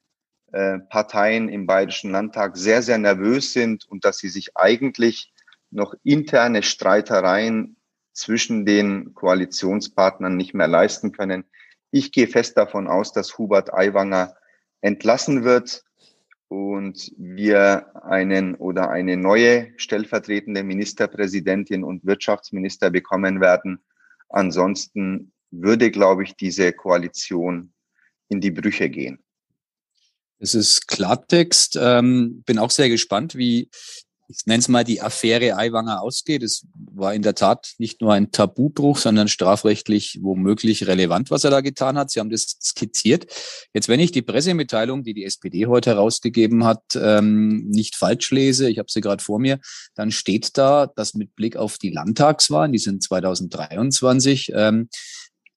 äh, 0.53 0.79
Parteien 0.79 1.49
im 1.49 1.67
Bayerischen 1.67 2.13
Landtag 2.13 2.57
sehr, 2.57 2.83
sehr 2.83 2.99
nervös 2.99 3.53
sind 3.53 3.85
und 3.87 4.05
dass 4.05 4.19
sie 4.19 4.29
sich 4.29 4.57
eigentlich 4.57 5.33
noch 5.71 5.95
interne 6.05 6.63
Streitereien 6.63 7.77
zwischen 8.13 8.65
den 8.65 9.13
Koalitionspartnern 9.15 10.37
nicht 10.37 10.55
mehr 10.55 10.69
leisten 10.69 11.13
können. 11.13 11.45
Ich 11.91 12.13
gehe 12.13 12.29
fest 12.29 12.57
davon 12.57 12.89
aus, 12.89 13.13
dass 13.13 13.39
Hubert 13.39 13.73
Aiwanger 13.75 14.35
entlassen 14.81 15.45
wird 15.45 15.85
und 16.49 17.13
wir 17.17 18.05
einen 18.05 18.55
oder 18.55 18.91
eine 18.91 19.17
neue 19.17 19.73
stellvertretende 19.77 20.63
Ministerpräsidentin 20.63 21.85
und 21.85 22.05
Wirtschaftsminister 22.05 22.91
bekommen 22.91 23.41
werden. 23.41 23.85
Ansonsten 24.29 25.33
würde, 25.51 25.91
glaube 25.91 26.25
ich, 26.25 26.37
diese 26.37 26.73
Koalition 26.73 27.73
in 28.29 28.41
die 28.41 28.51
Brüche 28.51 28.89
gehen. 28.91 29.19
Es 30.39 30.55
ist 30.55 30.87
Klartext. 30.87 31.79
Ähm, 31.81 32.43
bin 32.45 32.59
auch 32.59 32.71
sehr 32.71 32.89
gespannt, 32.89 33.37
wie 33.37 33.71
ich 34.29 34.47
nenne 34.47 34.59
es 34.59 34.69
mal 34.69 34.85
die 34.85 35.01
Affäre 35.01 35.57
Aiwanger 35.57 36.03
ausgeht. 36.03 36.43
Es 36.43 36.67
war 36.75 37.15
in 37.15 37.23
der 37.23 37.35
Tat 37.35 37.75
nicht 37.79 38.01
nur 38.01 38.13
ein 38.13 38.33
Tabubruch, 38.33 38.99
sondern 38.99 39.29
strafrechtlich 39.29 40.19
womöglich 40.23 40.87
relevant, 40.87 41.31
was 41.31 41.45
er 41.45 41.51
da 41.51 41.61
getan 41.61 41.97
hat. 41.97 42.11
Sie 42.11 42.21
haben 42.21 42.31
das 42.31 42.57
skizziert. 42.61 43.27
Jetzt, 43.73 43.89
wenn 43.89 44.01
ich 44.01 44.13
die 44.13 44.23
Pressemitteilung, 44.23 45.05
die 45.05 45.15
die 45.15 45.25
SPD 45.25 45.67
heute 45.67 45.91
herausgegeben 45.91 46.65
hat, 46.65 46.83
ähm, 46.97 47.69
nicht 47.69 47.97
falsch 47.97 48.31
lese, 48.31 48.69
ich 48.69 48.79
habe 48.79 48.91
sie 48.91 49.01
gerade 49.01 49.23
vor 49.23 49.39
mir, 49.39 49.61
dann 49.95 50.11
steht 50.11 50.59
da, 50.59 50.87
dass 50.87 51.15
mit 51.15 51.35
Blick 51.37 51.57
auf 51.57 51.79
die 51.79 51.91
Landtagswahlen, 51.91 52.73
die 52.73 52.79
sind 52.79 53.03
2023, 53.03 54.53
ähm, 54.55 54.89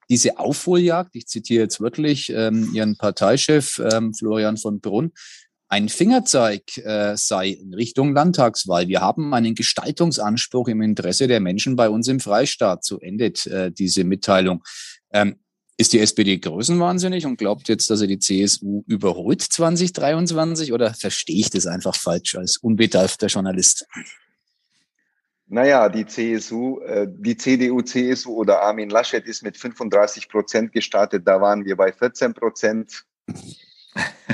diese 0.10 0.40
Aufholjagd, 0.40 1.16
ich 1.16 1.28
zitiere 1.28 1.64
jetzt 1.64 1.80
wirklich 1.80 2.32
ähm, 2.34 2.72
Ihren 2.74 2.98
Parteichef 2.98 3.80
ähm, 3.94 4.14
Florian 4.14 4.58
von 4.58 4.80
Brunn, 4.80 5.12
ein 5.70 5.88
Fingerzeig 5.88 6.78
äh, 6.80 7.16
sei 7.16 7.50
in 7.50 7.76
Richtung 7.76 8.14
Landtagswahl. 8.14 8.88
Wir 8.88 9.02
haben 9.02 9.34
einen 9.36 9.54
Gestaltungsanspruch 9.54 10.68
im 10.68 10.82
Interesse 10.82 11.28
der 11.28 11.40
Menschen 11.40 11.76
bei 11.76 11.90
uns 11.90 12.08
im 12.08 12.20
Freistaat. 12.20 12.84
So 12.84 13.00
endet 13.00 13.46
äh, 13.46 13.72
diese 13.72 14.04
Mitteilung. 14.04 14.64
Ähm, 15.14 15.36
ist 15.78 15.94
die 15.94 16.00
SPD 16.00 16.40
größenwahnsinnig 16.40 17.26
und 17.26 17.38
glaubt 17.38 17.70
jetzt, 17.70 17.90
dass 17.90 18.02
er 18.02 18.08
die 18.08 18.20
CSU 18.20 18.84
überholt 18.88 19.42
2023 19.42 20.74
oder 20.74 20.94
verstehe 20.94 21.40
ich 21.40 21.52
das 21.52 21.68
einfach 21.68 21.96
falsch 21.96 22.36
als 22.36 22.58
unbedarfter 22.58 23.28
Journalist? 23.28 23.88
Naja, 25.46 25.88
die 25.88 26.06
CSU, 26.06 26.80
äh, 26.82 27.08
die 27.10 27.38
CDU, 27.38 27.82
CSU 27.82 28.34
oder 28.34 28.62
Armin 28.62 28.90
Laschet 28.90 29.26
ist 29.26 29.44
mit 29.44 29.56
35 29.56 30.30
Prozent 30.30 30.72
gestartet. 30.74 31.28
Da 31.28 31.40
waren 31.40 31.64
wir 31.64 31.78
bei 31.78 31.92
14 31.92 32.34
Prozent 32.34 33.06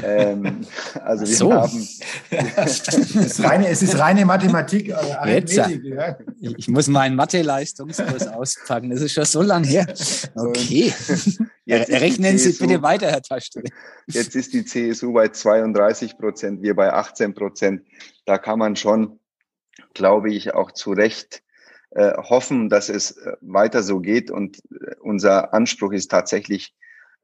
ähm, 0.04 0.66
also 1.04 1.26
wir 1.26 1.36
so. 1.36 1.54
haben. 1.54 1.88
es, 2.30 2.88
ist 2.88 3.44
reine, 3.44 3.70
es 3.70 3.82
ist 3.82 3.98
reine 3.98 4.26
Mathematik. 4.26 4.94
Arithmetik, 4.94 5.84
ja. 5.86 6.18
Ich 6.40 6.68
muss 6.68 6.88
meinen 6.88 7.16
Mathe-Leistungskurs 7.16 8.28
auspacken. 8.34 8.90
Das 8.90 9.02
ist 9.02 9.14
schon 9.14 9.26
so 9.26 9.42
lange 9.42 9.68
her. 9.68 9.88
Okay. 10.36 10.94
Rechnen 11.68 12.38
Sie 12.38 12.52
bitte 12.54 12.82
weiter, 12.82 13.08
Herr 13.08 13.22
Taschke. 13.22 13.64
Jetzt 14.08 14.36
ist 14.36 14.54
die 14.54 14.66
CSU 14.66 15.14
bei 15.14 15.30
32 15.30 16.18
Prozent, 16.18 16.62
wir 16.62 16.76
bei 16.76 16.92
18 16.92 17.34
Prozent. 17.34 17.82
Da 18.26 18.38
kann 18.38 18.60
man 18.60 18.76
schon, 18.76 19.20
glaube 19.94 20.32
ich, 20.32 20.54
auch 20.54 20.72
zu 20.72 20.92
Recht 20.92 21.42
äh, 21.92 22.14
hoffen, 22.18 22.70
dass 22.70 22.90
es 22.90 23.12
äh, 23.12 23.34
weiter 23.42 23.82
so 23.82 24.00
geht. 24.00 24.30
Und 24.30 24.58
äh, 24.58 24.96
unser 25.00 25.54
Anspruch 25.54 25.94
ist 25.94 26.12
tatsächlich, 26.12 26.76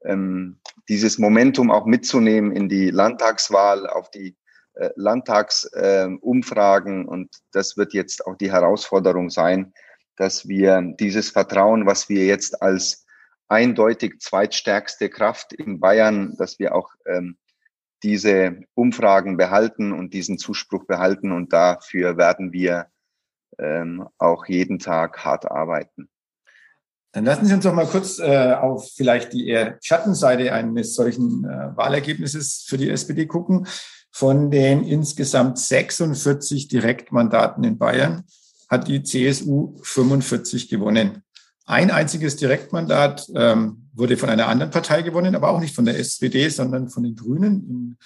ähm, 0.04 0.58
dieses 0.88 1.18
Momentum 1.18 1.70
auch 1.70 1.86
mitzunehmen 1.86 2.52
in 2.52 2.68
die 2.68 2.90
Landtagswahl, 2.90 3.88
auf 3.88 4.10
die 4.10 4.36
äh, 4.74 4.90
Landtagsumfragen. 4.96 7.04
Äh, 7.04 7.08
und 7.08 7.30
das 7.52 7.76
wird 7.76 7.94
jetzt 7.94 8.26
auch 8.26 8.36
die 8.36 8.52
Herausforderung 8.52 9.30
sein, 9.30 9.72
dass 10.16 10.48
wir 10.48 10.82
dieses 10.98 11.30
Vertrauen, 11.30 11.86
was 11.86 12.08
wir 12.08 12.26
jetzt 12.26 12.60
als 12.62 13.06
eindeutig 13.48 14.20
zweitstärkste 14.20 15.10
Kraft 15.10 15.52
in 15.52 15.78
Bayern, 15.78 16.34
dass 16.38 16.58
wir 16.58 16.74
auch 16.74 16.90
ähm, 17.06 17.36
diese 18.02 18.62
Umfragen 18.74 19.36
behalten 19.36 19.92
und 19.92 20.14
diesen 20.14 20.38
Zuspruch 20.38 20.86
behalten. 20.86 21.32
Und 21.32 21.52
dafür 21.52 22.16
werden 22.16 22.52
wir 22.52 22.86
ähm, 23.58 24.08
auch 24.18 24.46
jeden 24.46 24.78
Tag 24.78 25.24
hart 25.24 25.50
arbeiten. 25.50 26.08
Dann 27.12 27.26
lassen 27.26 27.44
Sie 27.46 27.54
uns 27.54 27.64
doch 27.64 27.74
mal 27.74 27.86
kurz 27.86 28.18
äh, 28.18 28.54
auf 28.54 28.90
vielleicht 28.96 29.34
die 29.34 29.46
eher 29.46 29.78
Schattenseite 29.82 30.52
eines 30.52 30.94
solchen 30.94 31.44
äh, 31.44 31.76
Wahlergebnisses 31.76 32.64
für 32.66 32.78
die 32.78 32.88
SPD 32.88 33.26
gucken. 33.26 33.66
Von 34.10 34.50
den 34.50 34.84
insgesamt 34.84 35.58
46 35.58 36.68
Direktmandaten 36.68 37.64
in 37.64 37.78
Bayern 37.78 38.24
hat 38.68 38.88
die 38.88 39.02
CSU 39.02 39.78
45 39.82 40.68
gewonnen. 40.68 41.22
Ein 41.66 41.90
einziges 41.90 42.36
Direktmandat 42.36 43.30
ähm, 43.34 43.88
wurde 43.92 44.16
von 44.16 44.30
einer 44.30 44.48
anderen 44.48 44.70
Partei 44.70 45.02
gewonnen, 45.02 45.34
aber 45.34 45.50
auch 45.50 45.60
nicht 45.60 45.74
von 45.74 45.84
der 45.84 45.98
SPD, 45.98 46.48
sondern 46.48 46.88
von 46.88 47.02
den 47.02 47.14
Grünen 47.14 47.68
in 47.68 47.96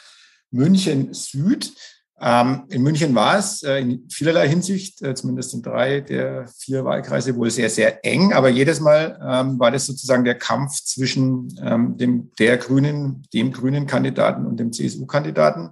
München 0.51 1.15
Süd. 1.15 1.73
Ähm, 2.19 2.65
in 2.71 2.83
München 2.83 3.15
war 3.15 3.39
es 3.39 3.63
äh, 3.63 3.79
in 3.81 4.09
vielerlei 4.11 4.49
Hinsicht, 4.49 5.03
äh, 5.03 5.15
zumindest 5.15 5.53
in 5.53 5.63
drei 5.63 6.01
der 6.01 6.49
vier 6.49 6.85
Wahlkreise, 6.85 7.37
wohl 7.37 7.51
sehr, 7.51 7.69
sehr 7.69 8.05
eng. 8.05 8.33
Aber 8.33 8.49
jedes 8.49 8.81
Mal 8.81 9.19
ähm, 9.23 9.59
war 9.59 9.71
das 9.71 9.87
sozusagen 9.87 10.25
der 10.25 10.37
Kampf 10.37 10.83
zwischen 10.83 11.55
ähm, 11.63 11.97
dem, 11.99 12.31
der 12.39 12.57
grünen, 12.57 13.27
dem 13.35 13.53
grünen 13.53 13.87
Kandidaten 13.87 14.47
und 14.47 14.59
dem 14.59 14.73
CSU-Kandidaten. 14.73 15.71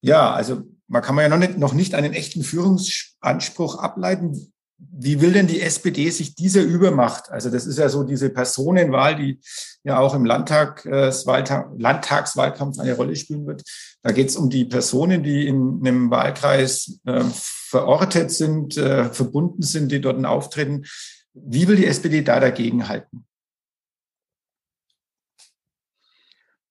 Ja, 0.00 0.32
also 0.32 0.62
man 0.88 1.02
kann 1.02 1.14
man 1.16 1.24
ja 1.24 1.28
noch 1.28 1.38
nicht, 1.38 1.58
noch 1.58 1.74
nicht 1.74 1.94
einen 1.94 2.14
echten 2.14 2.42
Führungsanspruch 2.42 3.78
ableiten 3.78 4.54
wie 4.78 5.20
will 5.20 5.32
denn 5.32 5.46
die 5.46 5.62
SPD 5.62 6.10
sich 6.10 6.34
dieser 6.34 6.62
Übermacht, 6.62 7.30
also 7.30 7.50
das 7.50 7.66
ist 7.66 7.78
ja 7.78 7.88
so 7.88 8.02
diese 8.02 8.28
Personenwahl, 8.30 9.16
die 9.16 9.40
ja 9.84 9.98
auch 9.98 10.14
im 10.14 10.24
Landtagswahlkampf, 10.24 11.78
äh, 11.78 11.82
Landtagswahlkampf 11.82 12.78
eine 12.78 12.94
Rolle 12.94 13.16
spielen 13.16 13.46
wird. 13.46 13.62
Da 14.02 14.12
geht 14.12 14.28
es 14.28 14.36
um 14.36 14.50
die 14.50 14.66
Personen, 14.66 15.22
die 15.22 15.46
in 15.46 15.80
einem 15.80 16.10
Wahlkreis 16.10 17.00
äh, 17.06 17.24
verortet 17.32 18.30
sind, 18.30 18.76
äh, 18.76 19.06
verbunden 19.06 19.62
sind, 19.62 19.90
die 19.90 20.00
dort 20.00 20.22
auftreten. 20.24 20.84
Wie 21.32 21.68
will 21.68 21.76
die 21.76 21.86
SPD 21.86 22.22
da 22.22 22.40
dagegen 22.40 22.88
halten? 22.88 23.26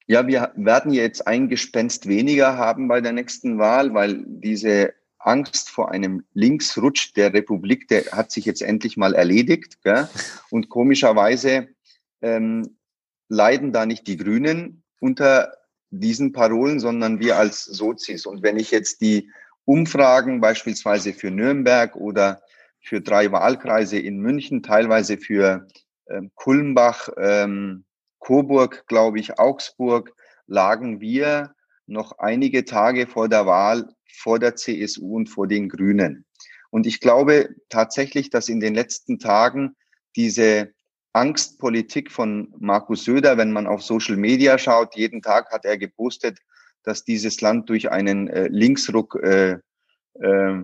Ja, 0.07 0.27
wir 0.27 0.51
werden 0.55 0.93
jetzt 0.93 1.25
ein 1.25 1.49
Gespenst 1.49 2.07
weniger 2.07 2.57
haben 2.57 2.87
bei 2.87 3.01
der 3.01 3.11
nächsten 3.11 3.57
Wahl, 3.57 3.93
weil 3.95 4.23
diese 4.27 4.93
Angst 5.25 5.69
vor 5.69 5.91
einem 5.91 6.23
Linksrutsch 6.33 7.13
der 7.15 7.33
Republik, 7.33 7.87
der 7.87 8.05
hat 8.11 8.31
sich 8.31 8.45
jetzt 8.45 8.61
endlich 8.61 8.97
mal 8.97 9.13
erledigt. 9.13 9.81
Gell? 9.83 10.07
Und 10.49 10.69
komischerweise 10.69 11.69
ähm, 12.21 12.77
leiden 13.27 13.73
da 13.73 13.85
nicht 13.85 14.07
die 14.07 14.17
Grünen 14.17 14.83
unter 14.99 15.53
diesen 15.89 16.31
Parolen, 16.31 16.79
sondern 16.79 17.19
wir 17.19 17.37
als 17.37 17.63
Sozis. 17.63 18.25
Und 18.25 18.43
wenn 18.43 18.57
ich 18.57 18.71
jetzt 18.71 19.01
die 19.01 19.31
Umfragen 19.65 20.41
beispielsweise 20.41 21.13
für 21.13 21.31
Nürnberg 21.31 21.95
oder 21.95 22.41
für 22.79 23.01
drei 23.01 23.31
Wahlkreise 23.31 23.97
in 23.97 24.19
München, 24.19 24.61
teilweise 24.61 25.17
für 25.17 25.67
ähm, 26.07 26.31
Kulmbach, 26.35 27.09
ähm, 27.17 27.83
Coburg, 28.19 28.85
glaube 28.87 29.19
ich, 29.19 29.39
Augsburg, 29.39 30.13
lagen 30.47 31.01
wir 31.01 31.55
noch 31.87 32.17
einige 32.19 32.65
Tage 32.65 33.07
vor 33.07 33.29
der 33.29 33.45
Wahl 33.45 33.87
vor 34.17 34.39
der 34.39 34.55
CSU 34.55 35.15
und 35.15 35.27
vor 35.27 35.47
den 35.47 35.69
Grünen. 35.69 36.25
Und 36.71 36.87
ich 36.87 36.99
glaube 36.99 37.49
tatsächlich, 37.69 38.29
dass 38.29 38.49
in 38.49 38.59
den 38.59 38.73
letzten 38.73 39.19
Tagen 39.19 39.75
diese 40.15 40.73
Angstpolitik 41.13 42.11
von 42.11 42.53
Markus 42.57 43.05
Söder, 43.05 43.37
wenn 43.37 43.51
man 43.51 43.67
auf 43.67 43.81
Social 43.81 44.17
Media 44.17 44.57
schaut, 44.57 44.95
jeden 44.95 45.21
Tag 45.21 45.51
hat 45.51 45.65
er 45.65 45.77
gepostet, 45.77 46.39
dass 46.83 47.03
dieses 47.03 47.39
Land 47.41 47.69
durch 47.69 47.89
einen 47.89 48.27
äh, 48.27 48.47
Linksruck 48.47 49.15
äh, 49.23 49.59
äh, 50.15 50.63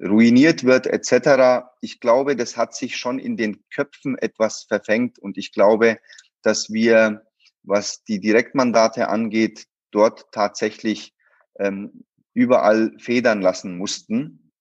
ruiniert 0.00 0.64
wird 0.64 0.86
etc. 0.86 1.66
Ich 1.80 2.00
glaube, 2.00 2.36
das 2.36 2.56
hat 2.56 2.74
sich 2.74 2.96
schon 2.96 3.18
in 3.18 3.36
den 3.36 3.64
Köpfen 3.70 4.18
etwas 4.18 4.64
verfängt 4.64 5.18
und 5.18 5.38
ich 5.38 5.52
glaube, 5.52 5.98
dass 6.42 6.70
wir, 6.70 7.22
was 7.62 8.04
die 8.04 8.20
Direktmandate 8.20 9.08
angeht, 9.08 9.66
dort 9.96 10.30
tatsächlich 10.30 11.14
ähm, 11.58 12.04
überall 12.34 12.92
federn 12.98 13.40
lassen 13.40 13.78
mussten. 13.78 14.52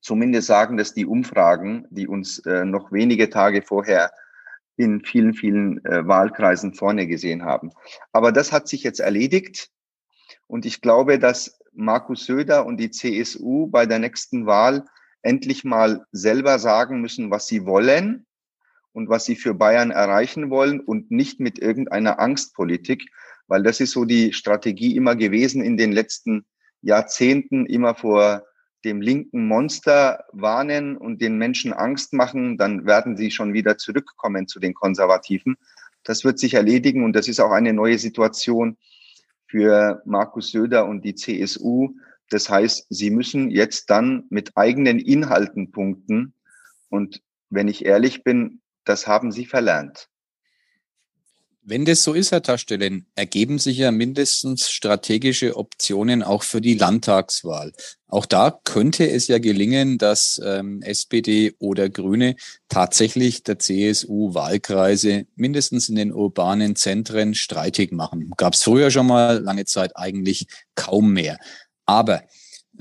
Zumindest 0.00 0.48
sagen 0.48 0.76
das 0.76 0.92
die 0.92 1.06
Umfragen, 1.06 1.86
die 1.90 2.06
uns 2.06 2.38
äh, 2.40 2.64
noch 2.64 2.92
wenige 2.92 3.30
Tage 3.30 3.62
vorher 3.62 4.12
in 4.76 5.02
vielen, 5.04 5.32
vielen 5.32 5.84
äh, 5.84 6.06
Wahlkreisen 6.06 6.74
vorne 6.74 7.06
gesehen 7.06 7.44
haben. 7.44 7.70
Aber 8.12 8.32
das 8.32 8.52
hat 8.52 8.68
sich 8.68 8.82
jetzt 8.82 9.00
erledigt. 9.00 9.70
Und 10.46 10.66
ich 10.66 10.80
glaube, 10.80 11.18
dass 11.18 11.58
Markus 11.72 12.26
Söder 12.26 12.66
und 12.66 12.78
die 12.78 12.90
CSU 12.90 13.68
bei 13.68 13.86
der 13.86 13.98
nächsten 13.98 14.44
Wahl 14.44 14.84
endlich 15.22 15.64
mal 15.64 16.04
selber 16.12 16.58
sagen 16.58 17.00
müssen, 17.00 17.30
was 17.30 17.46
sie 17.46 17.64
wollen 17.64 18.26
und 18.92 19.08
was 19.08 19.24
sie 19.24 19.36
für 19.36 19.54
Bayern 19.54 19.90
erreichen 19.90 20.50
wollen 20.50 20.80
und 20.80 21.10
nicht 21.10 21.40
mit 21.40 21.58
irgendeiner 21.58 22.18
Angstpolitik, 22.18 23.10
weil 23.48 23.62
das 23.62 23.80
ist 23.80 23.92
so 23.92 24.04
die 24.04 24.32
Strategie 24.32 24.96
immer 24.96 25.16
gewesen 25.16 25.62
in 25.62 25.76
den 25.76 25.92
letzten 25.92 26.44
Jahrzehnten 26.80 27.66
immer 27.66 27.94
vor 27.94 28.44
dem 28.84 29.00
linken 29.00 29.46
Monster 29.46 30.24
warnen 30.32 30.96
und 30.96 31.20
den 31.22 31.38
Menschen 31.38 31.72
Angst 31.72 32.12
machen, 32.12 32.58
dann 32.58 32.84
werden 32.84 33.16
sie 33.16 33.30
schon 33.30 33.52
wieder 33.52 33.78
zurückkommen 33.78 34.48
zu 34.48 34.58
den 34.58 34.74
Konservativen. 34.74 35.56
Das 36.02 36.24
wird 36.24 36.38
sich 36.38 36.54
erledigen 36.54 37.04
und 37.04 37.14
das 37.14 37.28
ist 37.28 37.40
auch 37.40 37.52
eine 37.52 37.72
neue 37.72 37.98
Situation 37.98 38.76
für 39.46 40.02
Markus 40.04 40.50
Söder 40.50 40.86
und 40.86 41.04
die 41.04 41.14
CSU. 41.14 41.94
Das 42.30 42.48
heißt, 42.48 42.86
sie 42.88 43.10
müssen 43.10 43.50
jetzt 43.50 43.90
dann 43.90 44.24
mit 44.30 44.56
eigenen 44.56 44.98
Inhalten 44.98 45.70
punkten. 45.70 46.34
Und 46.88 47.22
wenn 47.50 47.68
ich 47.68 47.84
ehrlich 47.84 48.24
bin, 48.24 48.62
das 48.84 49.06
haben 49.06 49.30
sie 49.30 49.46
verlernt. 49.46 50.08
Wenn 51.64 51.84
das 51.84 52.02
so 52.02 52.12
ist, 52.12 52.32
Herr 52.32 52.42
Taschstellen, 52.42 53.06
ergeben 53.14 53.60
sich 53.60 53.78
ja 53.78 53.92
mindestens 53.92 54.68
strategische 54.68 55.56
Optionen 55.56 56.24
auch 56.24 56.42
für 56.42 56.60
die 56.60 56.74
Landtagswahl. 56.74 57.72
Auch 58.08 58.26
da 58.26 58.58
könnte 58.64 59.08
es 59.08 59.28
ja 59.28 59.38
gelingen, 59.38 59.96
dass 59.96 60.40
ähm, 60.44 60.82
SPD 60.82 61.54
oder 61.60 61.88
Grüne 61.88 62.34
tatsächlich 62.68 63.44
der 63.44 63.60
CSU 63.60 64.34
Wahlkreise 64.34 65.26
mindestens 65.36 65.88
in 65.88 65.94
den 65.94 66.12
urbanen 66.12 66.74
Zentren 66.74 67.36
streitig 67.36 67.92
machen. 67.92 68.32
Gab 68.36 68.54
es 68.54 68.64
früher 68.64 68.90
schon 68.90 69.06
mal 69.06 69.38
lange 69.38 69.64
Zeit 69.64 69.96
eigentlich 69.96 70.48
kaum 70.74 71.12
mehr. 71.12 71.38
Aber 71.86 72.24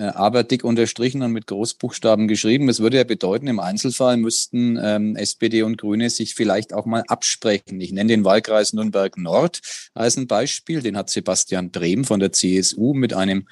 aber 0.04 0.44
dick 0.44 0.64
unterstrichen 0.64 1.22
und 1.22 1.32
mit 1.32 1.48
Großbuchstaben 1.48 2.28
geschrieben. 2.28 2.68
Das 2.68 2.80
würde 2.80 2.98
ja 2.98 3.04
bedeuten, 3.04 3.48
im 3.48 3.60
Einzelfall 3.60 4.18
müssten 4.18 4.80
ähm, 4.82 5.16
SPD 5.16 5.64
und 5.64 5.78
Grüne 5.78 6.10
sich 6.10 6.36
vielleicht 6.36 6.74
auch 6.74 6.86
mal 6.86 7.04
absprechen. 7.08 7.80
Ich 7.82 7.92
nenne 7.92 8.10
den 8.10 8.24
Wahlkreis 8.24 8.74
Nürnberg 8.74 9.18
Nord 9.18 9.62
als 9.94 10.18
ein 10.18 10.28
Beispiel. 10.28 10.82
Den 10.82 10.98
hat 10.98 11.10
Sebastian 11.10 11.72
Brehm 11.72 12.06
von 12.06 12.20
der 12.20 12.32
CSU 12.32 12.94
mit 12.94 13.14
einem 13.14 13.48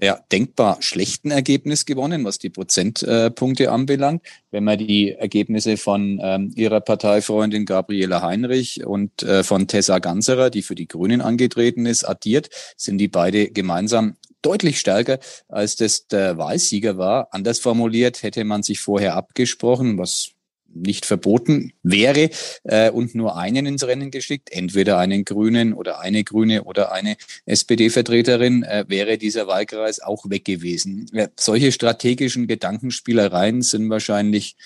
ja, 0.00 0.18
denkbar 0.32 0.78
schlechten 0.80 1.30
Ergebnis 1.30 1.86
gewonnen, 1.86 2.24
was 2.24 2.38
die 2.38 2.50
Prozentpunkte 2.50 3.64
äh, 3.64 3.68
anbelangt. 3.68 4.22
Wenn 4.50 4.64
man 4.64 4.78
die 4.78 5.12
Ergebnisse 5.12 5.76
von 5.76 6.20
ähm, 6.22 6.52
ihrer 6.56 6.80
Parteifreundin 6.80 7.64
Gabriela 7.64 8.20
Heinrich 8.20 8.84
und 8.84 9.22
äh, 9.22 9.44
von 9.44 9.68
Tessa 9.68 10.00
Ganserer, 10.00 10.50
die 10.50 10.62
für 10.62 10.74
die 10.74 10.88
Grünen 10.88 11.20
angetreten 11.20 11.86
ist, 11.86 12.04
addiert, 12.04 12.50
sind 12.76 12.98
die 12.98 13.08
beide 13.08 13.50
gemeinsam 13.50 14.16
deutlich 14.44 14.78
stärker, 14.78 15.18
als 15.48 15.76
das 15.76 16.06
der 16.06 16.38
Wahlsieger 16.38 16.98
war. 16.98 17.28
Anders 17.30 17.58
formuliert, 17.58 18.22
hätte 18.22 18.44
man 18.44 18.62
sich 18.62 18.80
vorher 18.80 19.14
abgesprochen, 19.14 19.98
was 19.98 20.30
nicht 20.74 21.06
verboten 21.06 21.72
wäre 21.82 22.30
äh, 22.64 22.90
und 22.90 23.14
nur 23.14 23.36
einen 23.36 23.66
ins 23.66 23.86
Rennen 23.86 24.10
geschickt, 24.10 24.50
entweder 24.50 24.98
einen 24.98 25.24
Grünen 25.24 25.72
oder 25.72 26.00
eine 26.00 26.24
Grüne 26.24 26.64
oder 26.64 26.92
eine 26.92 27.16
SPD-Vertreterin, 27.46 28.64
äh, 28.64 28.84
wäre 28.88 29.18
dieser 29.18 29.46
Wahlkreis 29.46 30.00
auch 30.00 30.28
weg 30.28 30.44
gewesen. 30.44 31.06
Ja, 31.12 31.28
solche 31.38 31.72
strategischen 31.72 32.46
Gedankenspielereien 32.46 33.62
sind 33.62 33.88
wahrscheinlich 33.88 34.56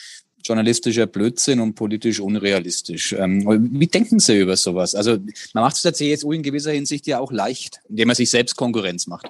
journalistischer 0.42 1.06
Blödsinn 1.06 1.60
und 1.60 1.74
politisch 1.74 2.20
unrealistisch. 2.20 3.12
Ähm, 3.12 3.44
wie 3.78 3.86
denken 3.86 4.18
Sie 4.18 4.38
über 4.38 4.56
sowas? 4.56 4.94
Also 4.94 5.18
man 5.52 5.64
macht 5.64 5.76
es 5.76 5.82
der 5.82 5.94
CSU 5.94 6.32
in 6.32 6.42
gewisser 6.42 6.72
Hinsicht 6.72 7.06
ja 7.06 7.18
auch 7.18 7.32
leicht, 7.32 7.80
indem 7.88 8.08
man 8.08 8.16
sich 8.16 8.30
selbst 8.30 8.56
Konkurrenz 8.56 9.06
macht. 9.06 9.26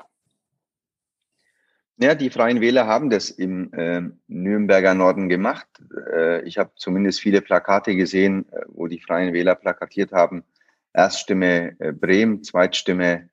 Ja, 2.01 2.15
die 2.15 2.31
Freien 2.31 2.61
Wähler 2.61 2.87
haben 2.87 3.11
das 3.11 3.31
im 3.31 3.73
äh, 3.73 4.03
Nürnberger 4.29 4.95
Norden 4.95 5.29
gemacht. 5.29 5.67
Äh, 6.13 6.43
ich 6.43 6.57
habe 6.57 6.71
zumindest 6.77 7.21
viele 7.21 7.41
Plakate 7.41 7.97
gesehen, 7.97 8.47
äh, 8.53 8.61
wo 8.69 8.87
die 8.87 9.01
Freien 9.01 9.33
Wähler 9.33 9.57
plakatiert 9.57 10.13
haben. 10.13 10.45
Erststimme 10.93 11.75
äh, 11.81 11.93
Bremen, 11.93 12.45
Zweitstimme 12.45 13.29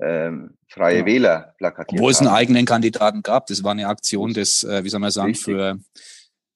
ähm, 0.00 0.56
Freie 0.68 1.00
ja. 1.00 1.06
Wähler 1.06 1.54
plakatiert 1.58 2.00
Wo 2.00 2.08
es 2.08 2.20
einen 2.20 2.28
eigenen 2.28 2.64
Kandidaten 2.64 3.22
gab. 3.22 3.46
Das 3.46 3.62
war 3.62 3.72
eine 3.72 3.88
Aktion 3.88 4.32
des, 4.32 4.64
äh, 4.64 4.84
wie 4.84 4.88
soll 4.88 5.00
man 5.00 5.10
sagen, 5.10 5.34
für, 5.34 5.78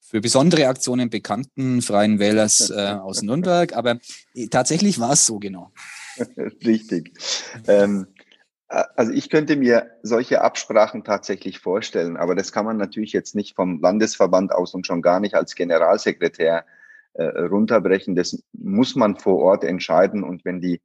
für 0.00 0.20
besondere 0.20 0.68
Aktionen 0.68 1.10
bekannten 1.10 1.82
Freien 1.82 2.18
Wählers 2.18 2.70
äh, 2.76 2.96
aus 3.00 3.22
Nürnberg. 3.22 3.74
Aber 3.74 3.98
äh, 4.34 4.48
tatsächlich 4.48 5.00
war 5.00 5.12
es 5.12 5.26
so 5.26 5.38
genau. 5.38 5.72
Richtig. 6.64 7.12
Ähm, 7.66 8.06
also 8.72 9.12
ich 9.12 9.28
könnte 9.28 9.56
mir 9.56 9.90
solche 10.02 10.40
Absprachen 10.40 11.04
tatsächlich 11.04 11.58
vorstellen, 11.58 12.16
aber 12.16 12.34
das 12.34 12.52
kann 12.52 12.64
man 12.64 12.78
natürlich 12.78 13.12
jetzt 13.12 13.34
nicht 13.34 13.54
vom 13.54 13.80
Landesverband 13.80 14.52
aus 14.52 14.74
und 14.74 14.86
schon 14.86 15.02
gar 15.02 15.20
nicht 15.20 15.34
als 15.34 15.54
Generalsekretär 15.54 16.64
äh, 17.14 17.24
runterbrechen. 17.24 18.16
Das 18.16 18.42
muss 18.52 18.96
man 18.96 19.16
vor 19.16 19.38
Ort 19.38 19.64
entscheiden. 19.64 20.24
Und 20.24 20.46
wenn 20.46 20.60
die 20.60 20.80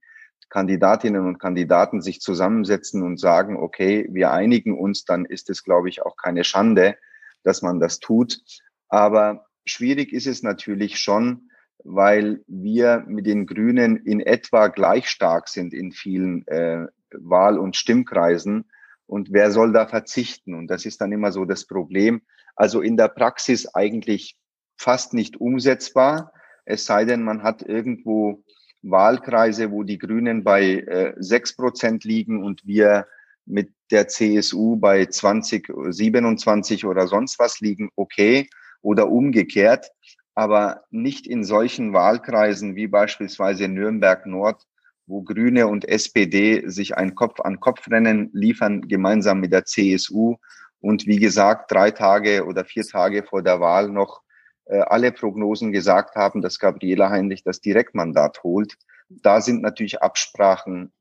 Kandidatinnen 0.50 1.26
und 1.26 1.40
Kandidaten 1.40 2.02
sich 2.02 2.20
zusammensetzen 2.20 3.04
und 3.04 3.20
sagen, 3.20 3.58
okay, 3.58 4.08
wir 4.12 4.32
einigen 4.32 4.78
uns, 4.78 5.06
dann 5.06 5.26
ist 5.26 5.50
es, 5.50 5.64
glaube 5.64 5.88
ich, 5.88 6.02
auch 6.02 6.18
keine 6.18 6.44
Schande, 6.44 6.98
dass 7.44 7.62
man 7.62 7.80
das 7.80 8.00
tut. 8.00 8.42
Aber 8.90 9.46
schwierig 9.66 10.12
ist 10.12 10.28
es 10.28 10.44
natürlich 10.44 11.00
schon, 11.00 11.52
weil 11.84 12.42
wir 12.48 13.06
mit 13.08 13.26
den 13.26 13.46
Grünen 13.46 13.98
in 13.98 14.20
etwa 14.20 14.68
gleich 14.68 15.08
stark 15.10 15.48
sind 15.48 15.74
in 15.74 15.94
vielen 15.94 16.46
äh, 16.48 16.88
Wahl- 17.12 17.58
und 17.58 17.76
Stimmkreisen. 17.76 18.70
Und 19.06 19.32
wer 19.32 19.52
soll 19.52 19.72
da 19.72 19.88
verzichten? 19.88 20.54
Und 20.54 20.68
das 20.68 20.86
ist 20.86 21.00
dann 21.02 21.12
immer 21.12 21.32
so 21.32 21.46
das 21.46 21.66
Problem. 21.66 22.22
Also 22.56 22.82
in 22.82 22.98
der 22.98 23.08
Praxis 23.08 23.74
eigentlich 23.74 24.38
fast 24.78 25.14
nicht 25.14 25.38
umsetzbar. 25.38 26.34
Es 26.66 26.86
sei 26.86 27.06
denn, 27.06 27.24
man 27.24 27.44
hat 27.44 27.62
irgendwo 27.62 28.44
Wahlkreise, 28.82 29.72
wo 29.72 29.84
die 29.84 29.98
Grünen 29.98 30.44
bei 30.44 31.14
sechs 31.18 31.52
äh, 31.52 31.56
Prozent 31.56 32.04
liegen 32.04 32.44
und 32.44 32.66
wir 32.66 33.08
mit 33.46 33.72
der 33.92 34.08
CSU 34.08 34.76
bei 34.76 35.06
20, 35.06 35.72
27 35.90 36.86
oder 36.86 37.08
sonst 37.08 37.40
was 37.40 37.60
liegen, 37.60 37.90
okay. 37.96 38.50
Oder 38.82 39.10
umgekehrt. 39.10 39.90
Aber 40.36 40.84
nicht 40.92 41.26
in 41.26 41.44
solchen 41.44 41.94
Wahlkreisen 41.94 42.76
wie 42.76 42.88
beispielsweise 42.88 43.68
Nürnberg 43.68 44.26
Nord, 44.26 44.64
wo 45.08 45.24
Grüne 45.24 45.68
und 45.68 45.86
SPD 45.86 46.68
sich 46.68 46.98
ein 46.98 47.16
Kopf-an-Kopf-Rennen 47.16 48.30
liefern, 48.34 48.82
gemeinsam 48.88 49.40
mit 49.40 49.54
der 49.54 49.66
CSU. 49.66 50.36
Und 50.80 51.08
wie 51.08 51.18
gesagt, 51.18 51.72
drei 51.72 51.92
Tage 51.92 52.46
oder 52.46 52.66
vier 52.66 52.86
Tage 52.86 53.24
vor 53.24 53.42
der 53.42 53.60
Wahl 53.60 53.90
noch 53.90 54.22
äh, 54.66 54.80
alle 54.80 55.12
Prognosen 55.12 55.72
gesagt 55.72 56.16
haben, 56.16 56.42
dass 56.42 56.60
Gabriela 56.60 57.10
Heinrich 57.10 57.44
das 57.44 57.62
Direktmandat 57.62 58.44
holt. 58.44 58.76
Da 59.10 59.42
sind 59.42 59.62
natürlich 59.62 60.02
Absprachen 60.02 60.92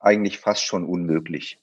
eigentlich 0.00 0.38
fast 0.38 0.64
schon 0.64 0.84
unmöglich. 0.84 1.58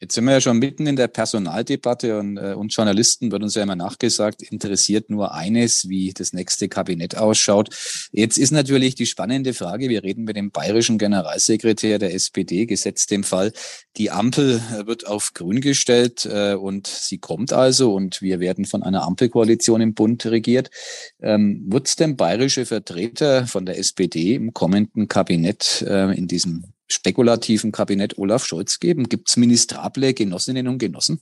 Jetzt 0.00 0.14
sind 0.14 0.24
wir 0.26 0.32
ja 0.34 0.40
schon 0.40 0.58
mitten 0.58 0.86
in 0.86 0.94
der 0.94 1.08
Personaldebatte 1.08 2.20
und 2.20 2.36
äh, 2.36 2.54
uns 2.54 2.76
Journalisten 2.76 3.32
wird 3.32 3.42
uns 3.42 3.56
ja 3.56 3.64
immer 3.64 3.74
nachgesagt, 3.74 4.42
interessiert 4.42 5.10
nur 5.10 5.34
eines, 5.34 5.88
wie 5.88 6.12
das 6.12 6.32
nächste 6.32 6.68
Kabinett 6.68 7.16
ausschaut. 7.16 7.70
Jetzt 8.12 8.38
ist 8.38 8.52
natürlich 8.52 8.94
die 8.94 9.06
spannende 9.06 9.54
Frage, 9.54 9.88
wir 9.88 10.04
reden 10.04 10.22
mit 10.22 10.36
dem 10.36 10.52
bayerischen 10.52 10.98
Generalsekretär 10.98 11.98
der 11.98 12.14
SPD, 12.14 12.66
gesetzt 12.66 13.10
dem 13.10 13.24
Fall, 13.24 13.52
die 13.96 14.12
Ampel 14.12 14.62
wird 14.86 15.04
auf 15.08 15.34
grün 15.34 15.60
gestellt 15.60 16.24
äh, 16.26 16.54
und 16.54 16.86
sie 16.86 17.18
kommt 17.18 17.52
also 17.52 17.92
und 17.92 18.22
wir 18.22 18.38
werden 18.38 18.66
von 18.66 18.84
einer 18.84 19.02
Ampelkoalition 19.02 19.80
im 19.80 19.94
Bund 19.94 20.24
regiert. 20.26 20.70
Ähm, 21.20 21.64
wird 21.66 21.88
es 21.88 21.96
denn 21.96 22.16
bayerische 22.16 22.66
Vertreter 22.66 23.48
von 23.48 23.66
der 23.66 23.78
SPD 23.78 24.36
im 24.36 24.54
kommenden 24.54 25.08
Kabinett 25.08 25.82
äh, 25.82 26.16
in 26.16 26.28
diesem 26.28 26.66
spekulativen 26.88 27.72
Kabinett 27.72 28.18
Olaf 28.18 28.44
Scholz 28.44 28.78
geben? 28.80 29.08
Gibt 29.08 29.28
es 29.28 29.36
ministrable 29.36 30.14
Genossinnen 30.14 30.66
und 30.68 30.78
Genossen? 30.78 31.20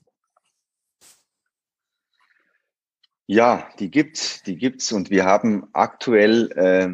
Ja, 3.26 3.68
die 3.80 3.90
gibt's, 3.90 4.42
die 4.44 4.56
gibt's 4.56 4.92
und 4.92 5.10
wir 5.10 5.24
haben 5.24 5.66
aktuell 5.72 6.52
äh, 6.52 6.90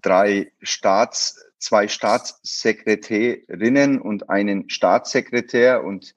drei 0.00 0.52
Staats, 0.62 1.44
zwei 1.58 1.88
Staatssekretärinnen 1.88 4.00
und 4.00 4.30
einen 4.30 4.70
Staatssekretär 4.70 5.82
und 5.82 6.14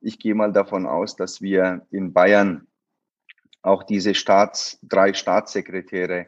ich 0.00 0.18
gehe 0.18 0.34
mal 0.34 0.52
davon 0.52 0.86
aus, 0.86 1.16
dass 1.16 1.42
wir 1.42 1.86
in 1.90 2.14
Bayern 2.14 2.66
auch 3.62 3.82
diese 3.82 4.14
Staats, 4.14 4.78
drei 4.82 5.12
Staatssekretäre 5.14 6.26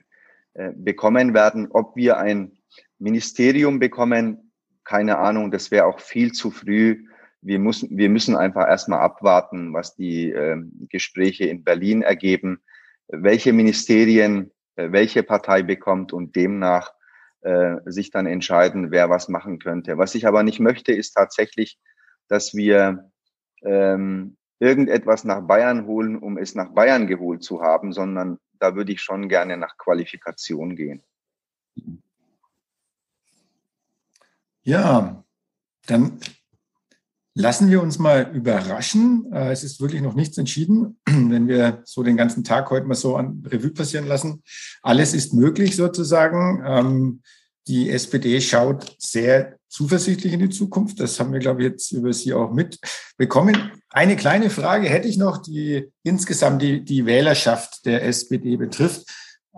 äh, 0.55 0.73
bekommen 0.75 1.35
werden. 1.35 1.69
Ob 1.71 1.95
wir 1.97 2.17
ein 2.17 2.57
Ministerium 2.99 3.79
bekommen, 3.79 4.46
keine 4.87 5.19
Ahnung, 5.19 5.51
das 5.51 5.71
wäre 5.71 5.87
auch 5.87 6.01
viel 6.01 6.33
zu 6.33 6.51
früh. 6.51 7.05
Wir 7.43 7.59
müssen, 7.59 7.97
wir 7.97 8.09
müssen 8.09 8.37
einfach 8.37 8.67
erstmal 8.67 9.01
abwarten, 9.01 9.75
was 9.75 9.97
die 9.97 10.31
äh, 10.31 10.57
Gespräche 10.89 11.45
in 11.45 11.65
Berlin 11.65 12.03
ergeben, 12.03 12.61
welche 13.09 13.53
Ministerien, 13.53 14.53
äh, 14.77 14.93
welche 14.93 15.23
Partei 15.23 15.63
bekommt 15.63 16.13
und 16.13 16.37
demnach 16.37 16.93
äh, 17.41 17.77
sich 17.85 18.11
dann 18.11 18.27
entscheiden, 18.27 18.91
wer 18.91 19.11
was 19.11 19.29
machen 19.29 19.59
könnte. 19.59 19.99
Was 19.99 20.15
ich 20.15 20.27
aber 20.27 20.43
nicht 20.43 20.61
möchte, 20.61 20.93
ist 20.93 21.13
tatsächlich, 21.13 21.79
dass 22.29 22.55
wir 22.55 23.11
ähm, 23.63 24.37
irgendetwas 24.61 25.25
nach 25.25 25.43
Bayern 25.43 25.87
holen, 25.87 26.17
um 26.17 26.39
es 26.39 26.55
nach 26.55 26.73
Bayern 26.73 27.09
geholt 27.09 27.43
zu 27.43 27.61
haben, 27.61 27.93
sondern 27.93 28.39
da 28.59 28.75
würde 28.77 28.93
ich 28.93 29.03
schon 29.03 29.29
gerne 29.29 29.57
nach 29.57 29.77
Qualifikation 29.79 30.77
gehen. 30.77 31.03
Ja, 34.67 35.25
dann 35.87 36.19
lassen 37.35 37.71
wir 37.71 37.81
uns 37.81 38.01
mal 38.01 38.33
überraschen. 38.35 39.31
Äh, 39.33 39.53
es 39.53 39.63
ist 39.63 39.81
wirklich 39.81 40.03
noch 40.03 40.15
nichts 40.15 40.39
entschieden, 40.39 40.99
wenn 41.07 41.47
wir 41.47 41.83
so 41.85 42.03
den 42.03 42.17
ganzen 42.17 42.43
Tag 42.43 42.69
heute 42.71 42.85
mal 42.87 42.97
so 42.97 43.15
an 43.17 43.45
Revue 43.47 43.71
passieren 43.71 44.09
lassen. 44.09 44.43
Alles 44.83 45.15
ist 45.15 45.33
möglich 45.33 45.77
sozusagen. 45.77 46.65
Ähm, 46.67 47.23
die 47.69 47.91
SPD 47.91 48.41
schaut 48.41 48.97
sehr 48.99 49.57
zuversichtlich 49.69 50.33
in 50.33 50.41
die 50.41 50.49
Zukunft. 50.49 50.99
Das 50.99 51.21
haben 51.21 51.33
wir, 51.33 51.39
glaube 51.39 51.63
ich, 51.63 51.71
jetzt 51.71 51.93
über 51.93 52.13
Sie 52.13 52.35
auch 52.35 52.53
mitbekommen. 52.53 53.71
Eine 53.91 54.17
kleine 54.17 54.51
Frage 54.51 54.89
hätte 54.89 55.07
ich 55.07 55.17
noch, 55.17 55.39
die 55.39 55.93
insgesamt 56.03 56.61
die, 56.61 56.85
die 56.85 57.07
Wählerschaft 57.07 57.87
der 57.87 58.05
SPD 58.05 58.57
betrifft. 58.57 59.07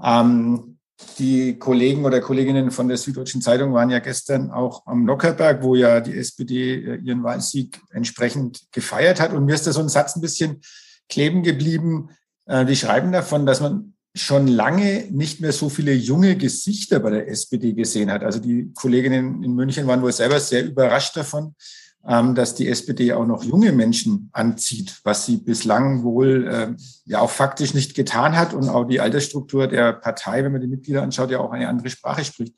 Ähm, 0.02 0.77
die 1.18 1.58
Kollegen 1.58 2.04
oder 2.04 2.20
Kolleginnen 2.20 2.70
von 2.70 2.88
der 2.88 2.96
Süddeutschen 2.96 3.40
Zeitung 3.40 3.72
waren 3.72 3.90
ja 3.90 4.00
gestern 4.00 4.50
auch 4.50 4.86
am 4.86 5.04
Nockerberg, 5.04 5.62
wo 5.62 5.74
ja 5.74 6.00
die 6.00 6.16
SPD 6.16 6.74
äh, 6.74 6.96
ihren 6.96 7.22
Wahlsieg 7.22 7.80
entsprechend 7.90 8.66
gefeiert 8.72 9.20
hat. 9.20 9.32
Und 9.32 9.44
mir 9.44 9.54
ist 9.54 9.66
da 9.66 9.72
so 9.72 9.80
ein 9.80 9.88
Satz 9.88 10.16
ein 10.16 10.20
bisschen 10.20 10.60
kleben 11.08 11.42
geblieben. 11.42 12.10
Äh, 12.46 12.64
die 12.64 12.76
schreiben 12.76 13.12
davon, 13.12 13.46
dass 13.46 13.60
man 13.60 13.94
schon 14.14 14.48
lange 14.48 15.06
nicht 15.10 15.40
mehr 15.40 15.52
so 15.52 15.68
viele 15.68 15.92
junge 15.92 16.36
Gesichter 16.36 16.98
bei 16.98 17.10
der 17.10 17.28
SPD 17.28 17.74
gesehen 17.74 18.10
hat. 18.10 18.24
Also 18.24 18.40
die 18.40 18.72
Kolleginnen 18.74 19.44
in 19.44 19.54
München 19.54 19.86
waren 19.86 20.02
wohl 20.02 20.12
selber 20.12 20.40
sehr 20.40 20.64
überrascht 20.64 21.16
davon, 21.16 21.54
dass 22.02 22.54
die 22.54 22.68
SPD 22.68 23.12
auch 23.12 23.26
noch 23.26 23.44
junge 23.44 23.72
Menschen 23.72 24.30
anzieht, 24.32 25.00
was 25.04 25.26
sie 25.26 25.36
bislang 25.36 26.04
wohl 26.04 26.46
äh, 26.46 26.74
ja 27.04 27.20
auch 27.20 27.30
faktisch 27.30 27.74
nicht 27.74 27.94
getan 27.94 28.36
hat 28.36 28.54
und 28.54 28.68
auch 28.68 28.84
die 28.84 29.00
Altersstruktur 29.00 29.66
der 29.66 29.92
Partei, 29.92 30.42
wenn 30.42 30.52
man 30.52 30.60
die 30.60 30.68
Mitglieder 30.68 31.02
anschaut, 31.02 31.30
ja 31.30 31.40
auch 31.40 31.52
eine 31.52 31.68
andere 31.68 31.90
Sprache 31.90 32.24
spricht. 32.24 32.54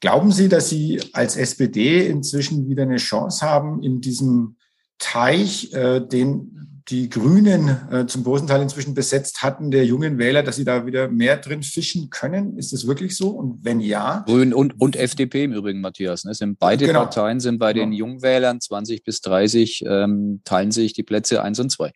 Glauben 0.00 0.32
Sie, 0.32 0.48
dass 0.48 0.68
Sie 0.68 1.00
als 1.12 1.36
SPD 1.36 2.06
inzwischen 2.06 2.68
wieder 2.68 2.82
eine 2.82 2.96
Chance 2.96 3.46
haben, 3.46 3.82
in 3.82 4.00
diesem 4.00 4.56
Teich, 4.98 5.72
äh, 5.72 6.00
den 6.00 6.75
die 6.88 7.08
Grünen 7.08 7.90
äh, 7.90 8.06
zum 8.06 8.22
großen 8.22 8.46
Teil 8.46 8.62
inzwischen 8.62 8.94
besetzt 8.94 9.42
hatten, 9.42 9.70
der 9.70 9.84
jungen 9.84 10.18
Wähler, 10.18 10.44
dass 10.44 10.56
sie 10.56 10.64
da 10.64 10.86
wieder 10.86 11.08
mehr 11.08 11.36
drin 11.36 11.62
fischen 11.62 12.10
können? 12.10 12.56
Ist 12.56 12.72
das 12.72 12.86
wirklich 12.86 13.16
so? 13.16 13.30
Und 13.30 13.64
wenn 13.64 13.80
ja? 13.80 14.24
Grün 14.26 14.54
und, 14.54 14.80
und 14.80 14.94
FDP 14.94 15.44
im 15.44 15.52
Übrigen, 15.52 15.80
Matthias. 15.80 16.24
Ne? 16.24 16.34
Sind 16.34 16.58
beide 16.60 16.86
genau. 16.86 17.00
Parteien 17.00 17.40
sind 17.40 17.58
bei 17.58 17.72
genau. 17.72 17.86
den 17.86 17.92
Jungwählern 17.92 18.60
20 18.60 19.02
bis 19.02 19.20
30, 19.20 19.84
ähm, 19.86 20.42
teilen 20.44 20.70
sich 20.70 20.92
die 20.92 21.02
Plätze 21.02 21.42
eins 21.42 21.58
und 21.58 21.70
zwei. 21.70 21.92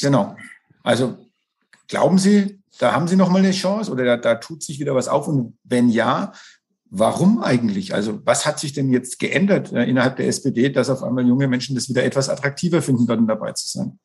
Genau. 0.00 0.36
Also 0.82 1.16
glauben 1.88 2.18
Sie, 2.18 2.60
da 2.78 2.92
haben 2.92 3.08
Sie 3.08 3.16
noch 3.16 3.30
mal 3.30 3.38
eine 3.38 3.52
Chance 3.52 3.90
oder 3.90 4.04
da, 4.04 4.16
da 4.18 4.34
tut 4.34 4.62
sich 4.62 4.78
wieder 4.78 4.94
was 4.94 5.08
auf? 5.08 5.26
Und 5.26 5.56
wenn 5.64 5.88
ja, 5.88 6.32
Warum 6.96 7.42
eigentlich? 7.42 7.92
Also 7.92 8.20
was 8.24 8.46
hat 8.46 8.60
sich 8.60 8.72
denn 8.72 8.92
jetzt 8.92 9.18
geändert 9.18 9.72
äh, 9.72 9.82
innerhalb 9.82 10.14
der 10.14 10.28
SPD, 10.28 10.70
dass 10.70 10.90
auf 10.90 11.02
einmal 11.02 11.26
junge 11.26 11.48
Menschen 11.48 11.74
das 11.74 11.88
wieder 11.88 12.04
etwas 12.04 12.28
attraktiver 12.28 12.82
finden, 12.82 13.08
dann 13.08 13.26
dabei 13.26 13.50
zu 13.50 13.68
sein? 13.68 13.98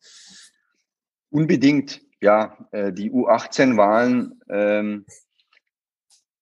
Unbedingt, 1.30 2.02
ja. 2.22 2.58
Äh, 2.72 2.92
die 2.92 3.12
U18-Wahlen 3.12 4.42
ähm, 4.50 5.06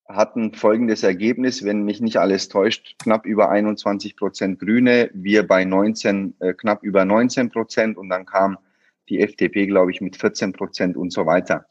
hatten 0.07 0.53
folgendes 0.53 1.03
Ergebnis, 1.03 1.63
wenn 1.63 1.83
mich 1.83 1.99
nicht 1.99 2.17
alles 2.17 2.47
täuscht, 2.47 2.95
knapp 2.99 3.25
über 3.25 3.49
21 3.49 4.15
Prozent 4.15 4.59
Grüne, 4.59 5.09
wir 5.13 5.45
bei 5.45 5.65
19, 5.65 6.35
äh, 6.39 6.53
knapp 6.53 6.83
über 6.83 7.03
19 7.03 7.49
Prozent 7.49 7.97
und 7.97 8.09
dann 8.09 8.25
kam 8.25 8.57
die 9.09 9.21
FDP, 9.21 9.67
glaube 9.67 9.91
ich, 9.91 10.01
mit 10.01 10.17
14 10.17 10.53
Prozent 10.53 10.97
und 10.97 11.11
so 11.11 11.25
weiter. 11.25 11.65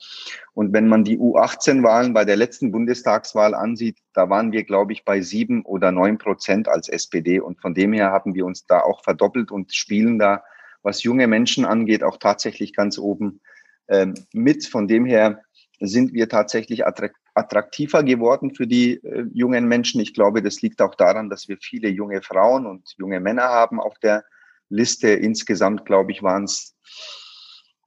Und 0.54 0.72
wenn 0.72 0.88
man 0.88 1.04
die 1.04 1.18
U18-Wahlen 1.18 2.14
bei 2.14 2.24
der 2.24 2.36
letzten 2.36 2.72
Bundestagswahl 2.72 3.54
ansieht, 3.54 3.98
da 4.14 4.30
waren 4.30 4.52
wir, 4.52 4.64
glaube 4.64 4.92
ich, 4.92 5.04
bei 5.04 5.20
sieben 5.20 5.62
oder 5.64 5.92
neun 5.92 6.18
Prozent 6.18 6.68
als 6.68 6.88
SPD. 6.88 7.40
Und 7.40 7.60
von 7.60 7.74
dem 7.74 7.92
her 7.92 8.10
haben 8.10 8.34
wir 8.34 8.46
uns 8.46 8.66
da 8.66 8.80
auch 8.80 9.02
verdoppelt 9.02 9.50
und 9.50 9.74
spielen 9.74 10.18
da 10.18 10.42
was 10.86 11.02
junge 11.02 11.26
Menschen 11.26 11.64
angeht, 11.64 12.04
auch 12.04 12.16
tatsächlich 12.16 12.72
ganz 12.72 12.96
oben 12.96 13.40
ähm, 13.88 14.14
mit. 14.32 14.66
Von 14.66 14.86
dem 14.86 15.04
her 15.04 15.42
sind 15.80 16.14
wir 16.14 16.28
tatsächlich 16.28 16.84
attraktiver 16.86 18.04
geworden 18.04 18.54
für 18.54 18.68
die 18.68 19.02
äh, 19.02 19.26
jungen 19.34 19.66
Menschen. 19.66 20.00
Ich 20.00 20.14
glaube, 20.14 20.42
das 20.42 20.62
liegt 20.62 20.80
auch 20.80 20.94
daran, 20.94 21.28
dass 21.28 21.48
wir 21.48 21.58
viele 21.60 21.88
junge 21.88 22.22
Frauen 22.22 22.66
und 22.66 22.94
junge 22.98 23.18
Männer 23.18 23.42
haben 23.42 23.80
auf 23.80 23.98
der 23.98 24.24
Liste. 24.68 25.08
Insgesamt, 25.08 25.84
glaube 25.86 26.12
ich, 26.12 26.22
waren 26.22 26.44
es, 26.44 26.76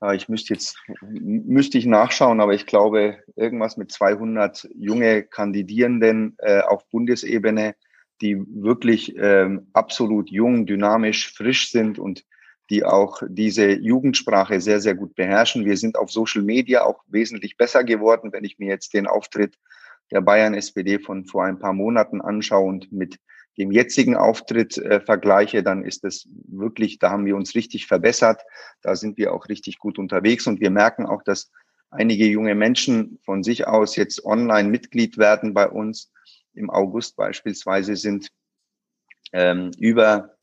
äh, 0.02 0.14
ich 0.18 0.28
müsste 0.28 0.54
jetzt, 0.54 0.78
müsste 1.02 1.78
ich 1.78 1.86
nachschauen, 1.86 2.42
aber 2.42 2.54
ich 2.54 2.66
glaube, 2.66 3.24
irgendwas 3.38 3.78
mit 3.78 3.94
200 3.94 4.68
junge 4.76 5.24
Kandidierenden 5.24 6.36
äh, 6.40 6.60
auf 6.60 6.86
Bundesebene, 6.90 7.76
die 8.22 8.44
wirklich 8.46 9.16
ähm, 9.18 9.70
absolut 9.72 10.30
jung, 10.30 10.66
dynamisch, 10.66 11.34
frisch 11.34 11.72
sind 11.72 11.98
und 11.98 12.26
die 12.70 12.84
auch 12.84 13.22
diese 13.28 13.72
Jugendsprache 13.72 14.62
sehr, 14.62 14.80
sehr 14.80 14.96
gut 14.96 15.16
beherrschen. 15.16 15.66
Wir 15.66 15.78
sind 15.78 15.98
auf 15.98 16.12
Social 16.12 16.44
Media 16.44 16.84
auch 16.84 17.04
wesentlich 17.08 17.58
besser 17.58 17.84
geworden, 17.84 18.32
wenn 18.32 18.44
ich 18.44 18.60
mir 18.60 18.70
jetzt 18.70 18.94
den 18.94 19.08
Auftritt 19.08 19.58
der 20.12 20.22
Bayern 20.22 20.54
SPD 20.54 21.00
von 21.00 21.26
vor 21.26 21.46
ein 21.46 21.60
paar 21.60 21.74
Monaten 21.74 22.22
anschaue 22.22 22.68
und 22.68 22.92
mit 22.92 23.20
dem 23.58 23.72
jetzigen 23.72 24.16
Auftritt 24.16 24.78
äh, 24.78 25.02
vergleiche, 25.02 25.64
dann 25.64 25.84
ist 25.84 26.04
es 26.06 26.28
wirklich, 26.48 27.00
da 27.00 27.10
haben 27.12 27.26
wir 27.26 27.36
uns 27.36 27.56
richtig 27.56 27.88
verbessert. 27.88 28.42
Da 28.82 28.96
sind 28.96 29.18
wir 29.18 29.34
auch 29.34 29.50
richtig 29.50 29.80
gut 29.80 30.00
unterwegs 30.00 30.48
und 30.48 30.62
wir 30.62 30.70
merken 30.70 31.06
auch, 31.06 31.24
dass 31.24 31.52
einige 31.90 32.26
junge 32.26 32.56
Menschen 32.56 33.20
von 33.26 33.44
sich 33.44 33.68
aus 33.68 33.96
jetzt 33.96 34.24
online 34.24 34.70
Mitglied 34.70 35.18
werden 35.18 35.54
bei 35.54 35.68
uns. 35.68 36.12
Im 36.54 36.70
August 36.70 37.18
beispielsweise 37.18 37.96
sind 37.96 38.30
ähm, 39.34 39.72
über 39.78 40.36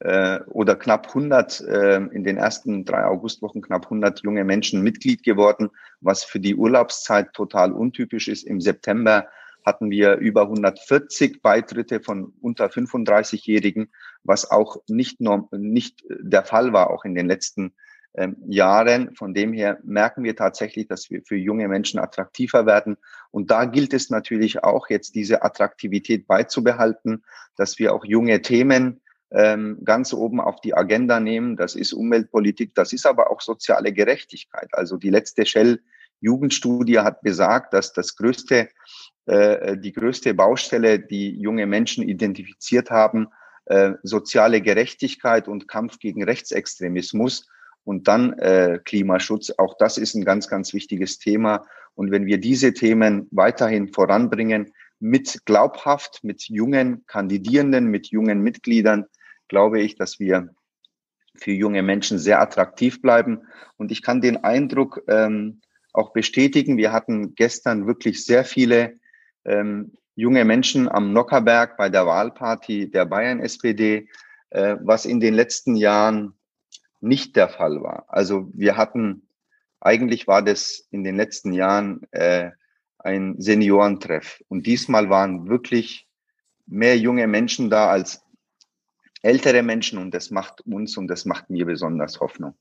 äh, 0.00 0.40
oder 0.46 0.76
knapp 0.76 1.08
100 1.08 1.60
äh, 1.60 1.96
in 1.96 2.24
den 2.24 2.36
ersten 2.36 2.84
drei 2.84 3.04
Augustwochen 3.04 3.62
knapp 3.62 3.84
100 3.84 4.20
junge 4.22 4.44
Menschen 4.44 4.82
Mitglied 4.82 5.22
geworden, 5.22 5.70
was 6.00 6.24
für 6.24 6.40
die 6.40 6.54
Urlaubszeit 6.54 7.32
total 7.32 7.72
untypisch 7.72 8.28
ist. 8.28 8.44
Im 8.44 8.60
September 8.60 9.26
hatten 9.64 9.90
wir 9.90 10.16
über 10.16 10.42
140 10.42 11.42
Beitritte 11.42 12.00
von 12.00 12.32
unter 12.40 12.66
35-Jährigen, 12.66 13.90
was 14.24 14.50
auch 14.50 14.76
nicht, 14.88 15.20
norm, 15.20 15.48
nicht 15.50 16.04
der 16.08 16.44
Fall 16.44 16.72
war, 16.72 16.90
auch 16.90 17.04
in 17.04 17.14
den 17.14 17.26
letzten 17.26 17.74
ähm, 18.14 18.36
Jahren. 18.46 19.14
Von 19.14 19.34
dem 19.34 19.52
her 19.52 19.78
merken 19.84 20.24
wir 20.24 20.36
tatsächlich, 20.36 20.86
dass 20.86 21.10
wir 21.10 21.22
für 21.22 21.36
junge 21.36 21.68
Menschen 21.68 22.00
attraktiver 22.00 22.66
werden. 22.66 22.96
Und 23.30 23.50
da 23.50 23.64
gilt 23.64 23.92
es 23.92 24.10
natürlich 24.10 24.64
auch 24.64 24.88
jetzt 24.88 25.14
diese 25.14 25.42
Attraktivität 25.42 26.26
beizubehalten, 26.26 27.24
dass 27.56 27.78
wir 27.78 27.94
auch 27.94 28.04
junge 28.04 28.40
Themen 28.40 29.00
ähm, 29.30 29.78
ganz 29.84 30.12
oben 30.12 30.40
auf 30.40 30.60
die 30.60 30.74
Agenda 30.74 31.20
nehmen. 31.20 31.56
Das 31.56 31.74
ist 31.74 31.92
Umweltpolitik, 31.92 32.74
das 32.74 32.92
ist 32.92 33.06
aber 33.06 33.30
auch 33.30 33.40
soziale 33.40 33.92
Gerechtigkeit. 33.92 34.68
Also 34.72 34.96
die 34.96 35.10
letzte 35.10 35.44
Shell 35.44 35.80
Jugendstudie 36.20 36.98
hat 36.98 37.22
besagt, 37.22 37.74
dass 37.74 37.92
das 37.92 38.16
größte, 38.16 38.68
äh, 39.26 39.76
die 39.76 39.92
größte 39.92 40.34
Baustelle, 40.34 40.98
die 40.98 41.38
junge 41.38 41.66
Menschen 41.66 42.08
identifiziert 42.08 42.90
haben, 42.90 43.28
äh, 43.66 43.92
soziale 44.02 44.60
Gerechtigkeit 44.62 45.46
und 45.46 45.68
Kampf 45.68 45.98
gegen 45.98 46.24
Rechtsextremismus 46.24 47.48
und 47.84 48.08
dann 48.08 48.32
äh, 48.34 48.80
Klimaschutz. 48.84 49.52
Auch 49.58 49.76
das 49.78 49.98
ist 49.98 50.14
ein 50.14 50.24
ganz, 50.24 50.48
ganz 50.48 50.72
wichtiges 50.72 51.18
Thema. 51.18 51.66
Und 51.94 52.10
wenn 52.10 52.26
wir 52.26 52.38
diese 52.38 52.72
Themen 52.72 53.28
weiterhin 53.30 53.88
voranbringen, 53.88 54.72
mit 55.00 55.44
glaubhaft, 55.44 56.20
mit 56.22 56.48
jungen 56.48 57.04
Kandidierenden, 57.06 57.86
mit 57.86 58.08
jungen 58.08 58.40
Mitgliedern, 58.40 59.06
glaube 59.48 59.80
ich, 59.80 59.96
dass 59.96 60.18
wir 60.18 60.54
für 61.34 61.52
junge 61.52 61.82
Menschen 61.82 62.18
sehr 62.18 62.40
attraktiv 62.40 63.00
bleiben. 63.00 63.42
Und 63.76 63.92
ich 63.92 64.02
kann 64.02 64.20
den 64.20 64.38
Eindruck 64.38 65.02
ähm, 65.08 65.60
auch 65.92 66.12
bestätigen. 66.12 66.76
Wir 66.76 66.92
hatten 66.92 67.34
gestern 67.34 67.86
wirklich 67.86 68.24
sehr 68.24 68.44
viele 68.44 68.98
ähm, 69.44 69.92
junge 70.14 70.44
Menschen 70.44 70.88
am 70.88 71.12
Nockerberg 71.12 71.76
bei 71.76 71.88
der 71.88 72.06
Wahlparty 72.06 72.90
der 72.90 73.06
Bayern 73.06 73.40
SPD, 73.40 74.08
äh, 74.50 74.76
was 74.80 75.04
in 75.04 75.20
den 75.20 75.34
letzten 75.34 75.76
Jahren 75.76 76.34
nicht 77.00 77.36
der 77.36 77.48
Fall 77.48 77.80
war. 77.82 78.04
Also 78.08 78.50
wir 78.52 78.76
hatten, 78.76 79.28
eigentlich 79.80 80.26
war 80.26 80.42
das 80.42 80.88
in 80.90 81.04
den 81.04 81.16
letzten 81.16 81.52
Jahren 81.52 82.02
äh, 82.10 82.50
ein 82.98 83.36
Seniorentreff. 83.38 84.42
Und 84.48 84.66
diesmal 84.66 85.10
waren 85.10 85.48
wirklich 85.48 86.08
mehr 86.66 86.98
junge 86.98 87.26
Menschen 87.26 87.70
da 87.70 87.88
als 87.88 88.22
ältere 89.22 89.62
Menschen 89.62 89.98
und 89.98 90.12
das 90.12 90.30
macht 90.30 90.60
uns 90.62 90.96
und 90.96 91.08
das 91.08 91.24
macht 91.24 91.50
mir 91.50 91.66
besonders 91.66 92.20
Hoffnung. 92.20 92.54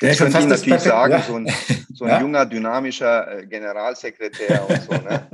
Ja, 0.00 0.10
ich 0.10 0.18
könnte 0.18 0.38
Ihnen 0.38 0.48
natürlich 0.48 0.80
sagen, 0.80 1.12
ja. 1.12 1.22
so 1.22 1.36
ein, 1.36 1.46
so 1.94 2.04
ein 2.04 2.10
ja? 2.10 2.20
junger, 2.20 2.44
dynamischer 2.44 3.38
äh, 3.38 3.46
Generalsekretär 3.46 4.68
und 4.68 4.82
so, 4.82 4.92
ne? 4.92 5.28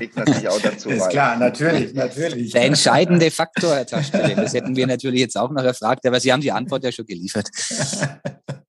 Liegt 0.00 0.16
natürlich 0.16 0.48
auch 0.48 0.60
dazu. 0.60 0.88
Ist 0.88 1.10
klar, 1.10 1.36
natürlich, 1.36 1.92
natürlich. 1.92 2.52
Der 2.52 2.64
entscheidende 2.64 3.30
Faktor, 3.30 3.74
Herr 3.74 3.86
Taschstelle, 3.86 4.34
das 4.34 4.54
hätten 4.54 4.74
wir 4.74 4.86
natürlich 4.86 5.20
jetzt 5.20 5.36
auch 5.36 5.50
noch 5.50 5.62
erfragt, 5.62 6.06
aber 6.06 6.20
Sie 6.20 6.32
haben 6.32 6.40
die 6.40 6.52
Antwort 6.52 6.84
ja 6.84 6.90
schon 6.90 7.04
geliefert. 7.04 7.50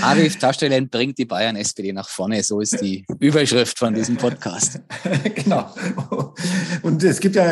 Arif 0.00 0.38
Taschstellen 0.38 0.88
bringt 0.88 1.18
die 1.18 1.24
Bayern 1.24 1.56
SPD 1.56 1.92
nach 1.92 2.08
vorne. 2.08 2.42
So 2.42 2.60
ist 2.60 2.80
die 2.80 3.04
Überschrift 3.18 3.78
von 3.78 3.94
diesem 3.94 4.16
Podcast. 4.16 4.80
genau. 5.34 5.74
Und 6.82 7.02
es 7.02 7.18
gibt 7.18 7.36
ja 7.36 7.44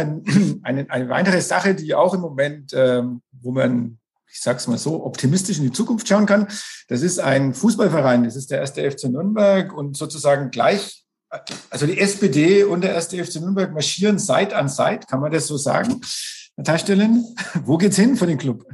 eine, 0.63 0.91
eine 0.91 1.09
weitere 1.09 1.41
Sache, 1.41 1.75
die 1.75 1.95
auch 1.95 2.15
im 2.15 2.21
Moment, 2.21 2.73
ähm, 2.75 3.21
wo 3.33 3.51
man, 3.51 3.99
ich 4.31 4.41
sag's 4.41 4.69
mal 4.69 4.79
so, 4.79 5.05
optimistisch 5.05 5.59
in 5.59 5.65
die 5.65 5.73
Zukunft 5.73 6.07
schauen 6.07 6.27
kann. 6.27 6.47
Das 6.89 7.03
ist 7.03 7.19
ein 7.19 7.53
Fußballverein. 7.53 8.25
Das 8.25 8.37
ist 8.37 8.51
der 8.51 8.61
erste 8.61 8.89
FC 8.89 9.05
Nürnberg 9.05 9.73
und 9.73 9.97
sozusagen 9.97 10.51
gleich, 10.51 11.05
also 11.71 11.87
die 11.87 11.99
SPD 11.99 12.63
und 12.63 12.83
der 12.83 12.95
erste 12.95 13.23
FC 13.25 13.37
Nürnberg 13.37 13.73
marschieren 13.73 14.21
Seit 14.21 14.53
an 14.53 14.69
Seit. 14.69 15.09
Kann 15.09 15.21
man 15.21 15.33
das 15.33 15.49
so 15.49 15.57
sagen? 15.57 16.01
Herr 16.57 16.65
Taschstellen, 16.65 17.25
wo 17.65 17.77
geht's 17.77 17.97
hin 17.97 18.17
für 18.17 18.27
den 18.29 18.39
Club? 18.39 18.65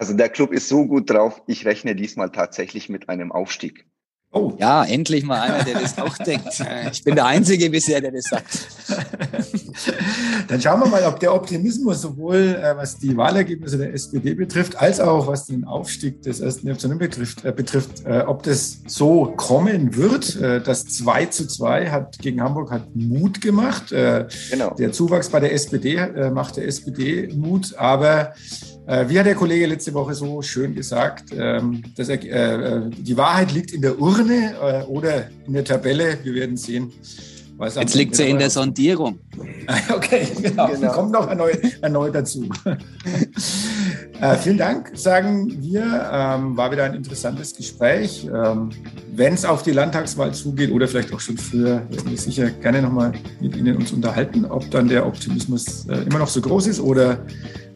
Also 0.00 0.14
der 0.14 0.30
Club 0.30 0.50
ist 0.54 0.66
so 0.66 0.86
gut 0.86 1.10
drauf, 1.10 1.42
ich 1.46 1.66
rechne 1.66 1.94
diesmal 1.94 2.30
tatsächlich 2.30 2.88
mit 2.88 3.10
einem 3.10 3.32
Aufstieg. 3.32 3.84
Oh. 4.32 4.54
Ja, 4.58 4.82
endlich 4.82 5.24
mal 5.24 5.42
einer, 5.42 5.62
der 5.62 5.78
das 5.78 5.98
auch 5.98 6.16
denkt. 6.16 6.48
Ich 6.90 7.04
bin 7.04 7.16
der 7.16 7.26
Einzige 7.26 7.68
bisher, 7.68 8.00
der 8.00 8.12
das 8.12 8.24
sagt. 8.24 8.66
Dann 10.48 10.60
schauen 10.60 10.80
wir 10.80 10.86
mal, 10.86 11.04
ob 11.04 11.20
der 11.20 11.34
Optimismus 11.34 12.02
sowohl 12.02 12.58
äh, 12.60 12.76
was 12.76 12.98
die 12.98 13.16
Wahlergebnisse 13.16 13.78
der 13.78 13.92
SPD 13.92 14.34
betrifft, 14.34 14.76
als 14.76 15.00
auch 15.00 15.26
was 15.26 15.46
den 15.46 15.64
Aufstieg 15.64 16.22
des 16.22 16.40
ersten 16.40 16.74
FC 16.74 16.98
betrifft, 16.98 17.44
äh, 17.44 17.52
betrifft 17.52 18.04
äh, 18.04 18.20
ob 18.26 18.42
das 18.42 18.80
so 18.86 19.32
kommen 19.36 19.96
wird. 19.96 20.36
Äh, 20.40 20.60
das 20.60 20.86
2 20.86 21.26
zu 21.26 21.46
2 21.46 21.90
hat, 21.90 22.18
gegen 22.18 22.40
Hamburg 22.40 22.70
hat 22.70 22.94
Mut 22.94 23.40
gemacht. 23.40 23.92
Äh, 23.92 24.26
genau. 24.50 24.74
Der 24.74 24.92
Zuwachs 24.92 25.28
bei 25.28 25.40
der 25.40 25.52
SPD 25.52 25.96
äh, 25.96 26.30
macht 26.30 26.56
der 26.56 26.66
SPD 26.66 27.28
Mut, 27.34 27.74
aber 27.76 28.34
wie 29.06 29.20
hat 29.20 29.26
der 29.26 29.36
Kollege 29.36 29.66
letzte 29.66 29.94
Woche 29.94 30.14
so 30.14 30.42
schön 30.42 30.74
gesagt, 30.74 31.26
ähm, 31.32 31.80
dass 31.94 32.08
er, 32.08 32.88
die 32.88 33.16
Wahrheit 33.16 33.52
liegt 33.52 33.70
in 33.70 33.82
der 33.82 34.00
Urne 34.00 34.86
oder 34.88 35.28
in 35.46 35.52
der 35.52 35.62
Tabelle. 35.62 36.18
Wir 36.24 36.34
werden 36.34 36.56
sehen. 36.56 36.90
Was 37.60 37.74
Jetzt 37.74 37.94
liegt 37.94 38.16
sie 38.16 38.26
in 38.26 38.38
der 38.38 38.48
Sondierung. 38.48 39.18
Okay, 39.94 40.26
genau. 40.42 40.66
genau. 40.66 40.92
Kommt 40.94 41.12
noch 41.12 41.28
erneut, 41.28 41.60
erneut 41.80 42.12
dazu. 42.12 42.48
äh, 44.20 44.36
vielen 44.36 44.58
Dank, 44.58 44.90
sagen 44.94 45.62
wir. 45.62 46.10
Ähm, 46.12 46.56
war 46.56 46.72
wieder 46.72 46.84
ein 46.84 46.94
interessantes 46.94 47.54
Gespräch. 47.54 48.26
Ähm, 48.26 48.70
Wenn 49.14 49.34
es 49.34 49.44
auf 49.44 49.62
die 49.62 49.70
Landtagswahl 49.70 50.34
zugeht 50.34 50.72
oder 50.72 50.88
vielleicht 50.88 51.12
auch 51.12 51.20
schon 51.20 51.36
früher, 51.36 51.88
werden 51.88 52.10
wir 52.10 52.18
sicher 52.18 52.50
gerne 52.50 52.82
nochmal 52.82 53.12
mit 53.40 53.54
Ihnen 53.54 53.76
uns 53.76 53.92
unterhalten, 53.92 54.44
ob 54.44 54.68
dann 54.72 54.88
der 54.88 55.06
Optimismus 55.06 55.86
äh, 55.88 55.98
immer 55.98 56.18
noch 56.18 56.28
so 56.28 56.40
groß 56.40 56.66
ist 56.66 56.80
oder 56.80 57.24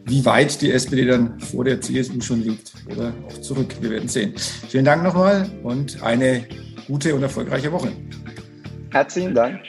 wie 0.03 0.25
weit 0.25 0.61
die 0.61 0.71
SPD 0.71 1.05
dann 1.05 1.39
vor 1.39 1.63
der 1.63 1.79
CSU 1.79 2.19
schon 2.19 2.41
liegt 2.43 2.73
oder 2.91 3.13
auch 3.25 3.39
zurück. 3.39 3.73
Wir 3.79 3.91
werden 3.91 4.09
sehen. 4.09 4.33
Vielen 4.67 4.85
Dank 4.85 5.03
nochmal 5.03 5.49
und 5.63 6.03
eine 6.03 6.45
gute 6.87 7.15
und 7.15 7.23
erfolgreiche 7.23 7.71
Woche. 7.71 7.91
Herzlichen 8.95 9.35
Dank. 9.35 9.59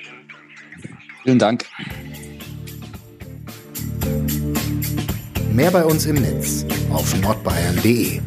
Vielen 1.25 1.41
Dank. 1.41 1.65
Mehr 5.53 5.73
bei 5.73 5.85
uns 5.85 6.07
im 6.07 6.15
Netz 6.15 6.65
auf 6.93 7.13
nordbayern.de. 7.21 8.21